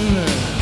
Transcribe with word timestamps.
el 0.00 0.59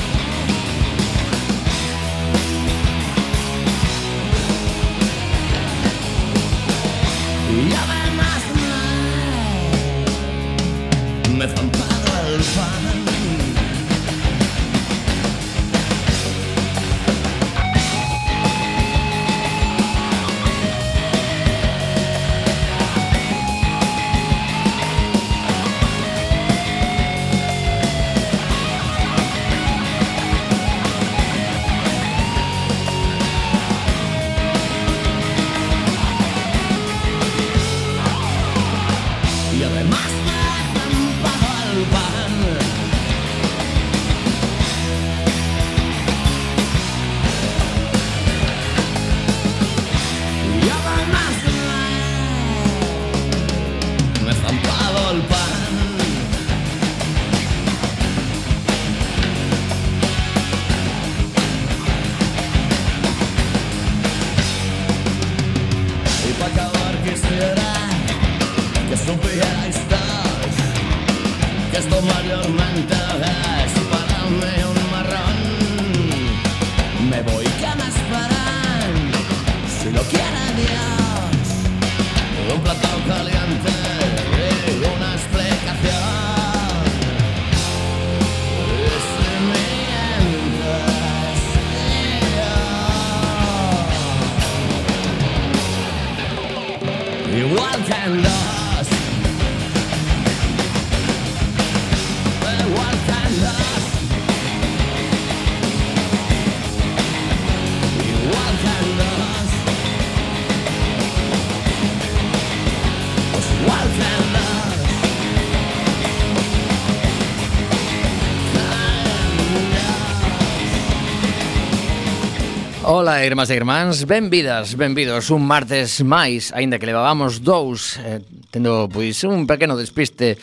Ola, 122.98 123.22
irmás 123.24 123.46
e 123.46 123.54
irmáns, 123.54 124.02
benvidas, 124.02 124.74
benvidos 124.74 125.30
un 125.30 125.46
martes 125.46 126.02
máis, 126.02 126.50
aínda 126.50 126.82
que 126.82 126.90
levábamos 126.90 127.46
dous, 127.46 127.94
eh, 128.02 128.18
tendo 128.50 128.90
pois 128.90 129.22
un 129.22 129.46
pequeno 129.46 129.78
despiste 129.78 130.34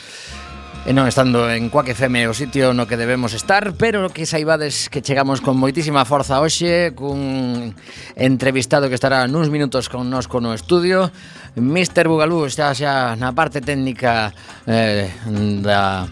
E 0.88 0.94
non 0.94 1.10
estando 1.10 1.50
en 1.52 1.68
Coaque 1.74 1.98
FM 1.98 2.30
o 2.30 2.34
sitio 2.38 2.72
no 2.72 2.88
que 2.88 2.96
debemos 2.96 3.36
estar, 3.36 3.76
pero 3.76 4.08
que 4.14 4.24
saibades 4.24 4.88
que 4.88 5.04
chegamos 5.04 5.44
con 5.44 5.60
moitísima 5.60 6.08
forza 6.08 6.40
hoxe, 6.40 6.96
cun 6.96 7.76
entrevistado 8.16 8.88
que 8.88 8.96
estará 8.96 9.28
nuns 9.28 9.52
minutos 9.52 9.92
con 9.92 10.08
nos 10.08 10.32
no 10.32 10.56
estudio, 10.56 11.12
Mr. 11.60 12.08
Bugalú 12.08 12.48
está 12.48 12.72
xa 12.72 13.20
na 13.20 13.36
parte 13.36 13.60
técnica 13.60 14.32
eh, 14.64 15.12
da 15.60 16.08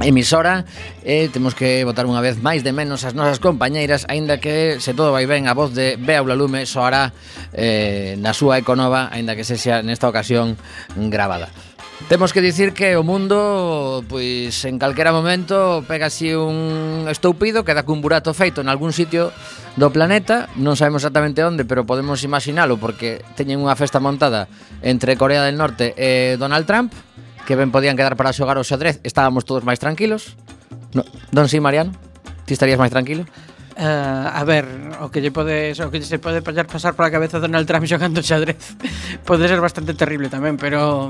emisora 0.00 0.64
e 1.02 1.28
temos 1.28 1.54
que 1.54 1.82
votar 1.84 2.04
unha 2.04 2.20
vez 2.20 2.38
máis 2.38 2.62
de 2.62 2.72
menos 2.72 3.02
as 3.04 3.16
nosas 3.16 3.40
compañeiras 3.40 4.04
aínda 4.06 4.38
que 4.38 4.78
se 4.78 4.92
todo 4.94 5.10
vai 5.10 5.26
ben 5.26 5.48
a 5.48 5.54
voz 5.56 5.72
de 5.72 5.96
Bea 5.96 6.22
Lume 6.22 6.68
soará 6.68 7.12
eh, 7.56 8.14
na 8.20 8.36
súa 8.36 8.60
econova 8.60 9.08
aínda 9.10 9.34
que 9.34 9.46
se 9.46 9.56
xa 9.56 9.80
nesta 9.82 10.08
ocasión 10.08 10.58
gravada. 10.94 11.48
Temos 12.06 12.32
que 12.32 12.40
dicir 12.40 12.72
que 12.72 12.94
o 12.96 13.02
mundo 13.02 14.06
pois 14.06 14.54
en 14.64 14.78
calquera 14.78 15.10
momento 15.10 15.82
pega 15.84 16.06
así 16.06 16.30
un 16.30 17.04
estoupido, 17.10 17.66
queda 17.66 17.82
cun 17.82 18.00
burato 18.00 18.32
feito 18.32 18.62
en 18.62 18.70
algún 18.70 18.94
sitio 18.94 19.34
do 19.74 19.90
planeta, 19.90 20.46
non 20.54 20.78
sabemos 20.78 21.02
exactamente 21.02 21.42
onde, 21.42 21.66
pero 21.66 21.84
podemos 21.84 22.22
imaginalo 22.22 22.78
porque 22.78 23.26
teñen 23.34 23.58
unha 23.58 23.74
festa 23.74 23.98
montada 23.98 24.46
entre 24.80 25.18
Corea 25.18 25.42
del 25.42 25.58
Norte 25.58 25.92
e 25.98 26.38
Donald 26.38 26.70
Trump 26.70 26.94
que 27.48 27.56
ben 27.56 27.72
podían 27.72 27.96
quedar 27.96 28.12
para 28.12 28.28
xogar 28.36 28.60
o 28.60 28.64
xadrez, 28.64 29.00
estábamos 29.08 29.48
todos 29.48 29.64
máis 29.64 29.80
tranquilos. 29.80 30.36
No, 30.92 31.00
don 31.32 31.48
si, 31.48 31.56
sí, 31.56 31.64
Mariano, 31.64 31.96
ti 32.44 32.52
estarías 32.52 32.76
máis 32.76 32.92
tranquilo? 32.92 33.24
Uh, 33.80 34.28
a 34.28 34.44
ver, 34.44 34.68
o 35.00 35.08
que 35.08 35.24
lle 35.24 35.32
pode, 35.32 35.72
o 35.80 35.88
que 35.88 35.96
lle 35.96 36.04
se 36.04 36.20
pode 36.20 36.44
pasar 36.44 36.68
pasar 36.68 36.92
pola 36.92 37.08
cabeza 37.08 37.40
de 37.40 37.48
Donald 37.48 37.64
Trump 37.64 37.88
xogando 37.88 38.20
xadrez 38.20 38.76
pode 39.24 39.48
ser 39.48 39.64
bastante 39.64 39.96
terrible 39.96 40.28
tamén, 40.28 40.60
pero 40.60 41.08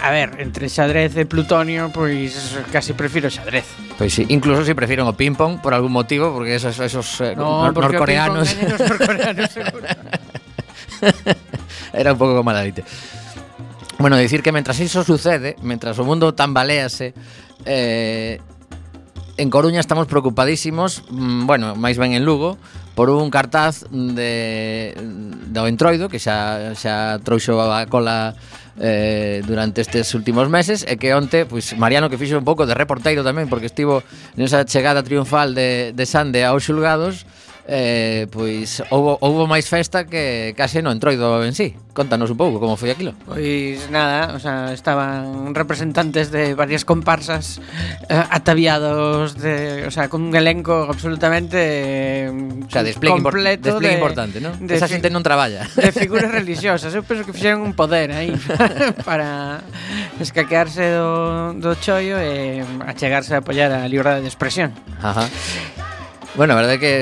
a 0.00 0.08
ver, 0.08 0.40
entre 0.40 0.72
xadrez 0.72 1.12
e 1.20 1.28
plutonio, 1.28 1.92
pois 1.92 2.56
casi 2.72 2.96
prefiro 2.96 3.28
xadrez. 3.28 3.68
Pois 4.00 4.16
sí, 4.16 4.24
incluso 4.32 4.64
si 4.64 4.72
prefiren 4.72 5.04
o 5.04 5.12
ping 5.12 5.36
pong 5.36 5.60
por 5.60 5.76
algún 5.76 5.92
motivo, 5.92 6.32
porque 6.32 6.56
esos 6.56 6.80
esos 6.80 7.20
eh, 7.20 7.36
no, 7.36 7.68
nor 7.68 7.76
porque 7.76 8.00
norcoreanos, 8.00 8.48
os 8.48 8.80
norcoreanos 8.80 9.52
seguro. 9.60 9.92
Era 11.92 12.16
un 12.16 12.18
pouco 12.18 12.32
como 12.32 12.48
a. 12.48 12.80
Bueno, 13.98 14.16
dicir 14.16 14.42
que 14.42 14.52
mentras 14.52 14.80
iso 14.80 15.04
sucede, 15.04 15.56
mentras 15.62 15.98
o 15.98 16.04
mundo 16.04 16.34
tambalease, 16.34 17.14
eh, 17.64 18.42
en 19.36 19.48
Coruña 19.50 19.80
estamos 19.80 20.06
preocupadísimos, 20.06 21.02
mm, 21.10 21.46
bueno, 21.46 21.74
máis 21.74 21.98
ben 21.98 22.14
en 22.14 22.26
Lugo, 22.26 22.58
por 22.94 23.10
un 23.10 23.30
cartaz 23.30 23.86
de, 23.90 24.94
do 25.50 25.66
Entroido 25.66 26.06
que 26.06 26.22
xa, 26.22 26.74
xa 26.78 27.18
trouxo 27.26 27.58
a 27.58 27.86
cola 27.90 28.38
eh, 28.78 29.42
durante 29.46 29.82
estes 29.82 30.14
últimos 30.14 30.46
meses 30.46 30.86
e 30.86 30.94
que 30.94 31.10
onte, 31.14 31.46
pois, 31.46 31.74
Mariano 31.74 32.06
que 32.06 32.18
fixo 32.18 32.38
un 32.38 32.46
pouco 32.46 32.66
de 32.66 32.74
reporteiro 32.74 33.26
tamén 33.26 33.50
porque 33.50 33.66
estivo 33.66 34.06
nesa 34.38 34.62
chegada 34.62 35.02
triunfal 35.02 35.54
de, 35.54 35.90
de 35.90 36.04
Sande 36.06 36.46
aos 36.46 36.62
xulgados 36.62 37.26
eh, 37.66 38.26
pois 38.28 38.84
houbo, 38.92 39.16
houbo 39.24 39.48
máis 39.48 39.64
festa 39.64 40.04
que 40.04 40.52
case 40.52 40.84
no 40.84 40.92
entroido 40.92 41.40
en 41.44 41.56
sí. 41.56 41.72
Contanos 41.96 42.28
un 42.28 42.36
pouco 42.36 42.60
como 42.60 42.76
foi 42.76 42.92
aquilo. 42.92 43.16
Pois 43.24 43.88
nada, 43.88 44.36
o 44.36 44.40
sea, 44.42 44.76
estaban 44.76 45.54
representantes 45.56 46.28
de 46.28 46.52
varias 46.52 46.84
comparsas 46.84 47.64
eh, 48.10 48.20
ataviados 48.28 49.40
de, 49.40 49.86
o 49.86 49.92
sea, 49.94 50.12
con 50.12 50.28
un 50.28 50.36
elenco 50.36 50.84
absolutamente 50.90 52.28
eh, 52.28 52.28
o 52.28 52.68
sea, 52.68 52.82
despliegue 52.82 53.22
completo 53.22 53.70
despliegue 53.72 53.96
de, 53.96 54.00
importante, 54.00 54.36
¿no? 54.44 54.52
De 54.60 54.76
Esa 54.76 54.84
xente 54.84 55.08
non 55.08 55.24
traballa. 55.24 55.64
De 55.80 55.88
figuras 55.88 56.28
religiosas, 56.28 56.92
eu 56.92 57.00
penso 57.00 57.24
que 57.24 57.32
fixeron 57.32 57.64
un 57.64 57.72
poder 57.72 58.12
aí 58.12 58.36
para 59.08 59.64
escaquearse 60.20 60.84
do, 61.00 61.56
do 61.56 61.72
chollo 61.80 62.20
e 62.20 62.60
achegarse 62.84 63.32
a 63.32 63.40
apoiar 63.40 63.72
a 63.72 63.88
liberdade 63.88 64.20
de 64.20 64.28
expresión. 64.28 64.76
Ajá. 65.00 65.24
Bueno, 66.34 66.54
a 66.54 66.56
verdade 66.58 66.76
é 66.76 66.82
que 66.82 66.94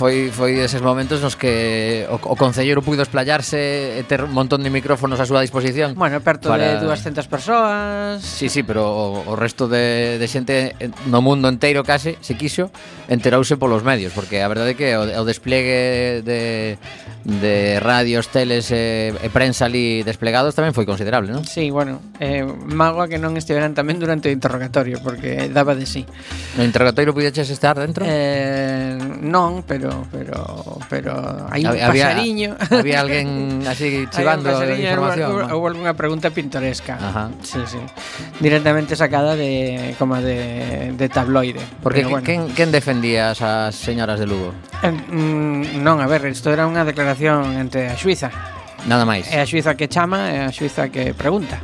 foi 0.00 0.32
foi 0.32 0.56
eses 0.64 0.80
momentos 0.80 1.20
nos 1.20 1.36
que 1.36 2.08
o, 2.08 2.16
o 2.16 2.36
concelleiro 2.40 2.80
puido 2.80 3.04
esplayarse 3.04 4.00
e 4.00 4.02
ter 4.08 4.24
un 4.24 4.32
montón 4.32 4.64
de 4.64 4.72
micrófonos 4.72 5.20
a 5.20 5.28
súa 5.28 5.44
disposición. 5.44 5.92
Bueno, 5.92 6.24
perto 6.24 6.48
para... 6.48 6.80
de 6.80 6.88
200 6.88 7.28
persoas. 7.28 8.24
Sí, 8.24 8.48
sí, 8.48 8.64
pero 8.64 8.88
o, 8.88 9.28
o 9.28 9.34
resto 9.36 9.68
de, 9.68 10.16
de 10.16 10.24
xente 10.24 10.72
no 11.12 11.20
mundo 11.20 11.52
inteiro 11.52 11.84
case, 11.84 12.16
se 12.24 12.32
quixo, 12.40 12.72
enterouse 13.12 13.60
polos 13.60 13.84
medios, 13.84 14.16
porque 14.16 14.40
a 14.40 14.48
verdade 14.48 14.72
é 14.72 14.76
que 14.80 14.88
o, 14.96 15.04
o 15.04 15.24
despliegue 15.28 16.24
de, 16.24 16.80
de 17.28 17.76
radios, 17.76 18.32
teles 18.32 18.72
e, 18.72 19.12
e 19.12 19.28
prensa 19.28 19.68
ali 19.68 20.00
desplegados 20.00 20.56
tamén 20.56 20.72
foi 20.72 20.88
considerable, 20.88 21.28
non? 21.28 21.44
Sí, 21.44 21.68
bueno, 21.68 22.00
eh, 22.16 22.48
mágoa 22.48 23.04
que 23.04 23.20
non 23.20 23.36
estiveran 23.36 23.76
tamén 23.76 24.00
durante 24.00 24.28
o 24.28 24.32
interrogatorio, 24.32 24.96
porque 25.04 25.52
daba 25.52 25.76
de 25.76 25.84
sí. 25.84 26.08
No 26.56 26.64
interrogatorio 26.64 27.12
pudeches 27.12 27.52
estar 27.52 27.76
dentro? 27.76 28.08
Eh, 28.08 28.29
Eh, 28.30 28.98
non, 29.26 29.66
pero 29.66 30.06
pero 30.06 30.38
pero 30.86 31.12
hai 31.50 31.66
un 31.66 31.74
había, 31.74 31.90
pasariño. 31.90 32.50
Había 32.70 33.02
alguén 33.02 33.62
así 33.70 34.06
chivando 34.14 34.54
información. 34.54 35.50
Houve 35.50 35.66
algunha 35.74 35.92
pregunta 35.98 36.30
pintoresca. 36.30 36.94
Ajá. 36.94 37.34
Sí, 37.42 37.58
sí. 37.66 37.82
Directamente 38.38 38.94
sacada 38.94 39.34
de 39.34 39.94
como 39.98 40.16
de, 40.22 40.94
de 40.94 41.06
tabloide. 41.08 41.60
Porque 41.82 42.06
bueno. 42.06 42.22
quen, 42.22 42.54
quen 42.54 42.70
defendía 42.70 43.34
as 43.34 43.74
señoras 43.74 44.22
de 44.22 44.26
Lugo? 44.30 44.54
Eh, 44.82 44.94
mm, 44.94 45.82
non, 45.82 45.98
a 45.98 46.06
ver, 46.06 46.24
isto 46.30 46.54
era 46.54 46.64
unha 46.70 46.86
declaración 46.86 47.58
entre 47.58 47.90
a 47.90 47.96
Suiza. 47.98 48.30
Nada 48.86 49.04
máis. 49.04 49.28
É 49.28 49.42
a 49.42 49.46
Suiza 49.46 49.76
que 49.76 49.90
chama, 49.90 50.30
é 50.30 50.46
a 50.46 50.52
Suiza 50.54 50.88
que 50.88 51.12
pregunta. 51.12 51.60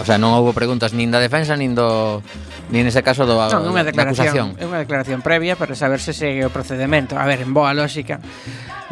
O 0.00 0.04
sea, 0.04 0.16
non 0.16 0.32
houve 0.32 0.56
preguntas 0.56 0.96
nin 0.96 1.12
da 1.12 1.20
defensa 1.20 1.54
nin 1.54 1.76
do 1.76 2.24
Ni 2.70 2.86
nese 2.86 3.02
caso 3.02 3.26
do 3.26 3.34
non, 3.34 3.66
é 3.66 3.70
unha 3.74 3.82
declaración, 3.82 4.54
é 4.54 4.62
unha 4.62 4.80
declaración 4.86 5.26
previa 5.26 5.58
para 5.58 5.74
saber 5.74 5.98
se 5.98 6.14
segue 6.14 6.46
o 6.46 6.54
procedimento. 6.54 7.18
A 7.18 7.26
ver, 7.26 7.42
en 7.42 7.50
boa 7.50 7.74
lógica, 7.74 8.22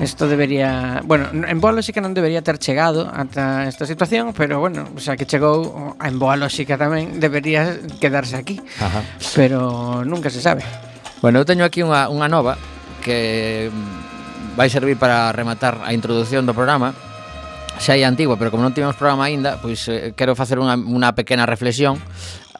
isto 0.02 0.26
debería, 0.26 0.98
bueno, 1.06 1.30
en 1.30 1.58
boa 1.62 1.70
lógica 1.78 2.02
non 2.02 2.10
debería 2.10 2.42
ter 2.42 2.58
chegado 2.58 3.06
ata 3.06 3.70
esta 3.70 3.86
situación, 3.86 4.34
pero 4.34 4.58
bueno, 4.58 4.90
o 4.90 4.98
sea, 4.98 5.14
que 5.14 5.30
chegou 5.30 5.94
en 6.02 6.18
boa 6.18 6.34
lógica 6.34 6.74
tamén 6.74 7.22
debería 7.22 7.78
quedarse 8.02 8.34
aquí. 8.34 8.58
Ajá. 8.82 9.06
Pero 9.38 10.02
nunca 10.02 10.26
se 10.26 10.42
sabe. 10.42 10.66
Bueno, 11.22 11.38
eu 11.38 11.46
teño 11.46 11.62
aquí 11.62 11.86
unha, 11.86 12.10
unha 12.10 12.26
nova 12.26 12.58
que 13.02 13.70
vai 14.58 14.66
servir 14.66 14.98
para 14.98 15.30
rematar 15.30 15.78
a 15.86 15.94
introdución 15.94 16.42
do 16.42 16.54
programa 16.54 16.98
xa 17.78 17.94
é 17.94 18.02
antigua, 18.02 18.34
pero 18.34 18.50
como 18.50 18.66
non 18.66 18.74
tivemos 18.74 18.98
programa 18.98 19.30
aínda, 19.30 19.62
pois 19.62 19.86
eh, 19.86 20.10
quero 20.18 20.34
facer 20.34 20.58
unha, 20.58 20.74
unha 20.74 21.14
pequena 21.14 21.46
reflexión 21.46 22.02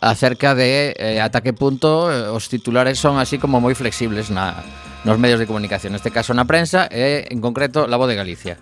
acerca 0.00 0.54
de 0.54 0.94
eh, 0.96 1.20
ata 1.20 1.40
que 1.40 1.52
punto 1.52 2.10
eh, 2.10 2.30
os 2.30 2.48
titulares 2.48 2.98
son 2.98 3.18
así 3.18 3.38
como 3.38 3.58
moi 3.58 3.74
flexibles 3.74 4.30
na, 4.30 4.62
nos 5.02 5.18
medios 5.18 5.38
de 5.38 5.46
comunicación, 5.46 5.94
neste 5.94 6.14
caso 6.14 6.34
na 6.34 6.46
prensa 6.46 6.86
e 6.90 7.26
en 7.30 7.42
concreto 7.42 7.86
la 7.86 7.98
voz 7.98 8.06
de 8.10 8.18
Galicia. 8.18 8.58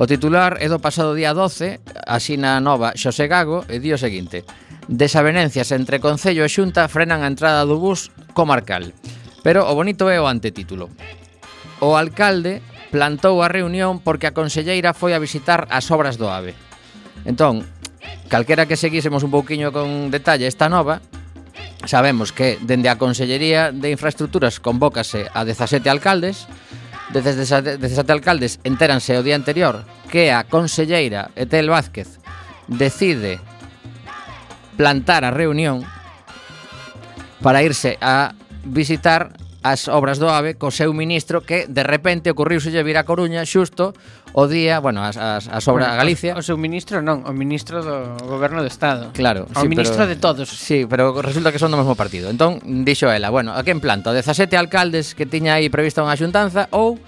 O 0.00 0.08
titular 0.08 0.56
é 0.60 0.68
do 0.68 0.80
pasado 0.80 1.12
día 1.12 1.36
12, 1.36 1.80
así 2.08 2.40
na 2.40 2.60
nova 2.60 2.96
Xosé 2.96 3.28
Gago, 3.28 3.64
e 3.68 3.80
di 3.80 3.92
o 3.92 4.00
seguinte 4.00 4.44
Desavenencias 4.90 5.70
entre 5.70 6.00
Concello 6.00 6.42
e 6.42 6.50
Xunta 6.50 6.90
frenan 6.90 7.22
a 7.22 7.30
entrada 7.30 7.62
do 7.62 7.78
bus 7.78 8.10
comarcal. 8.34 8.90
Pero 9.44 9.68
o 9.68 9.72
bonito 9.76 10.10
é 10.10 10.18
o 10.18 10.26
antetítulo. 10.26 10.90
O 11.78 11.94
alcalde 11.94 12.58
plantou 12.90 13.38
a 13.40 13.48
reunión 13.48 14.02
porque 14.02 14.26
a 14.26 14.34
conselleira 14.34 14.92
foi 14.92 15.14
a 15.14 15.22
visitar 15.22 15.70
as 15.70 15.88
obras 15.94 16.18
do 16.18 16.26
AVE. 16.26 16.58
Entón, 17.22 17.64
calquera 18.28 18.66
que 18.66 18.76
seguísemos 18.76 19.22
un 19.22 19.30
pouquiño 19.30 19.72
con 19.72 20.10
detalle 20.10 20.46
esta 20.46 20.68
nova, 20.68 21.00
sabemos 21.86 22.32
que 22.32 22.58
dende 22.60 22.88
a 22.88 22.98
Consellería 22.98 23.72
de 23.72 23.90
Infraestructuras 23.90 24.60
convócase 24.60 25.26
a 25.32 25.44
17 25.44 25.88
alcaldes, 25.90 26.46
desde 27.12 27.34
17 27.34 28.12
alcaldes 28.12 28.60
entéranse 28.62 29.18
o 29.18 29.26
día 29.26 29.34
anterior 29.34 29.82
que 30.08 30.30
a 30.30 30.46
conselleira 30.46 31.34
Etel 31.34 31.66
Vázquez 31.66 32.22
decide 32.70 33.42
plantar 34.78 35.26
a 35.26 35.34
reunión 35.34 35.82
para 37.42 37.62
irse 37.66 37.98
a 37.98 38.38
visitar 38.62 39.34
as 39.60 39.92
obras 39.92 40.16
do 40.16 40.32
AVE 40.32 40.56
co 40.56 40.72
seu 40.72 40.94
ministro 40.96 41.44
que 41.44 41.68
de 41.68 41.84
repente 41.84 42.32
ocurriuselle 42.32 42.86
vir 42.86 42.96
a 42.96 43.04
Coruña 43.04 43.44
xusto 43.44 43.92
o 44.32 44.46
día, 44.46 44.78
bueno, 44.78 45.02
as, 45.02 45.16
as, 45.16 45.48
a 45.48 45.60
sobra 45.60 45.92
a 45.92 45.96
Galicia. 45.96 46.34
O, 46.34 46.40
o 46.40 46.42
seu 46.42 46.56
ministro 46.56 47.02
non, 47.02 47.26
o 47.26 47.32
ministro 47.34 47.82
do 47.82 48.14
goberno 48.26 48.62
do 48.62 48.70
Estado. 48.70 49.10
Claro. 49.12 49.50
O 49.50 49.60
sí, 49.60 49.66
ministro 49.66 50.06
pero, 50.06 50.10
de 50.10 50.16
todos. 50.16 50.48
Sí, 50.48 50.86
pero 50.86 51.16
resulta 51.22 51.50
que 51.50 51.58
son 51.58 51.74
do 51.74 51.78
mesmo 51.80 51.98
partido. 51.98 52.30
Entón, 52.30 52.62
dixo 52.86 53.10
ela, 53.10 53.30
bueno, 53.30 53.52
a 53.52 53.62
quen 53.66 53.82
planta? 53.82 54.14
17 54.14 54.54
alcaldes 54.54 55.14
que 55.18 55.26
tiña 55.26 55.58
aí 55.58 55.66
prevista 55.68 56.04
unha 56.04 56.14
xuntanza 56.14 56.70
ou 56.70 56.98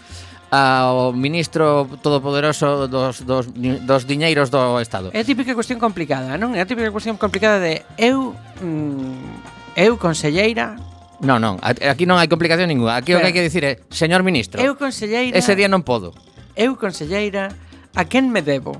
ao 0.52 1.16
ministro 1.16 1.88
todopoderoso 2.04 2.84
dos, 2.84 3.24
dos, 3.24 3.48
dos 3.56 4.02
diñeiros 4.04 4.52
do 4.52 4.76
Estado. 4.84 5.08
É 5.16 5.24
a 5.24 5.26
típica 5.26 5.56
cuestión 5.56 5.80
complicada, 5.80 6.36
non? 6.36 6.52
É 6.52 6.60
a 6.60 6.68
típica 6.68 6.92
cuestión 6.92 7.16
complicada 7.16 7.56
de 7.56 7.80
eu, 7.96 8.36
mm, 8.60 9.80
eu 9.80 9.96
conselleira, 9.96 10.76
Non, 11.22 11.38
non, 11.38 11.62
aquí 11.62 12.02
non 12.02 12.18
hai 12.18 12.26
complicación 12.26 12.66
ninguna. 12.66 12.98
Aquí 12.98 13.14
Pero, 13.14 13.22
o 13.22 13.24
que 13.24 13.30
hai 13.30 13.34
que 13.38 13.46
dicir 13.46 13.62
é, 13.62 13.78
señor 13.94 14.26
ministro, 14.26 14.58
eu 14.58 14.74
conselleira... 14.74 15.38
Ese 15.38 15.54
día 15.54 15.70
non 15.70 15.86
podo. 15.86 16.10
Eu, 16.56 16.76
conselleira, 16.76 17.48
a 17.96 18.04
quen 18.04 18.28
me 18.28 18.42
debo? 18.42 18.76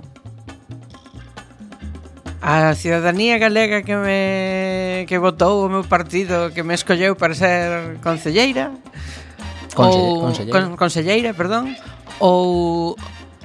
A 2.42 2.74
ciudadanía 2.74 3.38
galega 3.38 3.86
que 3.86 3.94
me 3.94 5.06
que 5.06 5.16
votou 5.16 5.66
o 5.66 5.70
meu 5.70 5.84
partido, 5.86 6.50
que 6.50 6.62
me 6.62 6.74
escolleu 6.74 7.14
para 7.14 7.34
ser 7.34 8.02
conselleira? 8.02 8.74
Conselle, 9.72 10.04
ou 10.04 10.20
conselleira. 10.20 10.52
Con, 10.52 10.76
conselleira, 10.76 11.30
perdón, 11.32 11.72
ou 12.18 12.96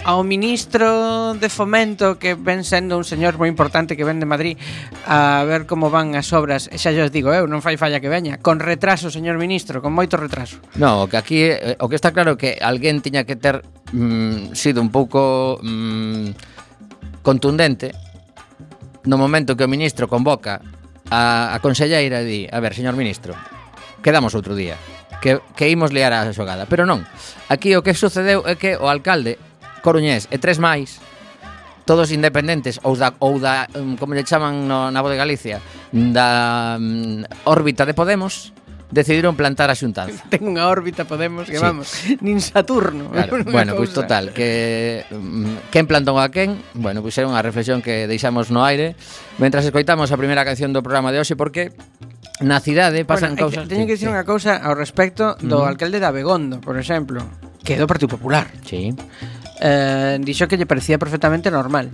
ao 0.08 0.24
ministro 0.24 1.36
de 1.36 1.52
Fomento 1.52 2.16
que 2.16 2.32
ven 2.40 2.64
sendo 2.64 2.96
un 2.96 3.04
señor 3.04 3.36
moi 3.36 3.52
importante 3.52 4.00
que 4.00 4.08
ven 4.08 4.24
de 4.24 4.28
Madrid 4.30 4.56
a 5.04 5.44
ver 5.44 5.68
como 5.68 5.92
van 5.92 6.16
as 6.16 6.32
obras. 6.32 6.72
E 6.72 6.80
xa 6.80 6.96
os 6.96 7.12
digo 7.12 7.36
eu, 7.36 7.44
non 7.44 7.60
fai 7.60 7.76
falla 7.76 8.00
que 8.00 8.08
veña, 8.08 8.40
con 8.40 8.64
retraso, 8.64 9.12
señor 9.12 9.36
ministro, 9.36 9.84
con 9.84 9.92
moito 9.92 10.16
retraso. 10.16 10.64
No, 10.80 11.04
o 11.04 11.12
que 11.12 11.20
aquí 11.20 11.44
eh, 11.44 11.76
o 11.84 11.92
que 11.92 12.00
está 12.00 12.16
claro 12.16 12.40
é 12.40 12.40
que 12.40 12.52
alguén 12.64 13.04
tiña 13.04 13.28
que 13.28 13.36
ter 13.36 13.68
mm, 13.92 14.56
sido 14.56 14.80
un 14.80 14.96
pouco 14.96 15.60
mm, 15.60 17.20
contundente 17.20 17.92
no 19.04 19.20
momento 19.20 19.60
que 19.60 19.68
o 19.68 19.72
ministro 19.72 20.08
convoca 20.08 20.64
a, 21.12 21.52
a 21.52 21.58
conselleira 21.60 22.24
e 22.24 22.26
di, 22.26 22.40
a 22.48 22.64
ver, 22.64 22.72
señor 22.72 22.96
ministro, 22.96 23.36
quedamos 24.00 24.32
outro 24.40 24.56
día 24.56 24.80
que, 25.20 25.44
que 25.52 25.68
imos 25.68 25.92
liar 25.92 26.16
a 26.16 26.32
xogada 26.32 26.64
Pero 26.64 26.88
non, 26.88 27.04
aquí 27.52 27.76
o 27.76 27.84
que 27.84 27.92
sucedeu 27.92 28.48
é 28.48 28.56
que 28.56 28.80
o 28.80 28.88
alcalde 28.88 29.36
coruñés 29.88 30.28
e 30.28 30.36
tres 30.36 30.60
máis, 30.60 31.00
todos 31.88 32.12
independentes 32.12 32.84
ou 32.84 33.00
da, 33.00 33.16
ou 33.24 33.40
da 33.40 33.72
mm, 33.72 33.96
como 33.96 34.12
lle 34.12 34.28
chaman 34.28 34.68
no, 34.68 34.92
na 34.92 35.00
voz 35.00 35.16
de 35.16 35.20
Galicia, 35.24 35.64
da 35.96 36.76
um, 36.76 37.24
órbita 37.48 37.88
de 37.88 37.96
Podemos, 37.96 38.52
decidiron 38.92 39.40
plantar 39.40 39.72
a 39.72 39.76
xuntanza. 39.80 40.28
Ten 40.32 40.44
unha 40.44 40.68
órbita 40.68 41.08
Podemos 41.08 41.48
que 41.48 41.56
sí. 41.56 41.64
vamos, 41.64 41.88
nin 42.20 42.44
Saturno. 42.44 43.08
Claro. 43.16 43.40
Bueno, 43.48 43.80
pois 43.80 43.96
pues, 43.96 43.96
total, 43.96 44.36
que 44.36 45.08
mm, 45.08 45.72
quen 45.72 45.88
plantou 45.88 46.20
a 46.20 46.28
quen, 46.28 46.60
bueno, 46.76 47.00
pois 47.00 47.16
pues, 47.16 47.24
era 47.24 47.32
unha 47.32 47.40
reflexión 47.40 47.80
que 47.80 48.12
deixamos 48.12 48.52
no 48.52 48.68
aire 48.68 49.00
mentras 49.40 49.64
escoitamos 49.64 50.12
a 50.12 50.20
primeira 50.20 50.44
canción 50.44 50.76
do 50.76 50.84
programa 50.84 51.16
de 51.16 51.24
hoxe 51.24 51.40
porque 51.40 51.72
na 52.44 52.60
cidade 52.60 53.08
pasan 53.08 53.40
bueno, 53.40 53.48
cousas. 53.48 53.64
Teño 53.72 53.88
que 53.88 53.96
dicir 53.96 54.12
sí. 54.12 54.14
unha 54.14 54.28
cousa 54.28 54.60
ao 54.60 54.76
respecto 54.76 55.40
do 55.40 55.64
uh 55.64 55.66
-huh. 55.66 55.72
alcalde 55.72 56.04
de 56.04 56.08
Abegondo, 56.12 56.60
por 56.60 56.76
exemplo, 56.76 57.24
que 57.64 57.76
é 57.76 57.80
do 57.80 57.88
Partido 57.90 58.16
Popular. 58.16 58.48
Sí 58.64 58.96
eh, 59.62 60.18
dixo 60.22 60.48
que 60.48 60.58
lle 60.58 60.70
parecía 60.70 60.98
perfectamente 60.98 61.50
normal 61.50 61.90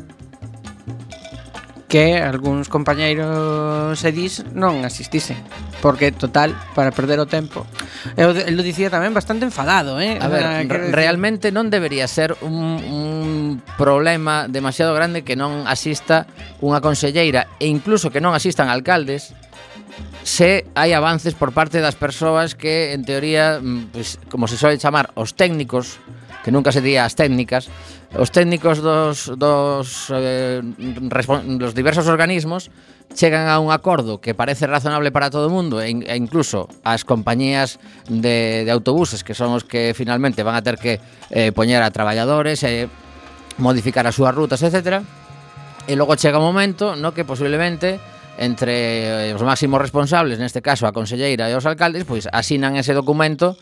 que 1.93 2.17
algúns 2.17 2.73
compañeiros 2.73 4.01
e 4.01 4.09
dis 4.09 4.41
non 4.57 4.81
asistisen 4.81 5.37
porque 5.77 6.09
total 6.09 6.57
para 6.73 6.89
perder 6.89 7.21
o 7.21 7.29
tempo 7.29 7.69
eu 8.17 8.33
el 8.33 8.57
lo 8.57 8.65
dicía 8.65 8.89
tamén 8.89 9.13
bastante 9.13 9.45
enfadado 9.45 10.01
eh? 10.01 10.17
a 10.17 10.25
ver, 10.25 10.65
re 10.65 10.89
realmente 10.89 11.53
non 11.53 11.69
debería 11.69 12.09
ser 12.09 12.33
un, 12.41 12.81
un 12.81 13.61
problema 13.77 14.49
demasiado 14.49 14.97
grande 14.97 15.21
que 15.21 15.37
non 15.37 15.69
asista 15.69 16.25
unha 16.65 16.81
conselleira 16.81 17.45
e 17.61 17.69
incluso 17.69 18.09
que 18.09 18.17
non 18.17 18.33
asistan 18.33 18.73
alcaldes 18.73 19.37
se 20.25 20.65
hai 20.73 20.97
avances 20.97 21.37
por 21.37 21.53
parte 21.53 21.77
das 21.77 21.93
persoas 21.93 22.57
que 22.57 22.97
en 22.97 23.05
teoría 23.05 23.61
mm, 23.61 23.93
pues, 23.93 24.17
como 24.33 24.49
se 24.49 24.57
soe 24.57 24.81
chamar 24.81 25.13
os 25.13 25.37
técnicos 25.37 26.01
que 26.43 26.51
nunca 26.51 26.75
se 26.75 26.83
día 26.83 27.07
as 27.07 27.15
técnicas, 27.15 27.71
os 28.13 28.29
técnicos 28.29 28.83
dos, 28.83 29.31
dos, 29.39 30.11
eh, 30.11 30.59
los 30.59 31.73
diversos 31.73 32.05
organismos 32.11 32.69
chegan 33.15 33.47
a 33.47 33.59
un 33.59 33.71
acordo 33.71 34.19
que 34.19 34.35
parece 34.35 34.67
razonable 34.67 35.11
para 35.11 35.31
todo 35.31 35.47
o 35.47 35.53
mundo 35.53 35.79
e, 35.79 35.89
e 35.89 36.15
incluso 36.19 36.67
as 36.83 37.07
compañías 37.07 37.79
de, 38.11 38.67
de 38.67 38.71
autobuses 38.71 39.23
que 39.23 39.33
son 39.33 39.55
os 39.55 39.63
que 39.63 39.95
finalmente 39.95 40.43
van 40.43 40.59
a 40.59 40.65
ter 40.65 40.77
que 40.77 40.99
eh, 41.31 41.55
poñer 41.55 41.81
a 41.81 41.89
traballadores 41.95 42.61
e 42.67 42.85
eh, 42.85 42.91
modificar 43.57 44.03
as 44.09 44.17
súas 44.17 44.33
rutas, 44.35 44.59
etc. 44.65 45.01
E 45.87 45.93
logo 45.95 46.17
chega 46.19 46.41
un 46.41 46.47
momento 46.47 46.99
no 46.99 47.15
que 47.15 47.23
posiblemente 47.23 48.01
entre 48.37 49.29
eh, 49.29 49.35
os 49.35 49.43
máximos 49.45 49.77
responsables, 49.77 50.41
neste 50.41 50.61
caso 50.65 50.89
a 50.89 50.95
conselleira 50.95 51.49
e 51.49 51.53
os 51.53 51.65
alcaldes, 51.69 52.05
pois 52.05 52.25
asinan 52.31 52.77
ese 52.79 52.97
documento 52.97 53.57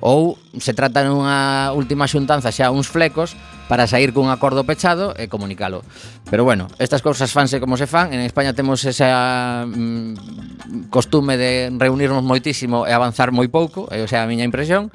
ou 0.00 0.40
se 0.56 0.72
trata 0.72 1.04
nunha 1.04 1.72
última 1.76 2.08
xuntanza 2.08 2.48
xa 2.48 2.72
uns 2.72 2.88
flecos 2.88 3.36
para 3.68 3.88
sair 3.88 4.12
cun 4.12 4.32
acordo 4.32 4.64
pechado 4.64 5.12
e 5.16 5.28
comunicalo. 5.28 5.84
Pero 6.28 6.44
bueno, 6.44 6.68
estas 6.80 7.00
cousas 7.00 7.32
fanse 7.32 7.60
como 7.60 7.76
se 7.76 7.88
fan. 7.88 8.12
En 8.12 8.20
España 8.20 8.52
temos 8.52 8.84
esa 8.84 9.64
mm, 9.68 10.88
costume 10.88 11.36
de 11.36 11.72
reunirnos 11.76 12.24
moitísimo 12.24 12.88
e 12.88 12.92
avanzar 12.92 13.32
moi 13.32 13.48
pouco, 13.48 13.88
e 13.92 14.04
o 14.04 14.08
sea, 14.08 14.24
a 14.24 14.28
miña 14.28 14.44
impresión. 14.44 14.88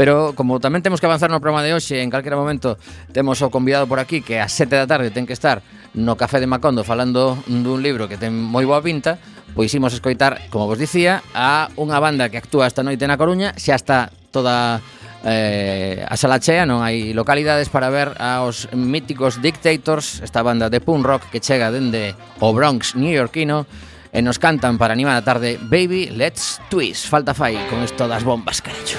Pero 0.00 0.32
como 0.32 0.62
tamén 0.62 0.80
temos 0.80 0.96
que 0.96 1.04
avanzar 1.04 1.28
no 1.28 1.42
programa 1.44 1.60
de 1.60 1.76
hoxe, 1.76 2.00
en 2.00 2.08
calquera 2.08 2.38
momento 2.38 2.80
temos 3.12 3.42
o 3.44 3.52
convidado 3.52 3.84
por 3.84 4.00
aquí 4.00 4.24
que 4.24 4.40
a 4.40 4.48
7 4.48 4.72
da 4.72 4.88
tarde 4.88 5.12
ten 5.12 5.28
que 5.28 5.36
estar 5.36 5.60
no 5.94 6.16
Café 6.16 6.38
de 6.40 6.46
Macondo 6.46 6.84
falando 6.84 7.38
dun 7.46 7.82
libro 7.82 8.06
que 8.06 8.20
ten 8.20 8.30
moi 8.30 8.62
boa 8.62 8.82
pinta, 8.84 9.18
pois 9.54 9.74
imos 9.74 9.94
escoitar, 9.94 10.46
como 10.50 10.70
vos 10.70 10.78
dicía, 10.78 11.22
a 11.34 11.70
unha 11.74 11.98
banda 11.98 12.30
que 12.30 12.38
actúa 12.38 12.70
esta 12.70 12.86
noite 12.86 13.08
na 13.10 13.18
Coruña, 13.18 13.50
xa 13.58 13.74
está 13.74 14.10
toda 14.30 14.78
eh, 15.26 16.06
a 16.06 16.14
sala 16.14 16.38
chea, 16.38 16.64
non 16.64 16.86
hai 16.86 17.10
localidades 17.12 17.68
para 17.68 17.90
ver 17.90 18.14
aos 18.22 18.70
míticos 18.72 19.42
Dictators, 19.42 20.22
esta 20.22 20.46
banda 20.46 20.70
de 20.70 20.78
punk 20.78 21.02
rock 21.02 21.22
que 21.28 21.42
chega 21.42 21.74
dende 21.74 22.14
o 22.38 22.54
Bronx 22.54 22.94
newyorkino, 22.94 23.66
e 24.10 24.18
nos 24.22 24.42
cantan 24.42 24.78
para 24.78 24.94
animar 24.94 25.14
a 25.18 25.26
tarde 25.26 25.58
Baby, 25.58 26.10
Let's 26.10 26.58
Twist, 26.70 27.06
falta 27.06 27.34
fai 27.34 27.54
con 27.70 27.82
isto 27.82 28.06
das 28.10 28.26
bombas, 28.26 28.58
carallo. 28.62 28.98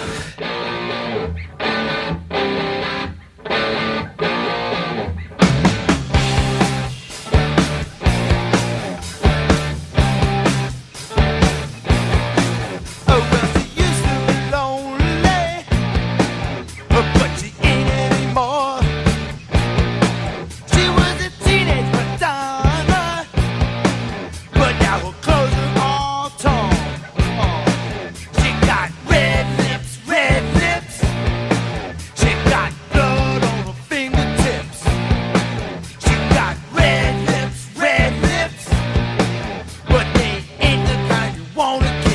Wanna 41.61 42.10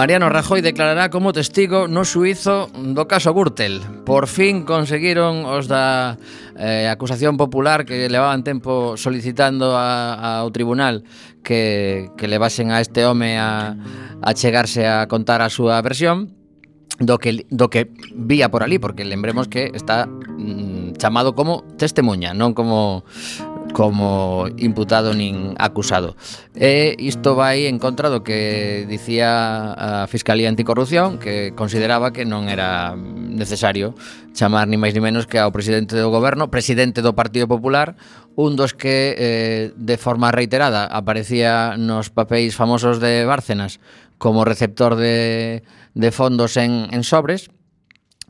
Mariano 0.00 0.30
Rajoy 0.30 0.62
declarará 0.62 1.10
como 1.10 1.34
testigo 1.34 1.84
no 1.86 2.08
suizo 2.08 2.72
do 2.72 3.04
caso 3.04 3.36
Gürtel. 3.36 3.84
Por 4.08 4.32
fin 4.32 4.64
conseguiron 4.64 5.44
os 5.44 5.68
da 5.68 6.16
eh, 6.56 6.88
acusación 6.88 7.36
popular 7.36 7.84
que 7.84 8.08
levaban 8.08 8.40
tempo 8.40 8.96
solicitando 8.96 9.76
a, 9.76 10.40
ao 10.40 10.48
tribunal 10.56 11.04
que, 11.44 12.08
que 12.16 12.32
levasen 12.32 12.72
a 12.72 12.80
este 12.80 13.04
home 13.04 13.36
a, 13.36 13.76
a 14.24 14.30
chegarse 14.32 14.88
a 14.88 15.04
contar 15.04 15.44
a 15.44 15.52
súa 15.52 15.76
versión 15.84 16.32
do 16.96 17.20
que, 17.20 17.44
do 17.52 17.68
que 17.68 17.92
vía 18.16 18.48
por 18.48 18.64
ali, 18.64 18.80
porque 18.80 19.04
lembremos 19.04 19.52
que 19.52 19.68
está 19.76 20.08
mm, 20.08 20.96
chamado 20.96 21.36
como 21.36 21.60
testemunha, 21.76 22.32
non 22.32 22.56
como 22.56 23.04
como 23.72 24.46
imputado 24.58 25.14
nin 25.14 25.54
acusado. 25.58 26.16
E 26.54 26.94
isto 26.98 27.34
vai 27.38 27.70
en 27.70 27.78
contra 27.78 28.10
do 28.10 28.22
que 28.26 28.84
dicía 28.90 29.74
a 29.74 30.06
Fiscalía 30.06 30.50
Anticorrupción, 30.50 31.18
que 31.18 31.54
consideraba 31.54 32.12
que 32.12 32.26
non 32.26 32.50
era 32.50 32.94
necesario 32.98 33.94
chamar 34.34 34.70
ni 34.70 34.78
máis 34.78 34.94
ni 34.94 35.02
menos 35.02 35.26
que 35.26 35.38
ao 35.38 35.54
presidente 35.54 35.98
do 35.98 36.10
goberno, 36.10 36.50
presidente 36.50 37.02
do 37.02 37.14
Partido 37.14 37.46
Popular, 37.46 37.98
un 38.34 38.54
dos 38.56 38.74
que 38.74 39.14
eh, 39.18 39.64
de 39.74 39.96
forma 39.98 40.30
reiterada 40.30 40.86
aparecía 40.86 41.76
nos 41.76 42.10
papéis 42.10 42.54
famosos 42.54 42.98
de 42.98 43.26
Bárcenas 43.26 43.78
como 44.18 44.44
receptor 44.44 44.96
de, 44.96 45.62
de 45.94 46.10
fondos 46.12 46.56
en, 46.56 46.88
en 46.92 47.02
sobres, 47.02 47.50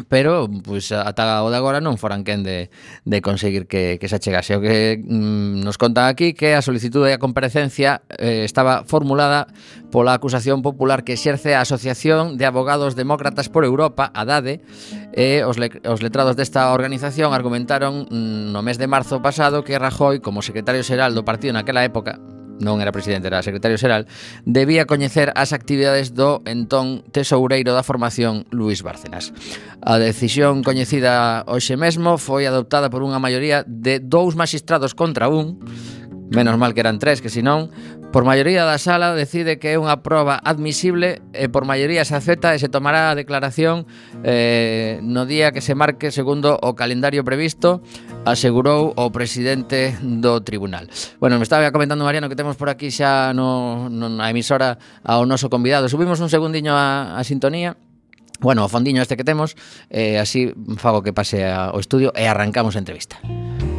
pero 0.09 0.49
pois, 0.65 0.93
ata 0.93 1.43
o 1.45 1.51
de 1.51 1.59
agora 1.59 1.81
non 1.83 1.99
foran 1.99 2.23
quen 2.25 2.43
de, 2.43 2.71
de 3.05 3.19
conseguir 3.21 3.67
que, 3.67 3.99
que 4.01 4.07
se 4.09 4.17
achegase. 4.17 4.57
O 4.57 4.61
que 4.61 4.97
mm, 4.97 5.61
nos 5.61 5.77
contan 5.77 6.09
aquí 6.09 6.33
que 6.33 6.55
a 6.57 6.63
solicitude 6.63 7.11
de 7.11 7.19
comparecencia 7.19 8.03
eh, 8.17 8.43
estaba 8.45 8.85
formulada 8.85 9.49
pola 9.91 10.15
acusación 10.15 10.63
popular 10.63 11.03
que 11.03 11.19
exerce 11.19 11.55
a 11.55 11.67
Asociación 11.67 12.39
de 12.39 12.47
Abogados 12.47 12.95
Demócratas 12.95 13.49
por 13.49 13.65
Europa, 13.65 14.11
a 14.15 14.25
DADE, 14.25 14.63
e 15.13 15.43
os, 15.43 15.59
le, 15.59 15.83
os 15.85 16.01
letrados 16.01 16.39
desta 16.39 16.71
organización 16.71 17.35
argumentaron 17.35 18.07
mm, 18.07 18.55
no 18.55 18.63
mes 18.63 18.79
de 18.79 18.87
marzo 18.87 19.21
pasado 19.21 19.67
que 19.67 19.79
Rajoy, 19.79 20.23
como 20.23 20.43
secretario 20.43 20.87
xeral 20.87 21.13
do 21.13 21.27
partido 21.27 21.53
naquela 21.53 21.83
época, 21.83 22.23
non 22.61 22.79
era 22.79 22.93
presidente, 22.95 23.27
era 23.27 23.43
secretario 23.43 23.81
xeral, 23.81 24.07
debía 24.45 24.85
coñecer 24.87 25.33
as 25.35 25.57
actividades 25.57 26.13
do 26.13 26.45
entón 26.45 27.03
tesoureiro 27.11 27.73
da 27.73 27.83
formación 27.83 28.45
Luis 28.53 28.85
Bárcenas. 28.85 29.33
A 29.81 29.97
decisión 29.97 30.63
coñecida 30.63 31.43
hoxe 31.49 31.75
mesmo 31.75 32.21
foi 32.21 32.45
adoptada 32.45 32.93
por 32.93 33.01
unha 33.01 33.19
maioría 33.19 33.65
de 33.65 33.99
dous 33.99 34.37
magistrados 34.37 34.93
contra 34.93 35.33
un, 35.33 35.59
menos 36.31 36.55
mal 36.61 36.77
que 36.77 36.85
eran 36.85 37.01
tres, 37.01 37.19
que 37.19 37.33
senón 37.33 37.73
Por 38.13 38.25
maioría 38.25 38.65
da 38.65 38.75
sala 38.75 39.15
decide 39.15 39.63
que 39.63 39.71
é 39.71 39.79
unha 39.79 40.03
proba 40.03 40.43
admisible 40.43 41.23
e 41.31 41.47
por 41.47 41.63
maioría 41.63 42.03
se 42.03 42.19
acepta 42.19 42.51
e 42.51 42.59
se 42.59 42.67
tomará 42.67 43.15
a 43.15 43.15
declaración 43.15 43.87
eh, 44.27 44.99
no 44.99 45.31
día 45.31 45.55
que 45.55 45.63
se 45.63 45.79
marque 45.79 46.11
segundo 46.11 46.59
o 46.59 46.75
calendario 46.75 47.23
previsto, 47.23 47.87
asegurou 48.27 48.91
o 48.99 49.15
presidente 49.15 49.95
do 50.03 50.43
tribunal. 50.43 50.91
Bueno, 51.23 51.39
me 51.39 51.47
estaba 51.47 51.71
comentando 51.71 52.03
Mariano 52.03 52.27
que 52.27 52.35
temos 52.35 52.59
por 52.59 52.67
aquí 52.67 52.91
xa 52.91 53.31
no, 53.31 53.87
no 53.87 54.11
na 54.11 54.27
emisora 54.27 54.83
ao 55.07 55.23
noso 55.23 55.47
convidado. 55.47 55.87
Subimos 55.87 56.19
un 56.19 56.35
segundiño 56.35 56.75
a, 56.75 57.15
a 57.15 57.23
sintonía. 57.23 57.79
Bueno, 58.43 58.67
o 58.67 58.69
fondiño 58.73 59.07
este 59.07 59.15
que 59.15 59.23
temos, 59.23 59.55
eh, 59.87 60.19
así 60.19 60.51
fago 60.83 61.07
que 61.07 61.15
pase 61.15 61.47
ao 61.47 61.79
estudio 61.79 62.11
e 62.19 62.27
arrancamos 62.27 62.75
a 62.75 62.83
entrevista. 62.83 63.23
Música 63.23 63.70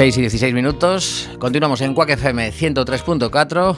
Seis 0.00 0.16
y 0.16 0.20
16 0.22 0.54
minutos. 0.54 1.28
Continuamos 1.38 1.82
en 1.82 1.92
Quack 1.92 2.08
FM 2.08 2.52
103.4. 2.52 3.76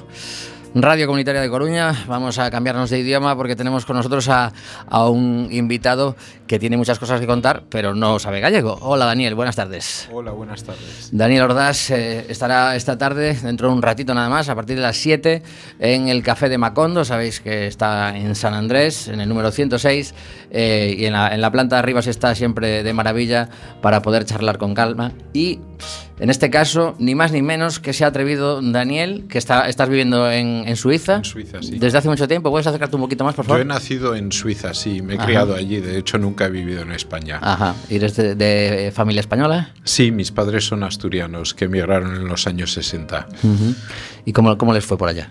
Radio 0.77 1.07
Comunitaria 1.07 1.41
de 1.41 1.51
Coruña. 1.51 1.93
Vamos 2.07 2.39
a 2.39 2.49
cambiarnos 2.49 2.91
de 2.91 3.01
idioma 3.01 3.37
porque 3.37 3.57
tenemos 3.57 3.85
con 3.85 3.97
nosotros 3.97 4.29
a, 4.29 4.53
a, 4.87 5.09
un 5.09 5.49
invitado 5.51 6.15
que 6.53 6.59
tiene 6.59 6.77
muchas 6.77 6.99
cosas 6.99 7.19
que 7.19 7.27
contar, 7.27 7.63
pero 7.71 7.95
no 7.95 8.19
sabe 8.19 8.39
gallego. 8.39 8.77
Hola 8.83 9.07
Daniel, 9.07 9.35
buenas 9.35 9.57
tardes. 9.57 10.07
Hola, 10.13 10.33
buenas 10.33 10.63
tardes. 10.63 11.09
Daniel 11.11 11.45
Ordaz 11.45 11.89
eh, 11.91 12.27
estará 12.29 12.77
esta 12.77 12.99
tarde, 12.99 13.33
dentro 13.43 13.69
de 13.69 13.75
un 13.75 13.81
ratito 13.81 14.13
nada 14.13 14.29
más, 14.29 14.51
a 14.51 14.55
partir 14.55 14.77
de 14.77 14.83
las 14.83 14.99
7, 14.99 15.43
en 15.79 16.09
el 16.09 16.23
Café 16.23 16.51
de 16.51 16.59
Macondo. 16.59 17.07
Sabéis 17.07 17.41
que 17.41 17.67
está 17.67 18.15
en 18.15 18.35
San 18.35 18.53
Andrés, 18.53 19.09
en 19.09 19.23
el 19.23 19.31
número 19.31 19.51
106, 19.51 20.15
eh, 20.51 20.95
y 20.99 21.07
en 21.07 21.15
la, 21.15 21.35
en 21.35 21.41
la 21.41 21.51
planta 21.51 21.77
de 21.77 21.79
arriba 21.81 22.03
se 22.03 22.11
está 22.11 22.35
siempre 22.35 22.83
de 22.83 22.93
maravilla 22.93 23.49
para 23.81 24.03
poder 24.03 24.27
charlar 24.27 24.59
con 24.59 24.75
calma. 24.75 25.13
Y 25.33 25.59
en 26.21 26.29
este 26.29 26.51
caso, 26.51 26.95
ni 26.99 27.15
más 27.15 27.33
ni 27.33 27.41
menos 27.41 27.81
que 27.81 27.95
se 27.95 28.05
ha 28.05 28.09
atrevido 28.09 28.61
Daniel, 28.61 29.25
que 29.29 29.39
está, 29.39 29.69
estás 29.69 29.89
viviendo 29.89 30.31
en, 30.31 30.65
en 30.69 30.77
Suiza. 30.77 31.17
En 31.17 31.25
Suiza, 31.25 31.63
sí. 31.63 31.79
Desde 31.79 31.99
hace 31.99 32.09
mucho 32.09 32.29
tiempo. 32.29 32.51
¿Puedes 32.51 32.67
acercarte 32.67 32.95
un 32.95 33.03
poquito 33.03 33.25
más, 33.25 33.35
por 33.35 33.45
Yo 33.47 33.49
favor? 33.49 33.63
he 33.63 33.65
nacido 33.65 34.15
en 34.15 34.31
Suiza, 34.31 34.75
sí, 34.75 35.01
me 35.03 35.15
he 35.15 35.17
Ajá. 35.17 35.25
criado 35.27 35.55
allí, 35.57 35.81
de 35.81 35.99
hecho 35.99 36.19
nunca 36.19 36.42
he 36.47 36.51
vivido 36.51 36.83
en 36.83 36.93
España. 36.93 37.39
Ajá. 37.43 37.75
¿Y 37.89 37.97
eres 37.97 38.17
de, 38.17 38.35
de 38.35 38.93
familia 38.93 39.21
española? 39.21 39.73
Sí, 39.85 40.11
mis 40.11 40.31
padres 40.31 40.67
son 40.67 40.83
asturianos 40.83 41.55
que 41.55 41.67
emigraron 41.67 42.17
en 42.17 42.27
los 42.27 42.47
años 42.47 42.73
60. 42.73 43.29
Ujú. 43.43 43.75
¿Y 44.25 44.33
cómo, 44.33 44.57
cómo 44.59 44.73
les 44.73 44.85
fue 44.85 44.99
por 44.99 45.09
allá? 45.09 45.29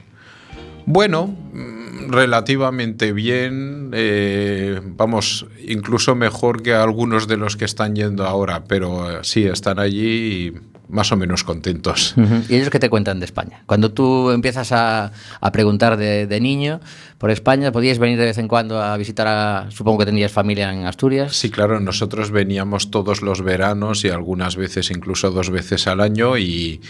Bueno, 0.86 1.28
mm, 1.28 2.12
relativamente 2.12 3.14
bien, 3.14 3.92
eh, 3.94 4.82
vamos, 4.84 5.46
incluso 5.66 6.16
mejor 6.16 6.64
que 6.64 6.74
algunos 6.74 7.28
de 7.28 7.38
los 7.38 7.56
que 7.56 7.66
están 7.66 7.96
yendo 7.96 8.26
ahora, 8.26 8.64
pero 8.66 9.20
eh, 9.20 9.20
sí, 9.24 9.46
están 9.46 9.80
allí 9.80 10.48
y 10.48 10.54
más 10.92 11.12
o 11.12 11.18
menos 11.18 11.44
contentos. 11.44 12.14
¿Y 12.50 12.56
ellos 12.56 12.70
qué 12.70 12.80
te 12.80 12.90
cuentan 12.90 13.20
de 13.20 13.26
España? 13.26 13.64
Cuando 13.66 13.92
tú 13.92 14.32
empiezas 14.32 14.72
a, 14.72 15.12
a 15.40 15.52
preguntar 15.52 15.98
de, 15.98 16.28
de 16.28 16.40
niño 16.40 16.80
por 17.18 17.32
España, 17.32 17.72
¿podías 17.72 18.00
venir 18.00 18.20
de 18.20 18.26
vez 18.26 18.38
en 18.38 18.48
cuando 18.48 18.82
a 18.82 18.96
visitar 18.98 19.28
a... 19.28 19.72
Supongo 19.72 20.00
que 20.00 20.06
tendrías 20.06 20.32
familia 20.32 20.72
en 20.72 20.86
Asturias. 20.86 21.36
Sí, 21.36 21.50
claro, 21.50 21.80
nosotros 21.80 22.32
veníamos 22.32 22.92
todos 22.92 23.22
los 23.22 23.42
veranos 23.42 24.04
y 24.06 24.10
algunas 24.10 24.56
veces 24.56 24.92
incluso 24.92 25.32
dos 25.32 25.50
veces 25.50 25.88
al 25.88 26.02
año 26.02 26.38
y 26.38 26.82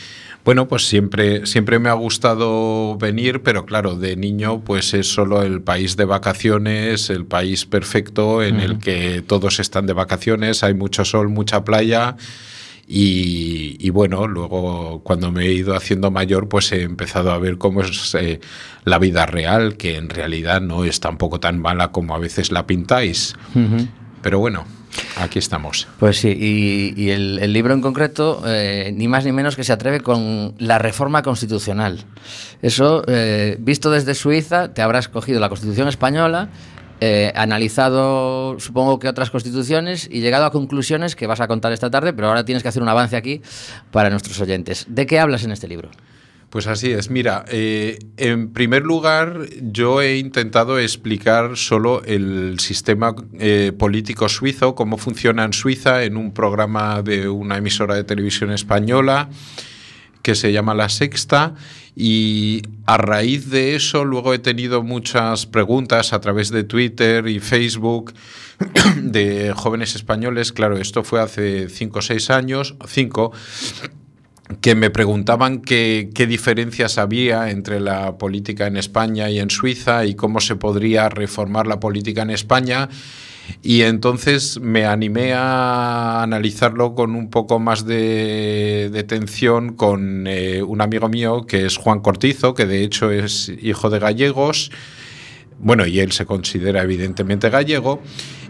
bueno, 0.44 0.68
pues 0.68 0.88
siempre, 0.88 1.46
siempre 1.46 1.78
me 1.78 1.90
ha 1.90 1.94
gustado 1.94 2.98
venir, 2.98 3.44
pero 3.44 3.66
claro, 3.68 3.96
de 3.96 4.16
niño 4.16 4.62
pues 4.62 4.96
es 4.96 5.14
solo 5.14 5.44
el 5.44 5.62
país 5.62 5.98
de 5.98 6.06
vacaciones, 6.06 7.12
el 7.12 7.26
país 7.26 7.66
perfecto 7.68 8.42
en 8.42 8.60
el 8.60 8.80
que 8.80 9.22
todos 9.22 9.60
están 9.60 9.86
de 9.86 9.94
vacaciones, 9.94 10.64
hay 10.64 10.74
mucho 10.74 11.06
sol, 11.06 11.30
mucha 11.30 11.64
playa. 11.64 12.16
Y, 12.94 13.78
y 13.80 13.90
bueno, 13.90 14.28
luego 14.28 15.00
cuando 15.06 15.32
me 15.32 15.46
he 15.46 15.54
ido 15.54 15.78
haciendo 15.78 16.12
mayor, 16.12 16.50
pues 16.50 16.74
he 16.74 16.82
empezado 16.82 17.32
a 17.32 17.38
ver 17.38 17.58
cómo 17.58 17.84
es 17.84 18.14
eh, 18.16 18.42
la 18.84 19.00
vida 19.00 19.26
real, 19.26 19.78
que 19.78 19.96
en 19.96 20.10
realidad 20.10 20.60
no 20.60 20.84
es 20.84 21.00
tampoco 21.00 21.40
tan 21.40 21.58
mala 21.58 21.94
como 21.94 22.14
a 22.14 22.20
veces 22.20 22.52
la 22.52 22.68
pintáis. 22.68 23.36
Ujú. 23.56 23.88
Pero 24.22 24.40
bueno, 24.40 24.66
aquí 25.16 25.40
estamos. 25.40 25.88
Pues 26.00 26.18
sí, 26.18 26.36
y, 26.38 27.02
y 27.02 27.12
el, 27.12 27.40
el 27.40 27.54
libro 27.54 27.74
en 27.74 27.80
concreto, 27.80 28.44
eh, 28.46 28.92
ni 28.94 29.08
más 29.08 29.24
ni 29.24 29.32
menos 29.32 29.56
que 29.56 29.64
se 29.64 29.72
atreve 29.72 30.02
con 30.02 30.54
la 30.60 30.78
reforma 30.78 31.24
constitucional. 31.24 32.04
Eso, 32.62 33.06
eh, 33.08 33.56
visto 33.62 33.90
desde 33.90 34.16
Suiza, 34.16 34.74
te 34.74 34.82
habrás 34.82 35.08
cogido 35.08 35.40
la 35.40 35.48
Constitución 35.48 35.88
española, 35.88 36.50
eh, 37.02 37.34
analizado, 37.36 38.60
supongo 38.60 39.00
que 39.00 39.08
otras 39.08 39.32
constituciones, 39.32 40.08
y 40.12 40.22
llegado 40.22 40.46
a 40.46 40.52
conclusiones 40.52 41.16
que 41.16 41.26
vas 41.26 41.42
a 41.42 41.48
contar 41.48 41.72
esta 41.74 41.90
tarde, 41.90 42.14
pero 42.14 42.28
ahora 42.28 42.46
tienes 42.46 42.62
que 42.62 42.70
hacer 42.70 42.84
un 42.84 42.90
avance 42.90 43.16
aquí 43.16 43.42
para 43.92 44.12
nuestros 44.12 44.40
oyentes. 44.40 44.86
¿De 44.88 45.08
qué 45.08 45.20
hablas 45.20 45.44
en 45.44 45.52
este 45.52 45.68
libro? 45.68 45.90
Pues 46.52 46.68
así 46.68 46.92
es. 46.92 47.10
Mira, 47.10 47.46
eh, 47.48 47.98
en 48.18 48.54
primer 48.54 48.84
lugar, 48.84 49.40
yo 49.62 50.02
he 50.02 50.18
intentado 50.18 50.78
explicar 50.78 51.58
solo 51.58 52.04
el 52.04 52.60
sistema 52.60 53.16
eh, 53.40 53.72
político 53.76 54.30
suizo, 54.30 54.76
cómo 54.76 54.98
funciona 54.98 55.44
en 55.44 55.54
Suiza, 55.54 56.04
en 56.04 56.18
un 56.18 56.34
programa 56.34 57.02
de 57.02 57.30
una 57.30 57.58
emisora 57.58 57.96
de 57.96 58.04
televisión 58.04 58.52
española 58.52 59.30
que 60.22 60.36
se 60.36 60.52
llama 60.52 60.74
La 60.74 60.90
Sexta. 60.90 61.56
Y 61.96 62.62
a 62.86 62.98
raíz 62.98 63.50
de 63.50 63.76
eso, 63.76 64.06
luego 64.06 64.34
he 64.34 64.40
tenido 64.40 64.82
muchas 64.82 65.46
preguntas 65.46 66.14
a 66.14 66.22
través 66.22 66.50
de 66.50 66.64
Twitter 66.64 67.28
y 67.28 67.40
Facebook 67.40 68.14
de 68.96 69.54
jóvenes 69.56 69.96
españoles. 69.96 70.54
Claro, 70.54 70.78
esto 70.78 71.04
fue 71.04 71.22
hace 71.22 71.70
cinco 71.70 72.00
o 72.00 72.02
seis 72.02 72.30
años, 72.30 72.76
cinco. 72.88 73.32
que 74.60 74.76
me 74.76 74.90
preguntaban 74.90 75.62
qué, 75.62 76.10
qué 76.14 76.28
diferencias 76.28 76.98
había 76.98 77.52
entre 77.52 77.80
la 77.80 78.18
política 78.18 78.68
en 78.68 78.76
España 78.76 79.30
y 79.30 79.40
en 79.40 79.50
Suiza 79.50 80.06
y 80.06 80.16
cómo 80.16 80.42
se 80.42 80.58
podría 80.58 81.08
reformar 81.08 81.68
la 81.68 81.80
política 81.80 82.24
en 82.24 82.32
España. 82.32 82.90
Y 83.62 83.82
entonces 83.82 84.60
me 84.60 84.86
animé 84.86 85.34
a 85.34 86.24
analizarlo 86.24 86.96
con 86.96 87.16
un 87.16 87.30
poco 87.30 87.60
más 87.60 87.86
de, 87.86 88.90
de 88.92 89.04
tensión 89.04 89.74
con 89.74 90.26
eh, 90.28 90.64
un 90.64 90.82
amigo 90.82 91.10
mío 91.10 91.46
que 91.46 91.66
es 91.66 91.78
Juan 91.78 92.00
Cortizo, 92.00 92.54
que 92.54 92.66
de 92.66 92.84
hecho 92.84 93.12
es 93.12 93.52
hijo 93.62 93.90
de 93.90 94.00
gallegos. 94.00 94.72
Bueno, 95.60 95.86
y 95.86 96.00
él 96.00 96.12
se 96.12 96.26
considera 96.26 96.82
evidentemente 96.82 97.50
gallego. 97.50 98.02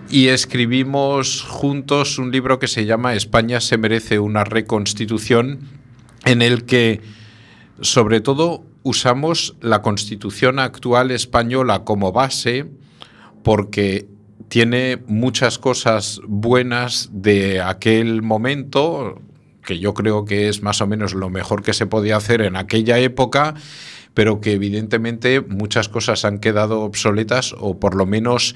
Y 0.09 0.27
escribimos 0.27 1.41
juntos 1.41 2.17
un 2.17 2.31
libro 2.31 2.59
que 2.59 2.67
se 2.67 2.85
llama 2.85 3.15
España 3.15 3.61
se 3.61 3.77
merece 3.77 4.19
una 4.19 4.43
reconstitución, 4.43 5.59
en 6.25 6.41
el 6.41 6.65
que 6.65 7.01
sobre 7.79 8.19
todo 8.19 8.65
usamos 8.83 9.55
la 9.61 9.81
constitución 9.81 10.59
actual 10.59 11.11
española 11.11 11.83
como 11.83 12.11
base, 12.11 12.65
porque 13.43 14.07
tiene 14.51 15.01
muchas 15.07 15.57
cosas 15.57 16.19
buenas 16.27 17.07
de 17.13 17.61
aquel 17.61 18.21
momento, 18.21 19.21
que 19.63 19.79
yo 19.79 19.93
creo 19.93 20.25
que 20.25 20.49
es 20.49 20.61
más 20.61 20.81
o 20.81 20.87
menos 20.87 21.13
lo 21.13 21.29
mejor 21.29 21.63
que 21.63 21.71
se 21.71 21.85
podía 21.85 22.17
hacer 22.17 22.41
en 22.41 22.57
aquella 22.57 22.99
época, 22.99 23.55
pero 24.13 24.41
que 24.41 24.51
evidentemente 24.51 25.39
muchas 25.39 25.87
cosas 25.87 26.25
han 26.25 26.39
quedado 26.39 26.81
obsoletas 26.81 27.55
o 27.57 27.79
por 27.79 27.95
lo 27.95 28.05
menos 28.05 28.53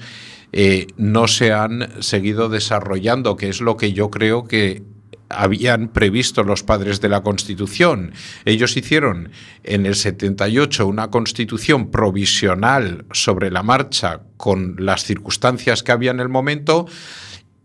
eh, 0.52 0.86
no 0.98 1.28
se 1.28 1.54
han 1.54 1.88
seguido 2.02 2.50
desarrollando, 2.50 3.38
que 3.38 3.48
es 3.48 3.62
lo 3.62 3.78
que 3.78 3.94
yo 3.94 4.10
creo 4.10 4.44
que 4.44 4.82
habían 5.28 5.88
previsto 5.88 6.44
los 6.44 6.62
padres 6.62 7.00
de 7.00 7.08
la 7.08 7.22
Constitución. 7.22 8.12
Ellos 8.44 8.76
hicieron 8.76 9.30
en 9.64 9.86
el 9.86 9.94
78 9.94 10.86
una 10.86 11.10
Constitución 11.10 11.90
provisional 11.90 13.04
sobre 13.12 13.50
la 13.50 13.62
marcha 13.62 14.20
con 14.36 14.76
las 14.78 15.04
circunstancias 15.04 15.82
que 15.82 15.92
había 15.92 16.10
en 16.10 16.20
el 16.20 16.28
momento 16.28 16.86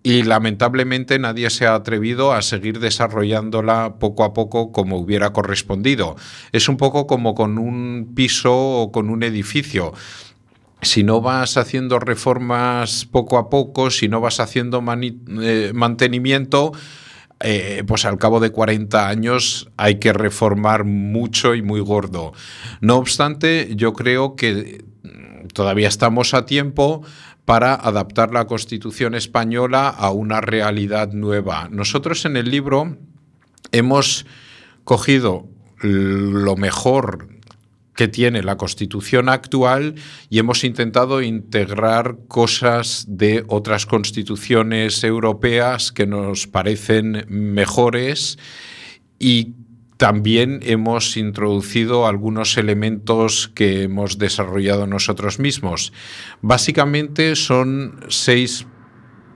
y 0.03 0.23
lamentablemente 0.23 1.19
nadie 1.19 1.49
se 1.51 1.67
ha 1.67 1.75
atrevido 1.75 2.33
a 2.33 2.41
seguir 2.41 2.79
desarrollándola 2.79 3.97
poco 3.99 4.23
a 4.23 4.33
poco 4.33 4.71
como 4.71 4.97
hubiera 4.97 5.31
correspondido. 5.31 6.15
Es 6.51 6.67
un 6.69 6.77
poco 6.77 7.05
como 7.05 7.35
con 7.35 7.59
un 7.59 8.13
piso 8.15 8.53
o 8.53 8.91
con 8.91 9.09
un 9.09 9.21
edificio 9.21 9.93
si 10.81 11.03
no 11.03 11.21
vas 11.21 11.57
haciendo 11.57 11.99
reformas 11.99 13.05
poco 13.05 13.37
a 13.37 13.49
poco, 13.49 13.91
si 13.91 14.07
no 14.07 14.19
vas 14.19 14.39
haciendo 14.39 14.83
eh, 15.41 15.71
mantenimiento, 15.75 16.71
eh, 17.43 17.83
pues 17.87 18.05
al 18.05 18.17
cabo 18.17 18.39
de 18.39 18.51
40 18.51 19.07
años 19.07 19.69
hay 19.77 19.99
que 19.99 20.13
reformar 20.13 20.83
mucho 20.83 21.55
y 21.55 21.61
muy 21.61 21.79
gordo. 21.81 22.33
No 22.81 22.97
obstante, 22.97 23.71
yo 23.75 23.93
creo 23.93 24.35
que 24.35 24.83
todavía 25.53 25.87
estamos 25.87 26.33
a 26.33 26.45
tiempo 26.45 27.03
para 27.45 27.73
adaptar 27.73 28.31
la 28.31 28.45
Constitución 28.45 29.15
española 29.15 29.89
a 29.89 30.11
una 30.11 30.41
realidad 30.41 31.11
nueva. 31.11 31.67
Nosotros 31.71 32.25
en 32.25 32.37
el 32.37 32.49
libro 32.49 32.97
hemos 33.71 34.25
cogido 34.83 35.47
lo 35.81 36.55
mejor 36.55 37.27
que 38.01 38.07
tiene 38.07 38.41
la 38.41 38.57
Constitución 38.57 39.29
actual 39.29 39.93
y 40.27 40.39
hemos 40.39 40.63
intentado 40.63 41.21
integrar 41.21 42.17
cosas 42.27 43.05
de 43.07 43.45
otras 43.47 43.85
constituciones 43.85 45.03
europeas 45.03 45.91
que 45.91 46.07
nos 46.07 46.47
parecen 46.47 47.27
mejores 47.29 48.39
y 49.19 49.53
también 49.97 50.61
hemos 50.63 51.15
introducido 51.15 52.07
algunos 52.07 52.57
elementos 52.57 53.51
que 53.53 53.83
hemos 53.83 54.17
desarrollado 54.17 54.87
nosotros 54.87 55.37
mismos. 55.37 55.93
Básicamente 56.41 57.35
son 57.35 57.99
seis 58.09 58.65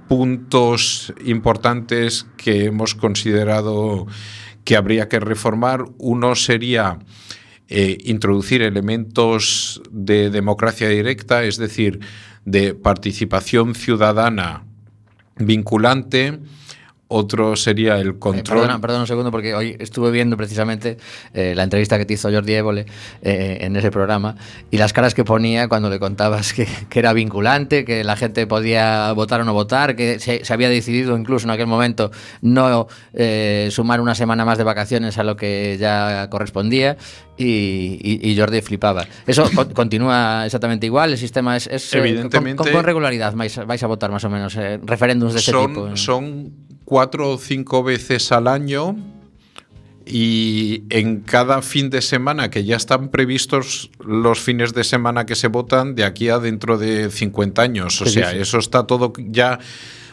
puntos 0.10 1.14
importantes 1.24 2.26
que 2.36 2.66
hemos 2.66 2.96
considerado 2.96 4.08
que 4.64 4.76
habría 4.76 5.08
que 5.08 5.20
reformar. 5.20 5.86
Uno 6.00 6.34
sería 6.34 6.98
eh, 7.68 7.98
introducir 8.06 8.62
elementos 8.62 9.82
de 9.92 10.30
democracia 10.30 10.90
directa, 10.90 11.44
es 11.44 11.58
decir, 11.58 12.00
de 12.46 12.76
participación 12.76 13.74
ciudadana 13.74 14.66
vinculante, 15.38 16.40
otro 17.08 17.56
sería 17.56 18.00
el 18.00 18.18
control. 18.18 18.58
Eh, 18.58 18.62
perdona, 18.62 18.82
perdona, 18.82 19.02
un 19.02 19.08
segundo, 19.08 19.32
porque 19.32 19.54
hoy 19.54 19.76
estuve 19.80 20.10
viendo 20.12 20.38
precisamente 20.38 20.98
eh, 21.34 21.54
la 21.56 21.64
entrevista 21.64 21.98
que 21.98 22.06
te 22.06 22.14
hizo 22.16 22.32
Jordi 22.32 22.54
Évole 22.54 22.86
eh, 23.22 23.60
en 23.62 23.76
ese 23.76 23.92
programa 23.92 24.36
y 24.72 24.78
las 24.78 24.92
caras 24.92 25.14
que 25.14 25.24
ponía 25.24 25.68
cuando 25.68 25.90
le 25.90 26.00
contabas 26.00 26.54
que, 26.54 26.68
que, 26.90 27.00
era 27.00 27.14
vinculante, 27.14 27.86
que 27.86 28.04
la 28.04 28.16
gente 28.16 28.48
podía 28.48 29.12
votar 29.14 29.42
o 29.42 29.44
no 29.44 29.54
votar, 29.54 29.96
que 29.96 30.20
se, 30.20 30.44
se 30.44 30.54
había 30.54 30.70
decidido 30.70 31.16
incluso 31.16 31.46
en 31.46 31.52
aquel 31.52 31.68
momento 31.68 32.12
no 32.42 32.88
eh, 33.14 33.70
sumar 33.72 34.02
una 34.02 34.16
semana 34.16 34.44
más 34.44 34.58
de 34.58 34.64
vacaciones 34.64 35.18
a 35.20 35.24
lo 35.24 35.36
que 35.36 35.78
ya 35.80 36.28
correspondía 36.32 36.98
y, 37.38 38.00
y, 38.02 38.32
y 38.32 38.38
Jordi 38.38 38.62
flipaba. 38.62 39.06
¿Eso 39.28 39.48
co 39.56 39.70
continúa 39.74 40.46
exactamente 40.46 40.88
igual? 40.88 41.12
¿El 41.12 41.18
sistema 41.20 41.56
es, 41.56 41.68
es 41.68 41.94
Evidentemente, 41.94 42.58
con, 42.58 42.66
con, 42.66 42.74
con, 42.74 42.84
regularidad 42.84 43.36
vais, 43.36 43.64
vais, 43.66 43.84
a 43.84 43.88
votar 43.88 44.10
más 44.10 44.24
o 44.24 44.30
menos 44.30 44.56
referéndums 44.56 45.34
de 45.34 45.40
ese 45.40 45.52
son, 45.52 45.68
tipo? 45.68 45.96
Son 45.98 46.65
cuatro 46.86 47.32
o 47.32 47.38
cinco 47.38 47.84
veces 47.84 48.32
al 48.32 48.48
año 48.48 48.96
y 50.06 50.84
en 50.92 51.22
cada 51.22 51.62
fin 51.64 51.90
de 51.90 52.02
semana, 52.02 52.50
que 52.52 52.64
ya 52.64 52.76
están 52.76 53.10
previstos 53.10 53.90
los 54.00 54.40
fines 54.40 54.74
de 54.74 54.84
semana 54.84 55.26
que 55.26 55.36
se 55.36 55.48
votan 55.48 55.96
de 55.96 56.04
aquí 56.04 56.30
a 56.30 56.38
dentro 56.38 56.78
de 56.78 57.10
50 57.10 57.62
años. 57.62 58.02
O 58.02 58.06
sea, 58.06 58.32
eso 58.32 58.60
está 58.60 58.86
todo 58.86 59.14
ya 59.18 59.60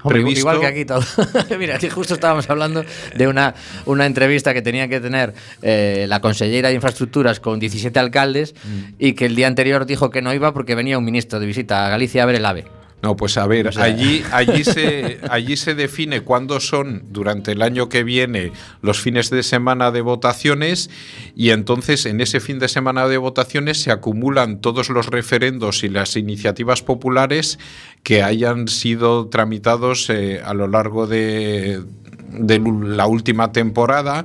Hombre, 0.02 0.22
previsto. 0.22 0.40
Igual 0.40 0.60
que 0.60 0.66
aquí 0.66 0.84
todo. 0.84 1.04
Mira, 1.58 1.76
aquí 1.76 1.90
justo 1.90 2.14
estábamos 2.14 2.48
hablando 2.48 2.84
de 3.14 3.28
una, 3.28 3.54
una 3.84 4.06
entrevista 4.06 4.54
que 4.54 4.62
tenía 4.62 4.88
que 4.88 5.00
tener 5.00 5.34
eh, 5.60 6.06
la 6.08 6.20
consellera 6.20 6.70
de 6.70 6.74
Infraestructuras 6.74 7.38
con 7.38 7.60
17 7.60 7.98
alcaldes 7.98 8.54
mm. 8.54 8.94
y 8.98 9.12
que 9.12 9.26
el 9.26 9.36
día 9.36 9.46
anterior 9.46 9.86
dijo 9.86 10.10
que 10.10 10.22
no 10.22 10.32
iba 10.32 10.52
porque 10.52 10.74
venía 10.74 10.98
un 10.98 11.04
ministro 11.04 11.38
de 11.38 11.46
visita 11.46 11.86
a 11.86 11.90
Galicia 11.90 12.22
a 12.22 12.26
ver 12.26 12.36
el 12.36 12.46
AVE. 12.46 12.81
No, 13.02 13.16
pues 13.16 13.36
a 13.36 13.48
ver, 13.48 13.66
o 13.66 13.72
sea... 13.72 13.82
allí, 13.84 14.22
allí, 14.32 14.62
se, 14.62 15.18
allí 15.28 15.56
se 15.56 15.74
define 15.74 16.20
cuándo 16.20 16.60
son 16.60 17.02
durante 17.10 17.52
el 17.52 17.62
año 17.62 17.88
que 17.88 18.04
viene 18.04 18.52
los 18.80 19.00
fines 19.00 19.28
de 19.28 19.42
semana 19.42 19.90
de 19.90 20.00
votaciones 20.02 20.88
y 21.34 21.50
entonces 21.50 22.06
en 22.06 22.20
ese 22.20 22.38
fin 22.38 22.60
de 22.60 22.68
semana 22.68 23.08
de 23.08 23.18
votaciones 23.18 23.82
se 23.82 23.90
acumulan 23.90 24.60
todos 24.60 24.88
los 24.88 25.06
referendos 25.06 25.82
y 25.82 25.88
las 25.88 26.16
iniciativas 26.16 26.82
populares 26.82 27.58
que 28.04 28.22
hayan 28.22 28.68
sido 28.68 29.26
tramitados 29.26 30.08
eh, 30.08 30.40
a 30.44 30.54
lo 30.54 30.68
largo 30.68 31.08
de, 31.08 31.82
de 32.30 32.58
la 32.60 33.06
última 33.06 33.50
temporada 33.50 34.24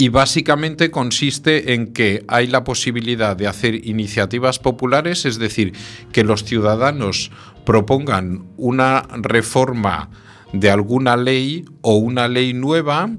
y 0.00 0.08
básicamente 0.08 0.90
consiste 0.90 1.74
en 1.74 1.92
que 1.92 2.24
hay 2.26 2.46
la 2.46 2.64
posibilidad 2.64 3.36
de 3.36 3.46
hacer 3.46 3.86
iniciativas 3.86 4.58
populares, 4.58 5.26
es 5.26 5.38
decir, 5.38 5.74
que 6.10 6.24
los 6.24 6.42
ciudadanos 6.44 7.30
propongan 7.66 8.46
una 8.56 9.02
reforma 9.12 10.08
de 10.54 10.70
alguna 10.70 11.18
ley 11.18 11.66
o 11.82 11.96
una 11.96 12.28
ley 12.28 12.54
nueva 12.54 13.10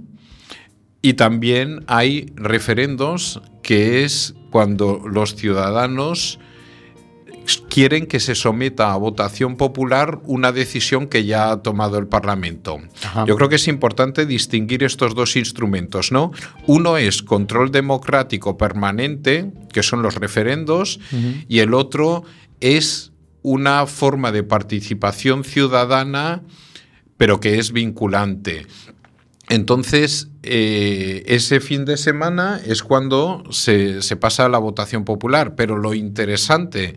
y 1.03 1.13
también 1.13 1.83
hay 1.85 2.33
referendos 2.35 3.43
que 3.61 4.03
es 4.03 4.33
cuando 4.49 5.03
los 5.07 5.35
ciudadanos 5.35 6.39
quieren 7.69 8.05
que 8.05 8.19
se 8.19 8.35
someta 8.35 8.93
a 8.93 8.97
votación 8.97 9.55
popular 9.57 10.19
una 10.25 10.51
decisión 10.51 11.07
que 11.07 11.25
ya 11.25 11.51
ha 11.51 11.61
tomado 11.61 11.97
el 11.97 12.07
Parlamento. 12.07 12.79
Ajá. 13.03 13.25
Yo 13.25 13.35
creo 13.35 13.49
que 13.49 13.55
es 13.55 13.67
importante 13.67 14.25
distinguir 14.25 14.83
estos 14.83 15.15
dos 15.15 15.35
instrumentos, 15.35 16.11
¿no? 16.11 16.31
Uno 16.67 16.97
es 16.97 17.21
control 17.21 17.71
democrático 17.71 18.57
permanente, 18.57 19.51
que 19.71 19.83
son 19.83 20.01
los 20.01 20.15
referendos, 20.15 20.99
uh 21.11 21.15
-huh. 21.15 21.45
y 21.47 21.59
el 21.59 21.73
otro 21.73 22.23
es 22.59 23.11
una 23.41 23.85
forma 23.87 24.31
de 24.31 24.43
participación 24.43 25.43
ciudadana, 25.43 26.43
pero 27.17 27.39
que 27.39 27.59
es 27.59 27.71
vinculante. 27.71 28.67
Entonces, 29.49 30.30
eh, 30.43 31.23
ese 31.27 31.59
fin 31.59 31.85
de 31.85 31.97
semana 31.97 32.59
es 32.65 32.81
cuando 32.81 33.43
se, 33.51 34.01
se, 34.01 34.15
pasa 34.15 34.45
a 34.45 34.49
la 34.49 34.57
votación 34.57 35.05
popular, 35.05 35.55
pero 35.55 35.77
lo 35.77 35.93
interesante 35.93 36.95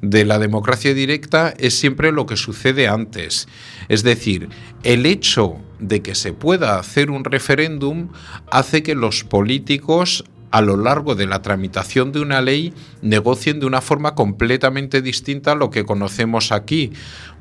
de 0.00 0.24
la 0.24 0.38
democracia 0.38 0.94
directa 0.94 1.52
es 1.58 1.78
siempre 1.78 2.10
lo 2.10 2.26
que 2.26 2.36
sucede 2.36 2.88
antes. 2.88 3.48
Es 3.88 4.02
decir, 4.02 4.48
el 4.82 5.04
hecho 5.04 5.56
de 5.78 6.00
que 6.00 6.14
se 6.14 6.32
pueda 6.32 6.78
hacer 6.78 7.10
un 7.10 7.24
referéndum 7.24 8.08
hace 8.50 8.82
que 8.82 8.94
los 8.94 9.24
políticos 9.24 10.24
a 10.50 10.62
lo 10.62 10.76
largo 10.78 11.14
de 11.14 11.26
la 11.26 11.42
tramitación 11.42 12.12
de 12.12 12.20
una 12.20 12.40
ley 12.40 12.72
negocien 13.02 13.60
de 13.60 13.66
una 13.66 13.82
forma 13.82 14.14
completamente 14.14 15.02
distinta 15.02 15.52
a 15.52 15.54
lo 15.54 15.70
que 15.70 15.84
conocemos 15.84 16.50
aquí, 16.50 16.92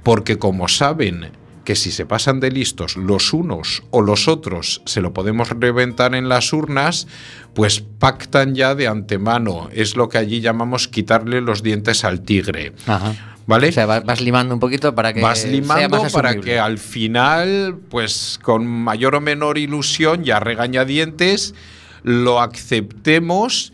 porque 0.04 0.38
como 0.38 0.68
saben 0.68 1.32
que 1.65 1.75
si 1.75 1.91
se 1.91 2.06
pasan 2.06 2.39
de 2.39 2.51
listos 2.51 2.95
los 2.95 3.34
unos 3.34 3.84
o 3.91 4.01
los 4.01 4.28
otros 4.30 4.82
se 4.86 5.01
lo 5.01 5.12
podemos 5.13 5.49
reventar 5.49 6.15
en 6.15 6.30
las 6.30 6.54
urnas, 6.54 7.08
pues 7.54 7.82
pactan 7.82 8.56
ya 8.56 8.75
de 8.75 8.88
antemano. 8.88 9.67
Es 9.73 9.97
lo 9.97 10.08
que 10.08 10.17
allí 10.17 10.39
llamamos 10.39 10.88
quitarle 10.88 11.41
los 11.41 11.63
dientes 11.63 12.06
al 12.06 12.21
tigre. 12.21 12.71
Ajá. 12.88 13.13
¿Vale? 13.47 13.69
O 13.69 13.71
sea, 13.71 13.86
va- 13.86 13.99
vas 13.99 14.21
limando 14.21 14.54
un 14.56 14.60
poquito 14.60 14.95
para 14.95 15.13
que 15.13 15.21
Vas 15.21 15.39
sea 15.41 15.51
limando 15.51 16.01
más 16.01 16.13
para 16.13 16.36
que 16.39 16.58
al 16.58 16.78
final, 16.80 17.78
pues 17.89 18.39
con 18.41 18.65
mayor 18.65 19.13
o 19.15 19.21
menor 19.21 19.58
ilusión, 19.60 20.23
ya 20.23 20.39
regañadientes, 20.39 21.54
lo 22.04 22.41
aceptemos. 22.41 23.73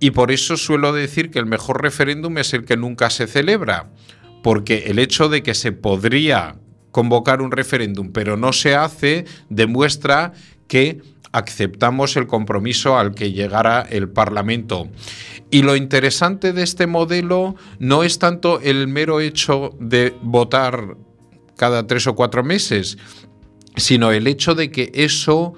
Y 0.00 0.10
por 0.12 0.32
eso 0.32 0.56
suelo 0.56 0.92
decir 0.92 1.30
que 1.30 1.38
el 1.38 1.46
mejor 1.46 1.82
referéndum 1.82 2.38
es 2.38 2.54
el 2.54 2.64
que 2.64 2.76
nunca 2.76 3.10
se 3.10 3.26
celebra. 3.26 3.90
Porque 4.42 4.84
el 4.88 4.98
hecho 4.98 5.28
de 5.28 5.42
que 5.42 5.54
se 5.54 5.70
podría 5.72 6.56
convocar 6.92 7.42
un 7.42 7.50
referéndum, 7.50 8.12
pero 8.12 8.36
no 8.36 8.52
se 8.52 8.76
hace, 8.76 9.24
demuestra 9.48 10.32
que 10.68 11.02
aceptamos 11.32 12.16
el 12.16 12.26
compromiso 12.26 12.98
al 12.98 13.14
que 13.14 13.32
llegara 13.32 13.80
el 13.82 14.08
Parlamento. 14.08 14.88
Y 15.50 15.62
lo 15.62 15.76
interesante 15.76 16.52
de 16.52 16.62
este 16.62 16.86
modelo 16.86 17.56
no 17.78 18.04
es 18.04 18.18
tanto 18.18 18.60
el 18.60 18.86
mero 18.86 19.20
hecho 19.20 19.74
de 19.80 20.14
votar 20.22 20.96
cada 21.56 21.86
tres 21.86 22.06
o 22.06 22.14
cuatro 22.14 22.44
meses, 22.44 22.98
sino 23.76 24.12
el 24.12 24.26
hecho 24.26 24.54
de 24.54 24.70
que 24.70 24.92
eso 24.94 25.54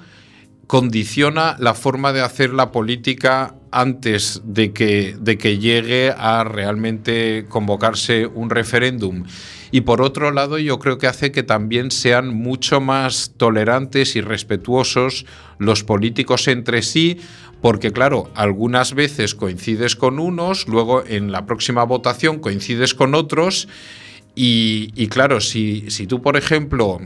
condiciona 0.66 1.56
la 1.58 1.74
forma 1.74 2.12
de 2.12 2.22
hacer 2.22 2.52
la 2.52 2.72
política 2.72 3.54
antes 3.74 4.40
de 4.44 4.72
que, 4.72 5.16
de 5.18 5.36
que 5.36 5.58
llegue 5.58 6.14
a 6.16 6.44
realmente 6.44 7.44
convocarse 7.48 8.26
un 8.26 8.48
referéndum. 8.48 9.24
Y 9.72 9.80
por 9.80 10.00
otro 10.00 10.30
lado, 10.30 10.58
yo 10.58 10.78
creo 10.78 10.98
que 10.98 11.08
hace 11.08 11.32
que 11.32 11.42
también 11.42 11.90
sean 11.90 12.32
mucho 12.32 12.80
más 12.80 13.32
tolerantes 13.36 14.14
y 14.14 14.20
respetuosos 14.20 15.26
los 15.58 15.82
políticos 15.82 16.46
entre 16.46 16.82
sí, 16.82 17.18
porque 17.60 17.90
claro, 17.90 18.30
algunas 18.36 18.94
veces 18.94 19.34
coincides 19.34 19.96
con 19.96 20.20
unos, 20.20 20.68
luego 20.68 21.02
en 21.04 21.32
la 21.32 21.44
próxima 21.44 21.82
votación 21.82 22.38
coincides 22.38 22.94
con 22.94 23.16
otros, 23.16 23.66
y, 24.36 25.08
claro, 25.08 25.40
si, 25.40 25.90
si 25.90 26.06
tú, 26.06 26.22
por 26.22 26.36
ejemplo, 26.36 27.00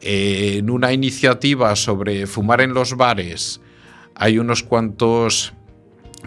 eh, 0.00 0.56
en 0.58 0.70
una 0.70 0.92
iniciativa 0.92 1.76
sobre 1.76 2.26
fumar 2.26 2.60
en 2.60 2.74
los 2.74 2.96
bares, 2.96 3.60
hay 4.14 4.38
unos 4.38 4.62
cuantos 4.62 5.54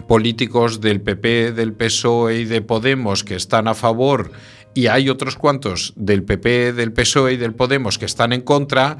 políticos 0.08 0.80
del 0.80 1.00
PP, 1.00 1.52
del 1.52 1.72
PSOE 1.72 2.40
y 2.40 2.44
de 2.44 2.62
Podemos 2.62 3.24
que 3.24 3.34
están 3.34 3.68
a 3.68 3.74
favor 3.74 4.30
y 4.76 4.88
hay 4.88 5.08
otros 5.08 5.36
cuantos 5.36 5.94
del 5.96 6.22
PP, 6.22 6.74
del 6.74 6.92
PSOE 6.92 7.32
y 7.32 7.36
del 7.36 7.54
Podemos 7.54 7.98
que 7.98 8.04
están 8.04 8.34
en 8.34 8.42
contra, 8.42 8.98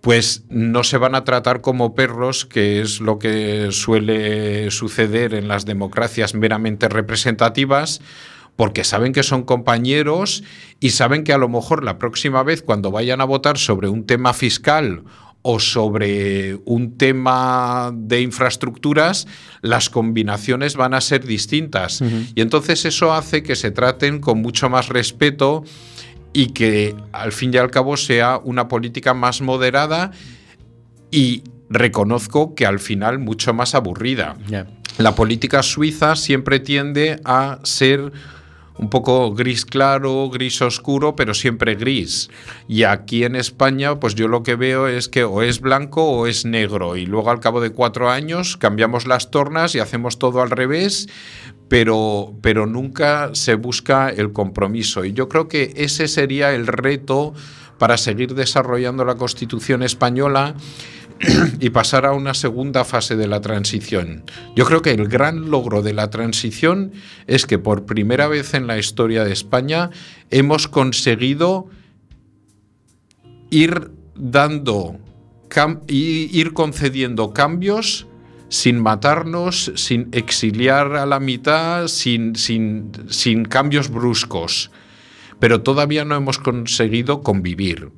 pues 0.00 0.44
no 0.48 0.82
se 0.82 0.98
van 0.98 1.14
a 1.14 1.24
tratar 1.24 1.60
como 1.60 1.94
perros, 1.94 2.44
que 2.44 2.80
es 2.80 3.00
lo 3.00 3.18
que 3.18 3.68
suele 3.70 4.70
suceder 4.72 5.34
en 5.34 5.48
las 5.48 5.64
democracias 5.64 6.34
meramente 6.34 6.88
representativas, 6.88 8.00
porque 8.56 8.84
saben 8.84 9.12
que 9.12 9.22
son 9.22 9.44
compañeros 9.44 10.42
y 10.80 10.90
saben 10.90 11.22
que 11.22 11.32
a 11.32 11.38
lo 11.38 11.48
mejor 11.48 11.84
la 11.84 11.98
próxima 11.98 12.42
vez 12.42 12.62
cuando 12.62 12.90
vayan 12.90 13.20
a 13.20 13.24
votar 13.24 13.58
sobre 13.58 13.88
un 13.88 14.06
tema 14.06 14.32
fiscal 14.32 15.04
o 15.48 15.60
sobre 15.60 16.58
un 16.64 16.98
tema 16.98 17.92
de 17.94 18.20
infraestructuras, 18.20 19.28
las 19.62 19.88
combinaciones 19.88 20.74
van 20.74 20.92
a 20.92 21.00
ser 21.00 21.24
distintas. 21.24 22.02
Y 22.34 22.40
entonces 22.40 22.84
eso 22.84 23.12
hace 23.12 23.44
que 23.44 23.54
se 23.54 23.70
traten 23.70 24.18
con 24.20 24.42
mucho 24.42 24.68
más 24.68 24.88
respeto 24.88 25.62
y 26.32 26.46
que 26.48 26.96
al 27.12 27.30
fin 27.30 27.54
y 27.54 27.58
al 27.58 27.70
cabo 27.70 27.96
sea 27.96 28.40
una 28.42 28.66
política 28.66 29.14
más 29.14 29.40
moderada 29.40 30.10
y 31.12 31.44
reconozco 31.70 32.56
que 32.56 32.66
al 32.66 32.80
final 32.80 33.20
mucho 33.20 33.54
más 33.54 33.76
aburrida. 33.76 34.36
La 34.98 35.14
política 35.14 35.62
suiza 35.62 36.16
siempre 36.16 36.58
tiende 36.58 37.20
a 37.24 37.60
ser 37.62 38.10
un 38.78 38.90
poco 38.90 39.32
gris 39.34 39.64
claro, 39.64 40.28
gris 40.30 40.60
oscuro, 40.62 41.16
pero 41.16 41.34
siempre 41.34 41.74
gris. 41.74 42.30
Y 42.68 42.84
aquí 42.84 43.24
en 43.24 43.36
España, 43.36 43.98
pues 43.98 44.14
yo 44.14 44.28
lo 44.28 44.42
que 44.42 44.56
veo 44.56 44.86
es 44.86 45.08
que 45.08 45.24
o 45.24 45.42
es 45.42 45.60
blanco 45.60 46.04
o 46.04 46.26
es 46.26 46.44
negro. 46.44 46.96
Y 46.96 47.06
luego 47.06 47.30
al 47.30 47.40
cabo 47.40 47.60
de 47.60 47.70
cuatro 47.70 48.10
años 48.10 48.56
cambiamos 48.56 49.06
las 49.06 49.30
tornas 49.30 49.74
y 49.74 49.78
hacemos 49.78 50.18
todo 50.18 50.42
al 50.42 50.50
revés, 50.50 51.08
pero, 51.68 52.34
pero 52.42 52.66
nunca 52.66 53.30
se 53.34 53.54
busca 53.54 54.10
el 54.10 54.32
compromiso. 54.32 55.04
Y 55.04 55.12
yo 55.12 55.28
creo 55.28 55.48
que 55.48 55.72
ese 55.76 56.08
sería 56.08 56.52
el 56.52 56.66
reto 56.66 57.34
para 57.78 57.96
seguir 57.96 58.34
desarrollando 58.34 59.04
la 59.04 59.16
Constitución 59.16 59.82
española 59.82 60.54
y 61.60 61.70
pasar 61.70 62.06
a 62.06 62.12
una 62.12 62.34
segunda 62.34 62.84
fase 62.84 63.16
de 63.16 63.26
la 63.26 63.40
transición. 63.40 64.24
Yo 64.54 64.64
creo 64.64 64.82
que 64.82 64.90
el 64.90 65.08
gran 65.08 65.50
logro 65.50 65.82
de 65.82 65.92
la 65.92 66.10
transición 66.10 66.92
es 67.26 67.46
que 67.46 67.58
por 67.58 67.86
primera 67.86 68.28
vez 68.28 68.54
en 68.54 68.66
la 68.66 68.78
historia 68.78 69.24
de 69.24 69.32
España 69.32 69.90
hemos 70.30 70.68
conseguido 70.68 71.68
ir 73.50 73.90
dando, 74.14 74.98
y 75.86 76.38
ir 76.38 76.52
concediendo 76.52 77.32
cambios 77.32 78.06
sin 78.48 78.80
matarnos, 78.80 79.72
sin 79.74 80.08
exiliar 80.12 80.96
a 80.96 81.06
la 81.06 81.18
mitad, 81.18 81.88
sin, 81.88 82.36
sin, 82.36 82.92
sin 83.08 83.44
cambios 83.44 83.88
bruscos. 83.88 84.70
Pero 85.40 85.62
todavía 85.62 86.04
no 86.04 86.14
hemos 86.14 86.38
conseguido 86.38 87.22
convivir 87.22 87.90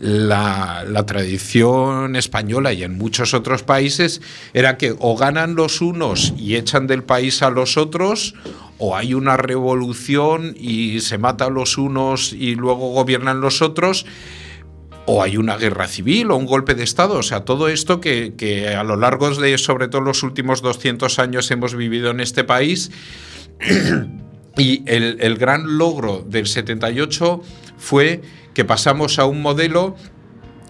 la, 0.00 1.04
tradición 1.06 2.14
española 2.16 2.72
y 2.72 2.84
en 2.84 2.96
muchos 2.96 3.34
otros 3.34 3.62
países 3.62 4.20
era 4.54 4.78
que 4.78 4.94
o 4.98 5.16
ganan 5.16 5.54
los 5.54 5.80
unos 5.80 6.32
y 6.36 6.56
echan 6.56 6.86
del 6.86 7.02
país 7.02 7.42
a 7.42 7.50
los 7.50 7.76
otros, 7.76 8.34
o 8.78 8.96
hay 8.96 9.14
una 9.14 9.36
revolución 9.36 10.54
y 10.58 11.00
se 11.00 11.18
mata 11.18 11.46
a 11.46 11.50
los 11.50 11.78
unos 11.78 12.32
y 12.32 12.54
luego 12.54 12.92
gobiernan 12.92 13.40
los 13.40 13.62
otros, 13.62 14.06
o 15.06 15.22
hay 15.22 15.36
una 15.36 15.56
guerra 15.56 15.88
civil 15.88 16.30
o 16.30 16.36
un 16.36 16.46
golpe 16.46 16.74
de 16.74 16.84
Estado. 16.84 17.18
O 17.18 17.22
sea, 17.22 17.44
todo 17.44 17.68
esto 17.68 18.00
que, 18.00 18.34
que 18.36 18.68
a 18.68 18.84
lo 18.84 18.96
largo 18.96 19.30
de, 19.30 19.58
sobre 19.58 19.88
todo 19.88 20.00
los 20.00 20.22
últimos 20.22 20.62
200 20.62 21.18
años, 21.18 21.50
hemos 21.50 21.74
vivido 21.74 22.10
en 22.10 22.20
este 22.20 22.44
país. 22.44 22.90
Y 24.58 24.82
el, 24.84 25.16
el 25.20 25.38
gran 25.38 25.78
logro 25.78 26.26
del 26.28 26.46
78 26.46 27.40
fue 27.78 28.20
que 28.54 28.64
pasamos 28.64 29.18
a 29.18 29.26
un 29.26 29.42
modelo 29.42 29.96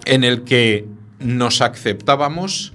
en 0.04 0.24
el 0.24 0.44
que 0.44 0.86
nos 1.18 1.60
aceptábamos, 1.60 2.72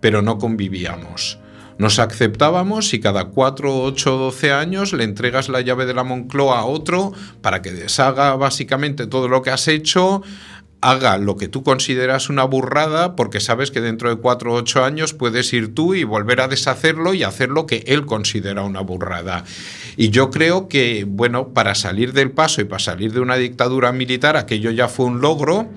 pero 0.00 0.22
no 0.22 0.38
convivíamos. 0.38 1.38
Nos 1.78 2.00
aceptábamos 2.00 2.92
y 2.92 2.98
cada 2.98 3.26
4, 3.26 3.82
8, 3.82 4.16
12 4.16 4.52
años 4.52 4.92
le 4.92 5.04
entregas 5.04 5.48
la 5.48 5.60
llave 5.60 5.86
de 5.86 5.94
la 5.94 6.02
Moncloa 6.02 6.58
a 6.58 6.64
otro 6.64 7.12
para 7.40 7.62
que 7.62 7.70
deshaga 7.70 8.34
básicamente 8.34 9.06
todo 9.06 9.28
lo 9.28 9.42
que 9.42 9.50
has 9.50 9.68
hecho, 9.68 10.22
haga 10.80 11.18
lo 11.18 11.36
que 11.36 11.48
tú 11.48 11.62
consideras 11.62 12.28
una 12.28 12.44
burrada, 12.44 13.16
porque 13.16 13.40
sabes 13.40 13.70
que 13.70 13.80
dentro 13.80 14.10
de 14.10 14.16
4 14.16 14.52
o 14.52 14.56
8 14.56 14.84
años 14.84 15.12
puedes 15.12 15.52
ir 15.52 15.74
tú 15.74 15.94
y 15.94 16.04
volver 16.04 16.40
a 16.40 16.48
deshacerlo 16.48 17.14
y 17.14 17.24
hacer 17.24 17.48
lo 17.48 17.66
que 17.66 17.82
él 17.86 18.06
considera 18.06 18.62
una 18.62 18.80
burrada. 18.80 19.44
Y 19.96 20.10
yo 20.10 20.30
creo 20.30 20.68
que, 20.68 21.04
bueno, 21.04 21.48
para 21.48 21.74
salir 21.74 22.12
del 22.12 22.30
paso 22.30 22.60
y 22.60 22.64
para 22.64 22.78
salir 22.78 23.12
de 23.12 23.20
una 23.20 23.36
dictadura 23.36 23.90
militar, 23.92 24.36
aquello 24.36 24.70
ya 24.70 24.86
fue 24.86 25.06
un 25.06 25.20
logro, 25.20 25.68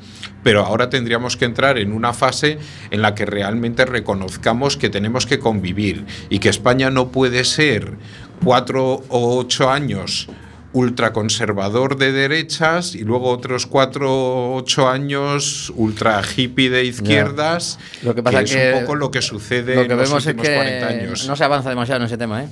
pero 0.43 0.65
ahora 0.65 0.89
tendríamos 0.89 1.35
que 1.35 1.45
entrar 1.45 1.79
en 1.79 1.93
una 1.93 2.13
fase 2.13 2.59
en 2.91 3.01
la 3.01 3.15
que 3.15 3.25
realmente 3.25 3.85
reconozcamos 3.85 4.77
que 4.77 4.89
tenemos 4.89 5.25
que 5.25 5.39
convivir 5.39 6.05
y 6.29 6.39
que 6.39 6.49
España 6.49 6.91
no 6.91 7.11
puede 7.11 7.43
ser 7.43 7.97
cuatro 8.43 9.03
o 9.09 9.37
ocho 9.37 9.71
años 9.71 10.27
ultraconservador 10.73 11.97
de 11.97 12.11
derechas 12.11 12.95
y 12.95 13.03
luego 13.03 13.29
otros 13.29 13.65
cuatro 13.65 14.11
o 14.11 14.55
ocho 14.55 14.89
años 14.89 15.71
ultra 15.75 16.21
hippie 16.21 16.69
de 16.69 16.85
izquierdas, 16.85 17.77
Lo 18.03 18.15
que 18.15 18.23
pasa 18.23 18.41
es 18.41 18.51
que 18.51 18.73
un 18.73 18.81
poco 18.81 18.95
lo 18.95 19.11
que 19.11 19.21
sucede 19.21 19.75
lo 19.75 19.87
que 19.87 19.93
en 19.93 19.97
los 19.97 20.09
vemos 20.09 20.23
es 20.23 20.27
últimos 20.27 20.47
que 20.47 20.55
40 20.55 20.87
años. 20.87 21.27
no 21.27 21.35
se 21.35 21.43
avanza 21.43 21.69
demasiado 21.69 22.01
en 22.01 22.05
ese 22.07 22.17
tema, 22.17 22.43
¿eh? 22.43 22.47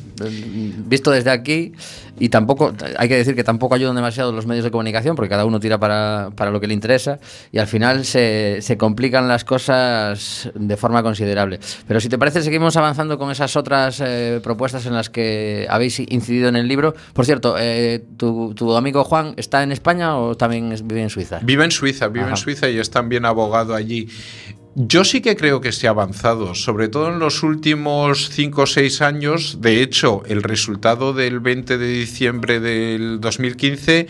Visto 0.86 1.12
desde 1.12 1.32
aquí 1.32 1.74
y 2.20 2.30
tampoco 2.30 2.74
hay 2.98 3.08
que 3.08 3.16
decir 3.16 3.36
que 3.36 3.44
tampoco 3.44 3.76
ayudan 3.76 3.96
demasiado 3.96 4.32
los 4.32 4.46
medios 4.46 4.66
de 4.66 4.72
comunicación 4.72 5.16
porque 5.16 5.30
cada 5.30 5.46
uno 5.46 5.60
tira 5.60 5.78
para, 5.80 6.30
para 6.36 6.52
lo 6.52 6.60
que 6.60 6.68
le 6.68 6.74
interesa 6.74 7.20
y 7.52 7.60
al 7.60 7.68
final 7.68 8.06
se, 8.06 8.60
se 8.62 8.78
complican 8.78 9.28
las 9.28 9.46
cosas 9.46 10.52
de 10.54 10.78
forma 10.78 11.04
considerable. 11.04 11.60
Pero 11.88 12.00
si 12.00 12.10
te 12.10 12.18
parece 12.18 12.42
seguimos 12.42 12.78
avanzando 12.78 13.18
con 13.18 13.32
esas 13.32 13.56
otras 13.56 14.02
eh, 14.06 14.40
propuestas 14.44 14.86
en 14.86 14.94
las 14.94 15.10
que 15.10 15.68
habéis 15.70 16.00
incidido 16.00 16.50
en 16.50 16.56
el 16.56 16.68
libro. 16.68 16.94
Por 17.14 17.26
cierto, 17.26 17.56
eh, 17.58 18.04
tu, 18.18 18.54
tu 18.54 18.76
amigo 18.76 19.04
Juan 19.04 19.34
está 19.38 19.64
en 19.64 19.72
España 19.72 20.18
o 20.18 20.36
también 20.36 20.74
vive 20.84 21.02
en 21.02 21.10
Suiza? 21.10 21.40
Vive 21.42 21.64
en 21.64 21.72
Suiza, 21.72 22.08
vive 22.08 22.26
Ajá. 22.26 22.32
en 22.32 22.38
Suiza 22.38 22.70
y 22.70 22.78
es 22.78 22.90
también 22.90 23.26
abogado 23.26 23.76
allí. 23.76 24.08
Yo 24.76 25.04
sí 25.04 25.22
que 25.22 25.36
creo 25.36 25.62
que 25.62 25.72
se 25.72 25.88
ha 25.88 25.92
avanzado, 25.92 26.56
sobre 26.56 26.88
todo 26.88 27.10
en 27.12 27.20
los 27.20 27.44
últimos 27.44 28.30
5 28.30 28.62
o 28.62 28.66
6 28.68 29.02
años. 29.02 29.58
De 29.62 29.82
hecho, 29.82 30.22
el 30.28 30.44
resultado 30.44 31.12
del 31.14 31.40
20 31.40 31.78
de 31.78 31.88
diciembre 31.88 32.60
del 32.60 33.20
2015 33.20 34.08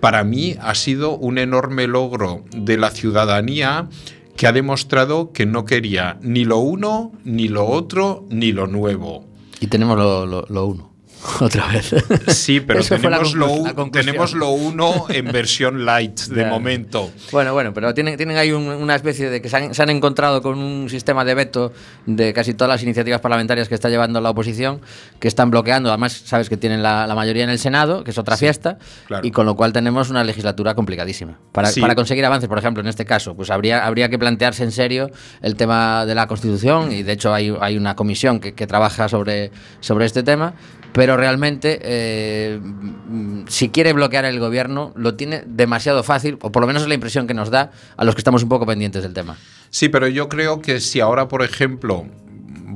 para 0.00 0.24
mí 0.24 0.56
ha 0.60 0.74
sido 0.74 1.16
un 1.16 1.38
enorme 1.38 1.86
logro 1.86 2.44
de 2.56 2.78
la 2.78 2.90
ciudadanía 2.90 3.88
que 4.36 4.46
ha 4.46 4.52
demostrado 4.52 5.32
que 5.32 5.46
no 5.46 5.64
quería 5.64 6.18
ni 6.22 6.44
lo 6.44 6.58
uno, 6.58 7.12
ni 7.24 7.48
lo 7.48 7.66
otro, 7.66 8.24
ni 8.30 8.52
lo 8.52 8.66
nuevo. 8.66 9.26
Y 9.60 9.66
tenemos 9.66 9.98
lo, 9.98 10.24
lo- 10.26 10.46
lo 10.48 10.66
uno. 10.66 10.87
Otra 11.40 11.66
vez. 11.68 11.94
Sí, 12.28 12.60
pero 12.60 12.80
Eso 12.80 12.96
fue 12.98 13.10
la 13.10 13.18
tenemos, 13.18 13.34
lo, 13.34 13.90
tenemos 13.90 14.32
lo 14.34 14.50
uno 14.50 15.06
en 15.08 15.24
versión 15.32 15.84
light 15.84 16.18
de 16.28 16.44
momento. 16.44 17.10
Bueno, 17.32 17.52
bueno, 17.52 17.72
pero 17.74 17.92
tienen, 17.94 18.16
tienen 18.16 18.36
ahí 18.36 18.52
un- 18.52 18.68
una 18.68 18.94
especie 18.94 19.28
de 19.30 19.42
que 19.42 19.48
se 19.48 19.56
han, 19.56 19.74
se 19.74 19.82
han 19.82 19.90
encontrado 19.90 20.40
con 20.42 20.58
un 20.58 20.88
sistema 20.88 21.24
de 21.24 21.34
veto 21.34 21.72
de 22.06 22.32
casi 22.32 22.54
todas 22.54 22.68
las 22.70 22.82
iniciativas 22.82 23.20
parlamentarias 23.20 23.68
que 23.68 23.74
está 23.74 23.88
llevando 23.88 24.20
la 24.20 24.30
oposición, 24.30 24.80
que 25.18 25.28
están 25.28 25.50
bloqueando. 25.50 25.88
Además, 25.90 26.12
sabes 26.24 26.48
que 26.48 26.56
tienen 26.56 26.82
la, 26.82 27.06
la 27.06 27.14
mayoría 27.14 27.44
en 27.44 27.50
el 27.50 27.58
Senado, 27.58 28.04
que 28.04 28.10
es 28.12 28.18
otra 28.18 28.36
fiesta, 28.36 28.78
claro. 29.06 29.26
y 29.26 29.30
con 29.30 29.44
lo 29.46 29.56
cual 29.56 29.72
tenemos 29.72 30.10
una 30.10 30.24
legislatura 30.24 30.74
complicadísima. 30.74 31.38
Para, 31.52 31.68
Sí. 31.68 31.80
para 31.80 31.94
conseguir 31.94 32.24
avances, 32.24 32.48
por 32.48 32.58
ejemplo, 32.58 32.80
en 32.80 32.86
este 32.88 33.04
caso, 33.04 33.34
pues 33.34 33.50
habría, 33.50 33.84
habría 33.84 34.08
que 34.08 34.18
plantearse 34.18 34.62
en 34.64 34.72
serio 34.72 35.10
el 35.42 35.56
tema 35.56 36.06
de 36.06 36.14
la 36.14 36.26
Constitución, 36.26 36.92
y 36.92 37.02
de 37.02 37.12
hecho 37.12 37.34
hay, 37.34 37.54
hay 37.60 37.76
una 37.76 37.94
comisión 37.96 38.40
que, 38.40 38.54
que 38.54 38.66
trabaja 38.66 39.08
sobre, 39.08 39.50
sobre 39.80 40.06
este 40.06 40.22
tema. 40.22 40.54
Pero 40.98 41.16
realmente, 41.16 41.78
eh, 41.80 42.58
mm, 42.60 43.42
si 43.46 43.68
quiere 43.68 43.92
bloquear 43.92 44.24
el 44.24 44.40
gobierno, 44.40 44.92
lo 44.96 45.14
tiene 45.14 45.44
demasiado 45.46 46.02
fácil, 46.02 46.38
o 46.42 46.50
por 46.50 46.60
lo 46.60 46.66
menos 46.66 46.82
es 46.82 46.88
la 46.88 46.94
impresión 46.94 47.28
que 47.28 47.34
nos 47.34 47.50
da 47.50 47.70
a 47.96 48.04
los 48.04 48.16
que 48.16 48.20
estamos 48.20 48.42
un 48.42 48.48
poco 48.48 48.66
pendientes 48.66 49.04
del 49.04 49.14
tema. 49.14 49.36
Sí, 49.70 49.88
pero 49.88 50.08
yo 50.08 50.28
creo 50.28 50.60
que 50.60 50.80
si 50.80 50.98
ahora, 50.98 51.28
por 51.28 51.44
ejemplo, 51.44 52.04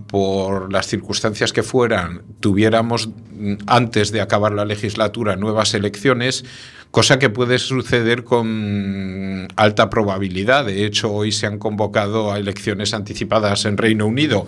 por 0.06 0.72
las 0.72 0.86
circunstancias 0.86 1.52
que 1.52 1.64
fueran, 1.64 2.22
tuviéramos 2.38 3.08
mm, 3.08 3.54
antes 3.66 4.12
de 4.12 4.20
acabar 4.20 4.52
la 4.52 4.66
legislatura 4.66 5.34
nuevas 5.34 5.74
elecciones, 5.74 6.44
cosa 6.92 7.18
que 7.18 7.30
puede 7.30 7.58
suceder 7.58 8.22
con 8.22 9.48
alta 9.56 9.90
probabilidad. 9.90 10.66
De 10.66 10.84
hecho, 10.84 11.10
hoy 11.10 11.32
se 11.32 11.46
han 11.46 11.58
convocado 11.58 12.30
a 12.30 12.38
elecciones 12.38 12.94
anticipadas 12.94 13.64
en 13.64 13.78
Reino 13.78 14.06
Unido. 14.06 14.46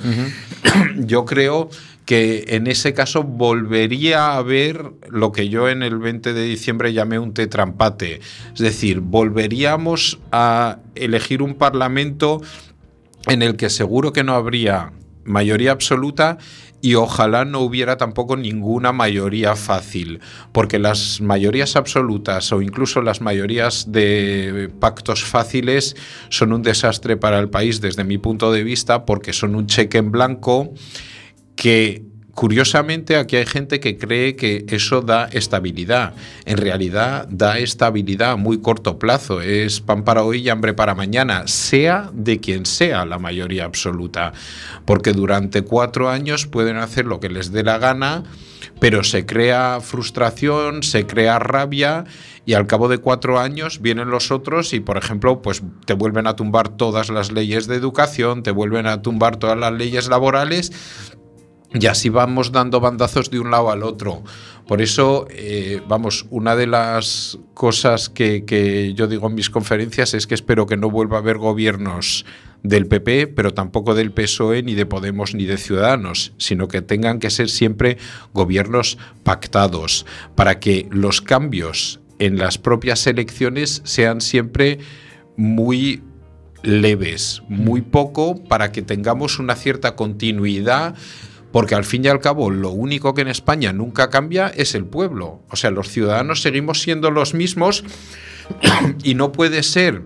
Yo 0.99 1.25
creo 1.25 1.71
que 2.05 2.45
en 2.49 2.67
ese 2.67 2.93
caso 2.93 3.23
volvería 3.23 4.27
a 4.27 4.37
haber 4.37 4.93
lo 5.09 5.33
que 5.33 5.49
yo 5.49 5.71
en 5.71 5.83
el 5.83 5.99
20 5.99 6.35
de 6.35 6.45
diciembre 6.45 6.93
llamé 6.93 7.19
un 7.19 7.33
tetrampate. 7.33 8.21
Es 8.53 8.61
decir, 8.61 9.01
volveríamos 9.01 10.19
a 10.31 10.81
elegir 10.95 11.41
un 11.41 11.55
parlamento 11.55 12.43
en 13.27 13.41
el 13.41 13.57
que 13.57 13.71
seguro 13.71 14.13
que 14.13 14.23
no 14.23 14.35
habría 14.35 14.93
mayoría 15.25 15.73
absoluta 15.73 16.39
y 16.81 16.97
ojalá 16.97 17.47
no 17.47 17.61
hubiera 17.61 17.97
tampoco 17.97 18.37
ninguna 18.37 18.93
mayoría 18.93 19.57
fácil, 19.57 20.21
porque 20.53 20.79
las 20.79 21.23
mayorías 21.23 21.77
absolutas 21.77 22.53
o 22.53 22.61
incluso 22.61 23.01
las 23.01 23.23
mayorías 23.23 23.91
de 23.91 24.71
pactos 24.81 25.25
fáciles 25.25 25.97
son 26.29 26.53
un 26.53 26.63
desastre 26.63 27.17
para 27.17 27.39
el 27.39 27.49
país 27.49 27.81
desde 27.81 28.05
mi 28.05 28.19
punto 28.19 28.53
de 28.53 28.65
vista, 28.65 29.07
porque 29.07 29.33
son 29.33 29.55
un 29.55 29.67
cheque 29.67 29.97
en 29.97 30.11
blanco 30.11 30.75
que 31.57 32.05
curiosamente 32.35 33.17
aquí 33.17 33.37
hay 33.37 33.47
gente 33.47 33.81
que 33.81 33.97
cree 33.97 34.37
que 34.37 34.67
eso 34.69 35.01
da 35.01 35.27
estabilidad. 35.27 36.15
En 36.45 36.59
realidad 36.59 37.27
da 37.29 37.59
estabilidad 37.59 38.33
a 38.33 38.37
muy 38.37 38.61
corto 38.61 38.99
plazo. 38.99 39.41
Es 39.41 39.81
pan 39.81 40.05
para 40.05 40.25
hoy 40.25 40.41
y 40.41 40.49
hambre 40.49 40.75
para 40.75 40.95
mañana, 40.95 41.47
sea 41.47 42.11
de 42.13 42.41
quien 42.41 42.67
sea 42.67 43.05
la 43.05 43.19
mayoría 43.19 43.65
absoluta. 43.65 44.33
Porque 44.85 45.13
durante 45.13 45.63
cuatro 45.63 46.11
años 46.11 46.47
pueden 46.47 46.77
hacer 46.77 47.07
lo 47.07 47.21
que 47.21 47.29
les 47.29 47.53
dé 47.53 47.63
la 47.63 47.79
gana, 47.79 48.25
pero 48.81 49.05
se 49.05 49.25
crea 49.25 49.79
frustración, 49.81 50.83
se 50.83 51.07
crea 51.07 51.39
rabia 51.39 52.05
y 52.47 52.55
al 52.55 52.67
cabo 52.67 52.89
de 52.89 52.99
cuatro 52.99 53.39
años 53.39 53.81
vienen 53.81 54.11
los 54.11 54.31
otros 54.31 54.73
y, 54.75 54.81
por 54.81 54.97
ejemplo, 54.97 55.41
pues 55.41 55.63
te 55.87 55.95
vuelven 55.95 56.27
a 56.27 56.37
tumbar 56.37 56.69
todas 56.69 57.09
las 57.09 57.33
leyes 57.33 57.67
de 57.67 57.77
educación, 57.77 58.43
te 58.43 58.51
vuelven 58.51 58.87
a 58.87 59.01
tumbar 59.03 59.37
todas 59.37 59.57
las 59.57 59.73
leyes 59.73 60.09
laborales 60.09 60.73
y 61.75 61.87
así 61.87 62.09
vamos 62.09 62.53
dando 62.53 62.81
bandazos 62.81 63.31
de 63.31 63.41
un 63.41 63.51
lado 63.51 63.71
al 63.71 63.83
otro. 63.83 64.23
Por 64.67 64.81
eso, 64.81 65.27
eh, 65.31 65.83
vamos, 65.89 66.27
una 66.31 66.57
de 66.57 66.67
las 66.67 67.39
cosas 67.53 68.09
que, 68.09 68.45
que 68.45 68.95
yo 68.95 69.09
digo 69.09 69.27
en 69.27 69.35
mis 69.35 69.51
conferencias 69.51 70.15
es 70.15 70.27
que 70.27 70.35
espero 70.35 70.67
que 70.67 70.77
no 70.77 70.89
vuelva 70.89 71.17
a 71.17 71.21
haber 71.21 71.37
gobiernos 71.37 72.25
del 72.63 72.87
PP, 72.87 73.27
pero 73.27 73.53
tampoco 73.53 73.95
del 73.95 74.13
PSOE, 74.13 74.63
ni 74.63 74.75
de 74.75 74.87
Podemos, 74.87 75.35
ni 75.35 75.45
de 75.45 75.59
Ciudadanos, 75.59 76.33
sino 76.39 76.67
que 76.67 76.81
tengan 76.81 77.19
que 77.19 77.29
ser 77.29 77.51
siempre 77.51 77.99
gobiernos 78.33 78.97
pactados, 79.23 80.07
para 80.35 80.61
que 80.61 80.89
los 80.91 81.21
cambios 81.21 82.01
en 82.19 82.39
las 82.39 82.57
propias 82.57 83.07
elecciones 83.07 83.83
sean 83.85 84.23
siempre 84.23 84.79
muy 85.37 86.03
leves, 86.63 87.43
muy 87.49 87.83
poco, 87.83 88.43
para 88.45 88.73
que 88.73 88.81
tengamos 88.81 89.39
una 89.39 89.57
cierta 89.57 89.95
continuidad 89.95 90.95
porque 91.55 91.77
al 91.77 91.85
fin 91.85 92.05
y 92.05 92.09
al 92.09 92.19
cabo 92.19 92.51
lo 92.51 92.71
único 92.71 93.15
que 93.15 93.21
en 93.23 93.29
España 93.29 93.73
nunca 93.73 94.11
cambia 94.11 94.49
es 94.49 94.75
el 94.75 94.87
pueblo. 94.87 95.41
O 95.51 95.55
sea, 95.55 95.71
los 95.71 95.89
ciudadanos 95.89 96.43
seguimos 96.43 96.83
siendo 96.83 97.13
los 97.13 97.33
mismos 97.33 97.85
y 99.05 99.15
no 99.15 99.31
puede 99.31 99.63
ser 99.63 100.03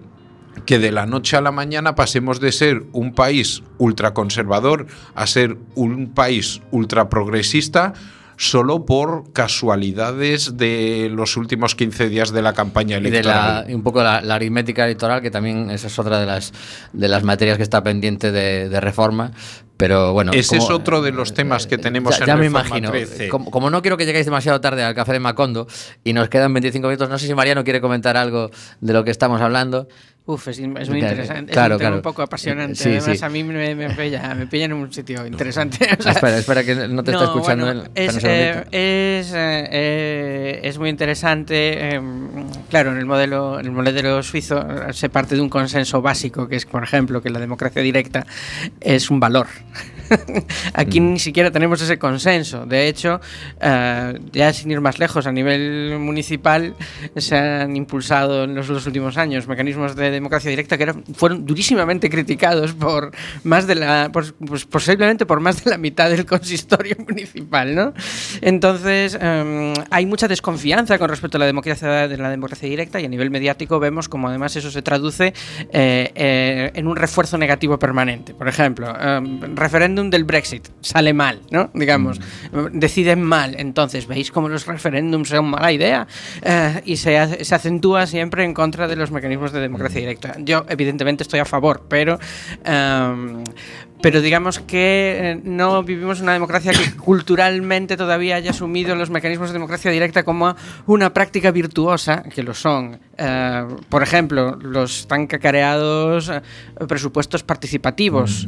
que 0.66 0.78
de 0.78 0.92
la 0.92 1.06
noche 1.06 1.38
a 1.38 1.40
la 1.40 1.50
mañana 1.50 1.94
pasemos 1.94 2.38
de 2.38 2.52
ser 2.52 2.82
un 2.92 3.14
país 3.14 3.62
ultraconservador 3.78 4.88
a 5.14 5.26
ser 5.26 5.56
un 5.74 6.12
país 6.12 6.60
ultraprogresista 6.70 7.94
solo 8.36 8.84
por 8.84 9.32
casualidades 9.32 10.58
de 10.58 11.10
los 11.10 11.38
últimos 11.38 11.74
15 11.74 12.10
días 12.10 12.30
de 12.30 12.42
la 12.42 12.52
campaña 12.52 12.98
Y 12.98 13.00
de 13.00 13.08
electoral. 13.08 13.64
la, 13.64 13.70
y 13.70 13.74
un 13.74 13.82
poco 13.82 14.02
la, 14.02 14.20
la 14.20 14.34
aritmética 14.34 14.84
electoral, 14.84 15.22
que 15.22 15.30
también 15.30 15.70
esa 15.70 15.86
es 15.86 15.98
otra 15.98 16.20
de 16.20 16.26
las, 16.26 16.52
de 16.92 17.08
las 17.08 17.24
materias 17.24 17.56
que 17.56 17.62
está 17.62 17.82
pendiente 17.82 18.30
de, 18.30 18.68
de 18.68 18.80
reforma. 18.80 19.32
Pero 19.78 20.12
bueno. 20.12 20.32
Ese 20.34 20.56
es 20.56 20.68
otro 20.70 21.00
de 21.00 21.12
los 21.12 21.32
temas 21.32 21.66
que 21.66 21.78
tenemos 21.78 22.18
ya, 22.18 22.24
en 22.24 22.26
ya 22.26 22.36
me 22.36 22.46
imagino. 22.46 22.90
13. 22.90 23.28
Como, 23.28 23.50
como 23.50 23.70
no 23.70 23.80
quiero 23.80 23.96
que 23.96 24.04
lleguéis 24.04 24.26
demasiado 24.26 24.60
tarde 24.60 24.82
al 24.82 24.94
café 24.94 25.12
de 25.12 25.20
Macondo 25.20 25.68
y 26.04 26.12
nos 26.12 26.28
quedan 26.28 26.52
25 26.52 26.88
minutos, 26.88 27.08
no 27.08 27.16
sé 27.16 27.28
si 27.28 27.34
Mariano 27.34 27.62
quiere 27.62 27.80
comentar 27.80 28.16
algo 28.16 28.50
de 28.80 28.92
lo 28.92 29.04
que 29.04 29.12
estamos 29.12 29.40
hablando. 29.40 29.88
Uf, 30.28 30.48
es, 30.48 30.58
es 30.58 30.90
muy 30.90 31.00
interesante. 31.00 31.52
claro, 31.54 31.76
es 31.76 31.78
un 31.78 31.80
claro. 31.80 31.96
un 31.96 32.02
poco 32.02 32.20
apasionante. 32.20 32.74
Sí, 32.74 32.90
Además, 32.90 33.18
sí. 33.18 33.24
a 33.24 33.30
mí 33.30 33.42
me, 33.42 33.74
me, 33.74 33.88
pilla, 33.94 34.34
me 34.34 34.46
pilla 34.46 34.66
en 34.66 34.74
un 34.74 34.92
sitio 34.92 35.26
interesante. 35.26 35.88
O 35.98 36.02
sea, 36.02 36.12
espera, 36.12 36.36
espera, 36.36 36.64
que 36.64 36.74
no 36.86 37.02
te 37.02 37.12
está 37.12 37.24
escuchando 37.24 37.64
bueno. 37.64 37.84
Es, 37.94 38.22
eh, 38.24 38.60
es, 38.70 39.32
eh, 39.34 40.60
es 40.62 40.78
muy 40.78 40.90
interesante. 40.90 41.94
eh, 41.94 42.00
claro, 42.68 42.92
en 42.92 42.98
el 42.98 43.06
modelo, 43.06 43.58
en 43.58 43.64
el 43.64 43.72
modelo 43.72 44.22
suizo 44.22 44.60
eh, 44.60 44.92
se 44.92 45.08
parte 45.08 45.34
de 45.34 45.40
un 45.40 45.48
consenso 45.48 46.02
básico, 46.02 46.46
que 46.46 46.56
es, 46.56 46.66
por 46.66 46.84
ejemplo, 46.84 47.22
que 47.22 47.30
la 47.30 47.40
democracia 47.40 47.80
directa 47.80 48.26
es 48.82 49.10
un 49.10 49.20
valor. 49.20 49.46
Aquí 50.74 51.00
Mm. 51.00 51.12
ni 51.12 51.18
siquiera 51.18 51.50
tenemos 51.50 51.80
ese 51.80 51.98
consenso. 51.98 52.66
De 52.66 52.88
hecho, 52.88 53.20
eh, 53.60 54.18
ya 54.32 54.52
sin 54.52 54.70
ir 54.70 54.80
más 54.80 54.98
lejos, 54.98 55.26
a 55.26 55.32
nivel 55.32 55.96
municipal 55.98 56.74
se 57.16 57.36
han 57.36 57.76
impulsado 57.76 58.44
en 58.44 58.54
los 58.54 58.66
dos 58.68 58.86
últimos 58.86 59.16
años 59.16 59.46
mecanismos 59.46 59.94
de 59.96 60.10
democracia 60.10 60.50
directa 60.50 60.76
que 60.76 60.82
eran- 60.84 61.04
fueron 61.14 61.44
durísimamente 61.46 62.10
criticados 62.10 62.72
por 62.74 63.10
más 63.44 63.66
de 63.66 63.74
la, 63.74 64.10
por- 64.12 64.34
pues 64.34 64.64
posiblemente 64.64 65.26
por 65.26 65.40
más 65.40 65.62
de 65.64 65.70
la 65.70 65.78
mitad 65.78 66.10
del 66.10 66.26
consistorio 66.26 66.96
municipal, 67.08 67.74
¿no? 67.74 67.92
Entonces 68.40 69.18
em, 69.20 69.72
hay 69.90 70.06
mucha 70.06 70.28
desconfianza 70.28 70.98
con 70.98 71.08
respecto 71.08 71.36
a 71.38 71.40
la 71.40 71.46
democracia 71.46 72.08
de 72.08 72.16
la 72.16 72.30
democracia 72.30 72.68
directa 72.68 73.00
y 73.00 73.04
a 73.04 73.08
nivel 73.08 73.30
mediático 73.30 73.78
vemos 73.78 74.08
como 74.08 74.28
además 74.28 74.54
eso 74.56 74.70
se 74.70 74.82
traduce 74.82 75.32
eh, 75.72 76.12
eh, 76.14 76.70
en 76.74 76.86
un 76.86 76.96
refuerzo 76.96 77.38
negativo 77.38 77.78
permanente. 77.78 78.34
Por 78.34 78.48
ejemplo, 78.48 78.94
em, 79.00 79.54
referéndum 79.98 80.10
del 80.10 80.24
Brexit 80.24 80.68
sale 80.80 81.12
mal, 81.12 81.40
¿no? 81.50 81.70
Digamos, 81.74 82.20
deciden 82.72 83.22
mal. 83.22 83.54
Entonces, 83.58 84.06
¿veis 84.06 84.30
cómo 84.30 84.48
los 84.48 84.66
referéndums 84.66 85.28
son 85.28 85.46
mala 85.50 85.72
idea? 85.72 86.06
Eh, 86.42 86.82
y 86.84 86.96
se, 86.96 87.18
hace- 87.18 87.44
se 87.44 87.54
acentúa 87.54 88.06
siempre 88.06 88.44
en 88.44 88.54
contra 88.54 88.86
de 88.86 88.96
los 88.96 89.10
mecanismos 89.10 89.52
de 89.52 89.60
democracia 89.60 90.00
directa. 90.00 90.36
Yo, 90.38 90.64
evidentemente, 90.68 91.22
estoy 91.24 91.40
a 91.40 91.44
favor, 91.44 91.86
pero. 91.88 92.18
em, 92.64 93.42
pero 94.00 94.20
digamos 94.20 94.60
que 94.60 95.18
eh, 95.20 95.40
no 95.42 95.82
vivimos 95.82 96.20
una 96.20 96.32
democracia 96.32 96.70
que 96.70 96.94
culturalmente 97.04 97.96
todavía 97.96 98.36
haya 98.36 98.52
asumido 98.52 98.94
los 98.94 99.10
mecanismos 99.10 99.48
de 99.48 99.54
democracia 99.54 99.90
directa 99.90 100.22
como 100.22 100.54
una 100.86 101.12
práctica 101.12 101.50
virtuosa, 101.50 102.22
que 102.22 102.44
lo 102.44 102.54
son. 102.54 103.00
Eh, 103.16 103.66
por 103.88 104.04
ejemplo, 104.04 104.54
los 104.62 105.08
tan 105.08 105.26
cacareados 105.26 106.30
presupuestos 106.86 107.42
participativos. 107.42 108.46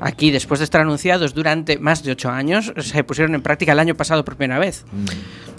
Aquí, 0.00 0.30
después 0.30 0.60
de 0.60 0.64
estar 0.64 0.80
anunciados 0.80 1.34
durante 1.34 1.78
más 1.78 2.02
de 2.02 2.12
ocho 2.12 2.30
años, 2.30 2.72
se 2.78 3.04
pusieron 3.04 3.34
en 3.34 3.42
práctica 3.42 3.72
el 3.72 3.78
año 3.78 3.94
pasado 3.94 4.24
por 4.24 4.36
primera 4.36 4.58
vez. 4.58 4.84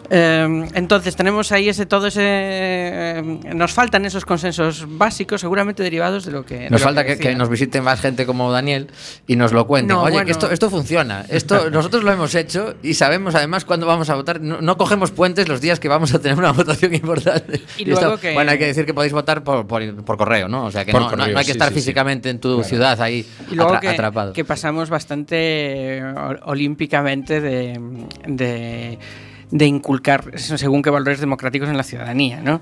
Eh, 0.10 0.68
entonces 0.74 1.16
tenemos 1.16 1.52
ahí 1.52 1.70
ese 1.70 1.86
todo 1.86 2.08
ese 2.08 2.22
eh, 2.24 3.22
nos 3.56 3.72
faltan 3.74 4.06
esos 4.06 4.26
consensos 4.26 4.86
básicos 4.98 5.42
seguramente 5.42 5.82
derivados 5.84 6.26
de 6.26 6.32
lo 6.32 6.46
que 6.46 6.70
Nos 6.70 6.82
lo 6.82 6.86
falta 6.86 7.06
que, 7.06 7.36
nos 7.36 7.50
visite 7.50 7.82
más 7.82 8.02
gente 8.02 8.26
como 8.26 8.52
Daniel 8.52 8.90
y 9.28 9.36
nos 9.36 9.52
lo 9.54 9.66
cuenten. 9.68 9.96
No, 9.96 10.04
Oye, 10.04 10.12
bueno. 10.14 10.26
que 10.26 10.32
esto, 10.32 10.52
esto 10.52 10.70
funciona. 10.70 11.26
Esto 11.30 11.70
nosotros 11.72 12.04
lo 12.04 12.12
hemos 12.12 12.36
hecho 12.36 12.76
y 12.84 12.94
sabemos 12.96 13.36
además 13.36 13.66
cuándo 13.66 13.86
vamos 13.88 14.10
a 14.10 14.16
votar. 14.16 14.42
No, 14.42 14.62
no 14.62 14.78
cogemos 14.78 15.12
puentes 15.12 15.48
los 15.48 15.62
días 15.62 15.80
que 15.80 15.88
vamos 15.88 16.14
a 16.14 16.20
tener 16.20 16.38
una 16.38 16.52
votación 16.54 16.94
importante. 16.94 17.62
Y 17.78 17.86
luego 17.86 18.02
esto- 18.02 18.20
que- 18.20 18.34
Bueno, 18.34 18.52
hay 18.52 18.58
que 18.58 18.68
decir 18.68 18.86
que 18.86 18.94
podéis 18.94 19.14
votar 19.14 19.44
por, 19.44 19.66
por, 19.68 20.04
por 20.04 20.18
correo, 20.18 20.48
¿no? 20.48 20.66
O 20.66 20.72
sea 20.72 20.86
que 20.86 20.92
no, 20.94 21.00
no- 21.02 21.10
correo, 21.10 21.28
no 21.28 21.40
hay 21.40 21.46
que 21.46 21.52
sí, 21.52 21.58
estar 21.58 21.70
sí, 21.70 21.76
sí. 21.76 21.80
físicamente 21.82 22.30
en 22.30 22.40
tu 22.40 22.64
ciudad 22.64 23.02
ahí 23.02 23.26
y 23.50 23.56
luego 23.56 23.74
atra- 23.74 23.80
que, 23.80 23.88
atrapado. 23.90 24.34
que 24.34 24.44
pasamos 24.46 24.90
bastante 24.90 25.36
eh, 25.98 26.04
ol- 26.04 26.40
olímpicamente 26.44 27.40
de, 27.42 27.80
de, 28.28 29.00
de 29.56 29.68
inculcar 29.68 30.32
según 30.40 30.82
qué 30.82 30.90
valores 30.90 31.20
democráticos 31.20 31.70
en 31.70 31.78
la 31.78 31.84
ciudadanía, 31.84 32.42
¿no? 32.42 32.60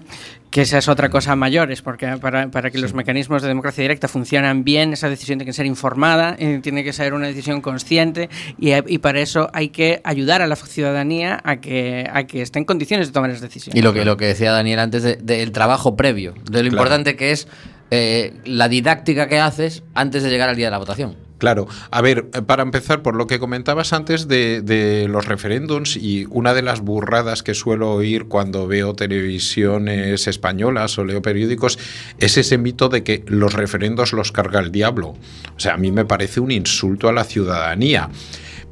Que 0.50 0.64
esa 0.64 0.78
es 0.78 0.90
otra 0.90 1.08
cosa 1.10 1.38
mayores, 1.38 1.82
porque 1.82 2.06
para, 2.18 2.52
para 2.52 2.70
que 2.70 2.80
los 2.80 2.94
mecanismos 2.94 3.42
de 3.42 3.48
democracia 3.48 3.82
directa 3.82 4.10
funcionan 4.10 4.66
bien, 4.66 4.92
esa 4.92 5.08
decisión 5.10 5.40
tiene 5.40 5.50
que 5.50 5.54
ser 5.54 5.66
informada, 5.66 6.36
eh, 6.38 6.60
tiene 6.62 6.84
que 6.84 6.92
ser 6.92 7.14
una 7.14 7.28
decisión 7.28 7.62
consciente 7.62 8.30
y, 8.60 8.72
y 8.94 8.98
para 8.98 9.22
eso 9.22 9.50
hay 9.54 9.70
que 9.70 10.02
ayudar 10.04 10.42
a 10.42 10.48
la 10.48 10.58
ciudadanía 10.58 11.40
a 11.46 11.62
que, 11.62 12.10
a 12.12 12.26
que 12.26 12.42
esté 12.42 12.60
en 12.60 12.66
condiciones 12.66 13.08
de 13.08 13.14
tomar 13.14 13.30
esas 13.30 13.44
decisiones. 13.44 13.80
Y 13.80 13.82
lo 13.82 13.94
que, 13.94 14.04
lo 14.04 14.18
que 14.18 14.26
decía 14.26 14.52
Daniel 14.52 14.80
antes 14.80 15.04
de- 15.04 15.16
del 15.16 15.54
trabajo 15.54 15.96
previo, 15.96 16.34
de 16.52 16.62
lo 16.62 16.68
importante 16.68 17.16
que 17.16 17.32
es 17.32 17.48
eh, 17.90 18.34
la 18.44 18.68
didáctica 18.68 19.30
que 19.30 19.40
haces 19.40 19.84
antes 19.94 20.24
de 20.24 20.30
llegar 20.30 20.50
al 20.50 20.58
día 20.58 20.68
de 20.68 20.72
la 20.72 20.78
votación. 20.78 21.16
Claro, 21.42 21.68
a 21.90 22.02
ver, 22.02 22.30
eh, 22.36 22.44
para 22.44 22.62
empezar, 22.62 23.02
por 23.02 23.16
lo 23.16 23.26
que 23.26 23.40
comentabas 23.40 23.94
antes 23.94 24.28
de, 24.28 25.08
los 25.10 25.26
referéndums 25.26 25.98
y 25.98 26.28
una 26.30 26.54
de 26.54 26.62
las 26.62 26.82
burradas 26.82 27.42
que 27.42 27.56
suelo 27.56 27.90
oír 27.94 28.26
cuando 28.26 28.68
veo 28.68 28.94
televisiones 28.94 30.28
españolas 30.28 31.00
o 31.00 31.04
leo 31.04 31.24
periódicos 31.24 31.80
es 32.20 32.38
ese 32.38 32.60
mito 32.60 32.90
de 32.90 33.04
que 33.04 33.24
los 33.26 33.54
referendos 33.54 34.14
los 34.14 34.32
carga 34.32 34.60
el 34.60 34.72
diablo. 34.72 35.16
O 35.56 35.60
sea, 35.60 35.74
a 35.74 35.78
mí 35.78 35.92
me 35.92 36.06
parece 36.06 36.42
un 36.42 36.52
insulto 36.52 37.10
a 37.10 37.12
la 37.12 37.24
ciudadanía. 37.24 38.12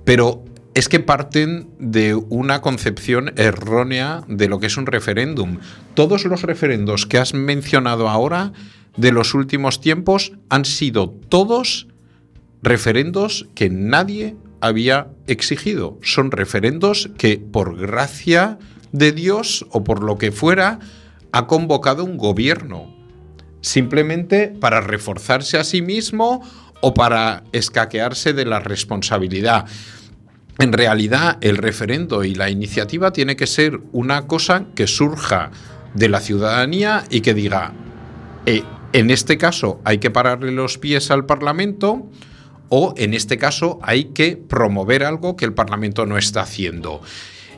Pero 0.05 0.45
es 0.75 0.89
que 0.89 0.99
parten 0.99 1.71
de 1.79 2.13
una 2.13 2.61
concepción 2.61 3.33
errónea 3.35 4.21
de 4.27 4.47
lo 4.47 4.59
que 4.59 4.67
es 4.67 4.77
un 4.77 4.85
referéndum. 4.85 5.57
Todos 5.95 6.23
los 6.25 6.43
referendos 6.43 7.07
que 7.07 7.17
has 7.17 7.33
mencionado 7.33 8.09
ahora 8.09 8.53
de 8.95 9.11
los 9.11 9.33
últimos 9.33 9.81
tiempos 9.81 10.33
han 10.49 10.65
sido 10.65 11.09
todos 11.09 11.88
referendos 12.61 13.47
que 13.55 13.69
nadie 13.69 14.35
había 14.61 15.07
exigido. 15.27 15.97
Son 16.01 16.31
referendos 16.31 17.09
que 17.17 17.37
por 17.37 17.77
gracia 17.77 18.59
de 18.91 19.11
Dios 19.11 19.65
o 19.71 19.83
por 19.83 20.03
lo 20.03 20.17
que 20.17 20.31
fuera 20.31 20.79
ha 21.31 21.47
convocado 21.47 22.03
un 22.03 22.17
gobierno. 22.17 22.93
Simplemente 23.61 24.47
para 24.47 24.81
reforzarse 24.81 25.57
a 25.57 25.63
sí 25.63 25.81
mismo 25.81 26.41
o 26.81 26.93
para 26.93 27.43
escaquearse 27.51 28.33
de 28.33 28.45
la 28.45 28.59
responsabilidad. 28.59 29.65
En 30.59 30.73
realidad, 30.73 31.37
el 31.41 31.57
referendo 31.57 32.23
y 32.23 32.35
la 32.35 32.49
iniciativa 32.49 33.11
tiene 33.11 33.35
que 33.35 33.47
ser 33.47 33.79
una 33.91 34.27
cosa 34.27 34.65
que 34.75 34.87
surja 34.87 35.51
de 35.93 36.09
la 36.09 36.19
ciudadanía 36.19 37.05
y 37.09 37.21
que 37.21 37.33
diga, 37.33 37.73
eh, 38.45 38.63
en 38.91 39.09
este 39.09 39.37
caso 39.37 39.79
hay 39.83 39.99
que 39.99 40.11
pararle 40.11 40.51
los 40.51 40.77
pies 40.77 41.11
al 41.11 41.25
Parlamento 41.25 42.09
o 42.69 42.93
en 42.97 43.13
este 43.13 43.37
caso 43.37 43.79
hay 43.81 44.05
que 44.05 44.37
promover 44.37 45.03
algo 45.03 45.35
que 45.35 45.45
el 45.45 45.53
Parlamento 45.53 46.05
no 46.05 46.17
está 46.17 46.41
haciendo. 46.41 47.01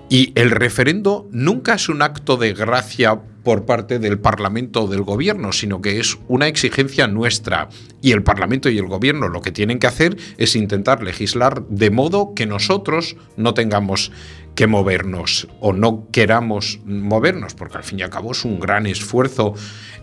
Y 0.10 0.34
el 0.36 0.52
referendo 0.52 1.30
nunca 1.32 1.76
es 1.76 1.88
un 1.88 2.02
acto 2.02 2.36
de 2.36 2.54
gracia 2.54 3.22
por 3.44 3.66
parte 3.66 3.98
del 3.98 4.20
Parlamento 4.20 4.84
o 4.84 4.88
del 4.88 5.04
Gobierno, 5.04 5.54
sino 5.54 5.82
que 5.82 6.02
es 6.02 6.18
una 6.28 6.48
exigencia 6.48 7.08
nuestra. 7.08 7.70
Y 8.02 8.12
el 8.12 8.22
Parlamento 8.22 8.70
y 8.70 8.78
el 8.78 8.88
Gobierno 8.88 9.30
lo 9.30 9.42
que 9.42 9.54
tienen 9.54 9.80
que 9.80 9.88
hacer 9.88 10.18
es 10.38 10.58
intentar 10.58 11.02
legislar 11.02 11.66
de 11.68 11.92
modo 11.92 12.34
que 12.36 12.46
nosotros 12.46 13.16
no 13.38 13.54
tengamos 13.54 14.12
que 14.54 14.68
movernos 14.68 15.48
o 15.62 15.72
no 15.72 16.08
queramos 16.12 16.82
movernos, 16.86 17.54
porque 17.54 17.78
al 17.78 17.86
fin 17.86 18.00
y 18.00 18.04
al 18.04 18.10
cabo 18.10 18.34
es 18.34 18.44
un 18.44 18.60
gran 18.60 18.86
esfuerzo 18.86 19.54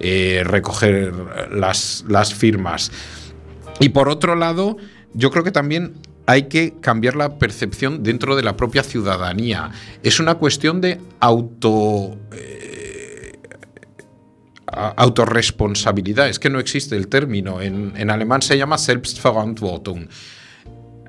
eh, 0.01 0.43
recoger 0.45 1.13
las, 1.51 2.05
las 2.09 2.33
firmas. 2.33 2.91
Y 3.79 3.91
por 3.91 4.09
otro 4.09 4.35
lado, 4.35 4.79
yo 5.15 5.31
creo 5.31 5.45
que 5.45 5.53
también 5.53 5.95
hay 6.27 6.45
que 6.45 6.75
cambiar 6.81 7.17
la 7.17 7.39
percepción 7.39 8.03
dentro 8.03 8.37
de 8.37 8.43
la 8.43 8.57
propia 8.57 8.83
ciudadanía. 8.83 9.71
Es 10.03 10.21
una 10.21 10.35
cuestión 10.35 10.81
de 10.81 11.01
auto. 11.21 12.19
eh, 12.33 13.33
autorresponsabilidad. 14.97 16.29
Es 16.29 16.39
que 16.39 16.51
no 16.51 16.59
existe 16.61 16.97
el 16.97 17.09
término. 17.09 17.61
En, 17.61 17.95
en 17.97 18.11
alemán 18.11 18.43
se 18.43 18.57
llama 18.57 18.79
Selbstverantwortung. 18.79 20.09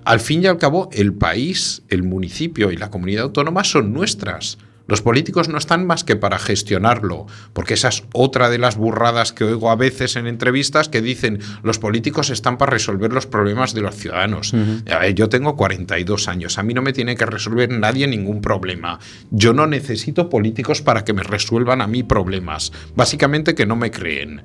Al 0.05 0.19
fin 0.19 0.43
y 0.43 0.47
al 0.47 0.57
cabo, 0.57 0.89
el 0.91 1.13
país, 1.13 1.83
el 1.89 2.03
municipio 2.03 2.71
y 2.71 2.77
la 2.77 2.89
comunidad 2.89 3.25
autónoma 3.25 3.63
son 3.63 3.93
nuestras. 3.93 4.57
Los 4.89 5.03
políticos 5.03 5.49
no 5.49 5.59
están 5.59 5.85
más 5.85 6.03
que 6.03 6.15
para 6.15 6.39
gestionarlo, 6.39 7.27
porque 7.53 7.75
esa 7.75 7.89
es 7.89 8.03
otra 8.11 8.49
de 8.49 8.57
las 8.57 8.75
burradas 8.75 9.33
que 9.33 9.43
oigo 9.43 9.69
a 9.69 9.75
veces 9.75 10.15
en 10.15 10.25
entrevistas 10.25 10.89
que 10.89 11.03
dicen 11.03 11.39
los 11.61 11.77
políticos 11.77 12.31
están 12.31 12.57
para 12.57 12.71
resolver 12.71 13.13
los 13.13 13.27
problemas 13.27 13.75
de 13.75 13.81
los 13.81 13.95
ciudadanos. 13.95 14.51
A 14.91 14.97
ver, 14.97 15.13
yo 15.13 15.29
tengo 15.29 15.55
42 15.55 16.27
años, 16.27 16.57
a 16.57 16.63
mí 16.63 16.73
no 16.73 16.81
me 16.81 16.91
tiene 16.91 17.15
que 17.15 17.27
resolver 17.27 17.69
nadie 17.69 18.07
ningún 18.07 18.41
problema. 18.41 18.99
Yo 19.29 19.53
no 19.53 19.67
necesito 19.67 20.27
políticos 20.27 20.81
para 20.81 21.05
que 21.05 21.13
me 21.13 21.21
resuelvan 21.21 21.81
a 21.81 21.87
mí 21.87 22.01
problemas, 22.01 22.71
básicamente 22.95 23.53
que 23.53 23.67
no 23.67 23.75
me 23.75 23.91
creen. 23.91 24.41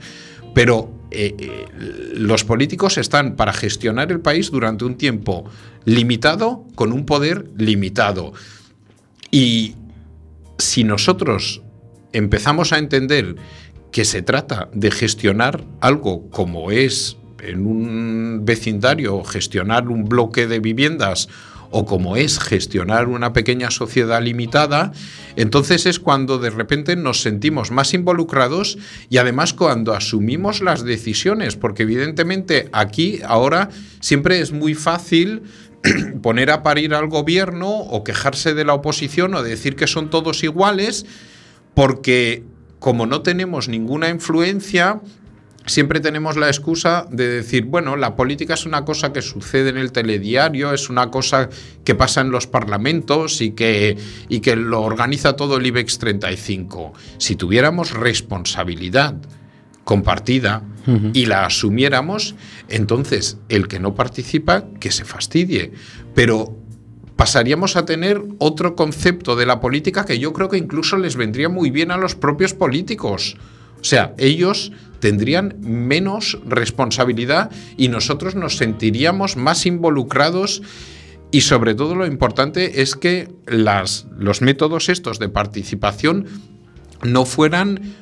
Pero 0.54 0.92
eh, 1.10 1.34
eh, 1.38 1.66
los 2.16 2.44
políticos 2.44 2.98
están 2.98 3.34
para 3.34 3.54
gestionar 3.54 4.12
el 4.12 4.20
país 4.20 4.50
durante 4.50 4.84
un 4.84 4.96
tiempo 4.96 5.50
limitado, 5.86 6.66
con 6.74 6.92
un 6.92 7.06
poder 7.06 7.50
limitado. 7.56 8.34
Y 9.30 9.74
si 10.64 10.84
nosotros 10.84 11.62
empezamos 12.12 12.72
a 12.72 12.78
entender 12.78 13.36
que 13.92 14.04
se 14.04 14.22
trata 14.22 14.68
de 14.72 14.90
gestionar 14.90 15.64
algo 15.80 16.28
como 16.30 16.70
es 16.70 17.16
en 17.42 17.66
un 17.66 18.40
vecindario, 18.44 19.22
gestionar 19.22 19.88
un 19.88 20.06
bloque 20.06 20.46
de 20.46 20.58
viviendas 20.58 21.28
o 21.70 21.84
como 21.84 22.16
es 22.16 22.38
gestionar 22.38 23.08
una 23.08 23.32
pequeña 23.32 23.70
sociedad 23.70 24.22
limitada, 24.22 24.92
entonces 25.34 25.86
es 25.86 25.98
cuando 25.98 26.38
de 26.38 26.50
repente 26.50 26.94
nos 26.94 27.20
sentimos 27.20 27.72
más 27.72 27.94
involucrados 27.94 28.78
y 29.10 29.16
además 29.16 29.54
cuando 29.54 29.92
asumimos 29.92 30.60
las 30.60 30.84
decisiones, 30.84 31.56
porque 31.56 31.82
evidentemente 31.82 32.68
aquí 32.72 33.20
ahora 33.26 33.70
siempre 34.00 34.38
es 34.38 34.52
muy 34.52 34.74
fácil 34.74 35.42
poner 36.22 36.50
a 36.50 36.62
parir 36.62 36.94
al 36.94 37.08
gobierno 37.08 37.70
o 37.70 38.04
quejarse 38.04 38.54
de 38.54 38.64
la 38.64 38.74
oposición 38.74 39.34
o 39.34 39.42
decir 39.42 39.76
que 39.76 39.86
son 39.86 40.10
todos 40.10 40.42
iguales, 40.42 41.06
porque 41.74 42.44
como 42.78 43.06
no 43.06 43.22
tenemos 43.22 43.68
ninguna 43.68 44.08
influencia, 44.08 45.00
siempre 45.66 46.00
tenemos 46.00 46.36
la 46.36 46.48
excusa 46.48 47.06
de 47.10 47.28
decir, 47.28 47.64
bueno, 47.64 47.96
la 47.96 48.16
política 48.16 48.54
es 48.54 48.66
una 48.66 48.84
cosa 48.84 49.12
que 49.12 49.22
sucede 49.22 49.70
en 49.70 49.78
el 49.78 49.92
telediario, 49.92 50.72
es 50.72 50.90
una 50.90 51.10
cosa 51.10 51.48
que 51.84 51.94
pasa 51.94 52.20
en 52.20 52.30
los 52.30 52.46
parlamentos 52.46 53.40
y 53.40 53.52
que, 53.52 53.96
y 54.28 54.40
que 54.40 54.56
lo 54.56 54.82
organiza 54.82 55.36
todo 55.36 55.56
el 55.56 55.66
IBEX 55.66 55.98
35. 55.98 56.92
Si 57.18 57.36
tuviéramos 57.36 57.92
responsabilidad 57.92 59.16
compartida 59.84 60.62
y 61.14 61.24
la 61.24 61.46
asumiéramos, 61.46 62.34
entonces 62.68 63.38
el 63.48 63.68
que 63.68 63.80
no 63.80 63.94
participa, 63.94 64.64
que 64.80 64.90
se 64.90 65.06
fastidie. 65.06 65.72
Pero 66.14 66.58
pasaríamos 67.16 67.76
a 67.76 67.86
tener 67.86 68.22
otro 68.38 68.76
concepto 68.76 69.34
de 69.36 69.46
la 69.46 69.60
política 69.60 70.04
que 70.04 70.18
yo 70.18 70.32
creo 70.32 70.48
que 70.48 70.58
incluso 70.58 70.98
les 70.98 71.16
vendría 71.16 71.48
muy 71.48 71.70
bien 71.70 71.90
a 71.90 71.96
los 71.96 72.14
propios 72.14 72.52
políticos. 72.52 73.36
O 73.80 73.84
sea, 73.84 74.14
ellos 74.18 74.72
tendrían 75.00 75.56
menos 75.60 76.38
responsabilidad 76.46 77.50
y 77.76 77.88
nosotros 77.88 78.34
nos 78.34 78.56
sentiríamos 78.56 79.36
más 79.36 79.66
involucrados 79.66 80.62
y 81.30 81.42
sobre 81.42 81.74
todo 81.74 81.94
lo 81.94 82.06
importante 82.06 82.80
es 82.80 82.94
que 82.94 83.28
las, 83.46 84.06
los 84.16 84.40
métodos 84.40 84.88
estos 84.88 85.18
de 85.18 85.28
participación 85.28 86.26
no 87.02 87.24
fueran 87.24 87.94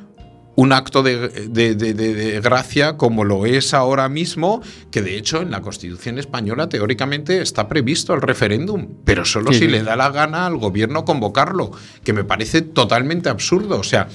un 0.54 0.72
acto 0.72 1.02
de, 1.02 1.28
de- 1.28 1.74
de- 1.74 1.94
de- 1.94 2.40
gracia 2.40 2.96
como 2.98 3.24
lo 3.24 3.46
es 3.46 3.72
ahora 3.72 4.08
mismo, 4.10 4.60
que 4.90 5.00
de 5.00 5.16
hecho 5.16 5.40
en 5.40 5.50
la 5.50 5.62
Constitución 5.62 6.18
española 6.18 6.68
teóricamente 6.68 7.40
está 7.40 7.68
previsto 7.68 8.12
el 8.14 8.20
referéndum, 8.20 8.88
pero 9.04 9.24
solo 9.24 9.52
Sí, 9.52 9.60
si 9.60 9.66
le 9.68 9.82
da 9.82 9.96
la 9.96 10.10
gana 10.10 10.44
al 10.46 10.58
gobierno 10.58 11.04
convocarlo, 11.06 11.70
que 12.04 12.12
me 12.12 12.24
parece 12.24 12.60
totalmente 12.60 13.30
absurdo. 13.30 13.78
O 13.78 13.82
sea, 13.82 14.08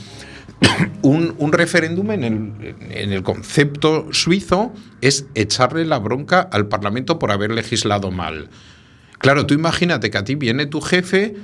un, 1.02 1.34
un 1.40 1.54
referéndum 1.54 2.12
en 2.12 2.24
el, 2.24 2.76
en 2.92 3.14
el 3.14 3.24
concepto 3.24 4.08
suizo 4.12 4.72
es 5.02 5.26
echarle 5.36 5.86
la 5.86 5.98
bronca 6.00 6.42
al 6.42 6.68
Parlamento 6.68 7.18
por 7.20 7.32
haber 7.32 7.52
legislado 7.52 8.12
mal. 8.12 8.50
Claro, 9.20 9.48
tú 9.48 9.56
imagínate 9.56 10.12
que 10.12 10.18
a 10.20 10.24
ti 10.24 10.36
viene 10.36 10.68
tu 10.68 10.82
jefe 10.82 11.36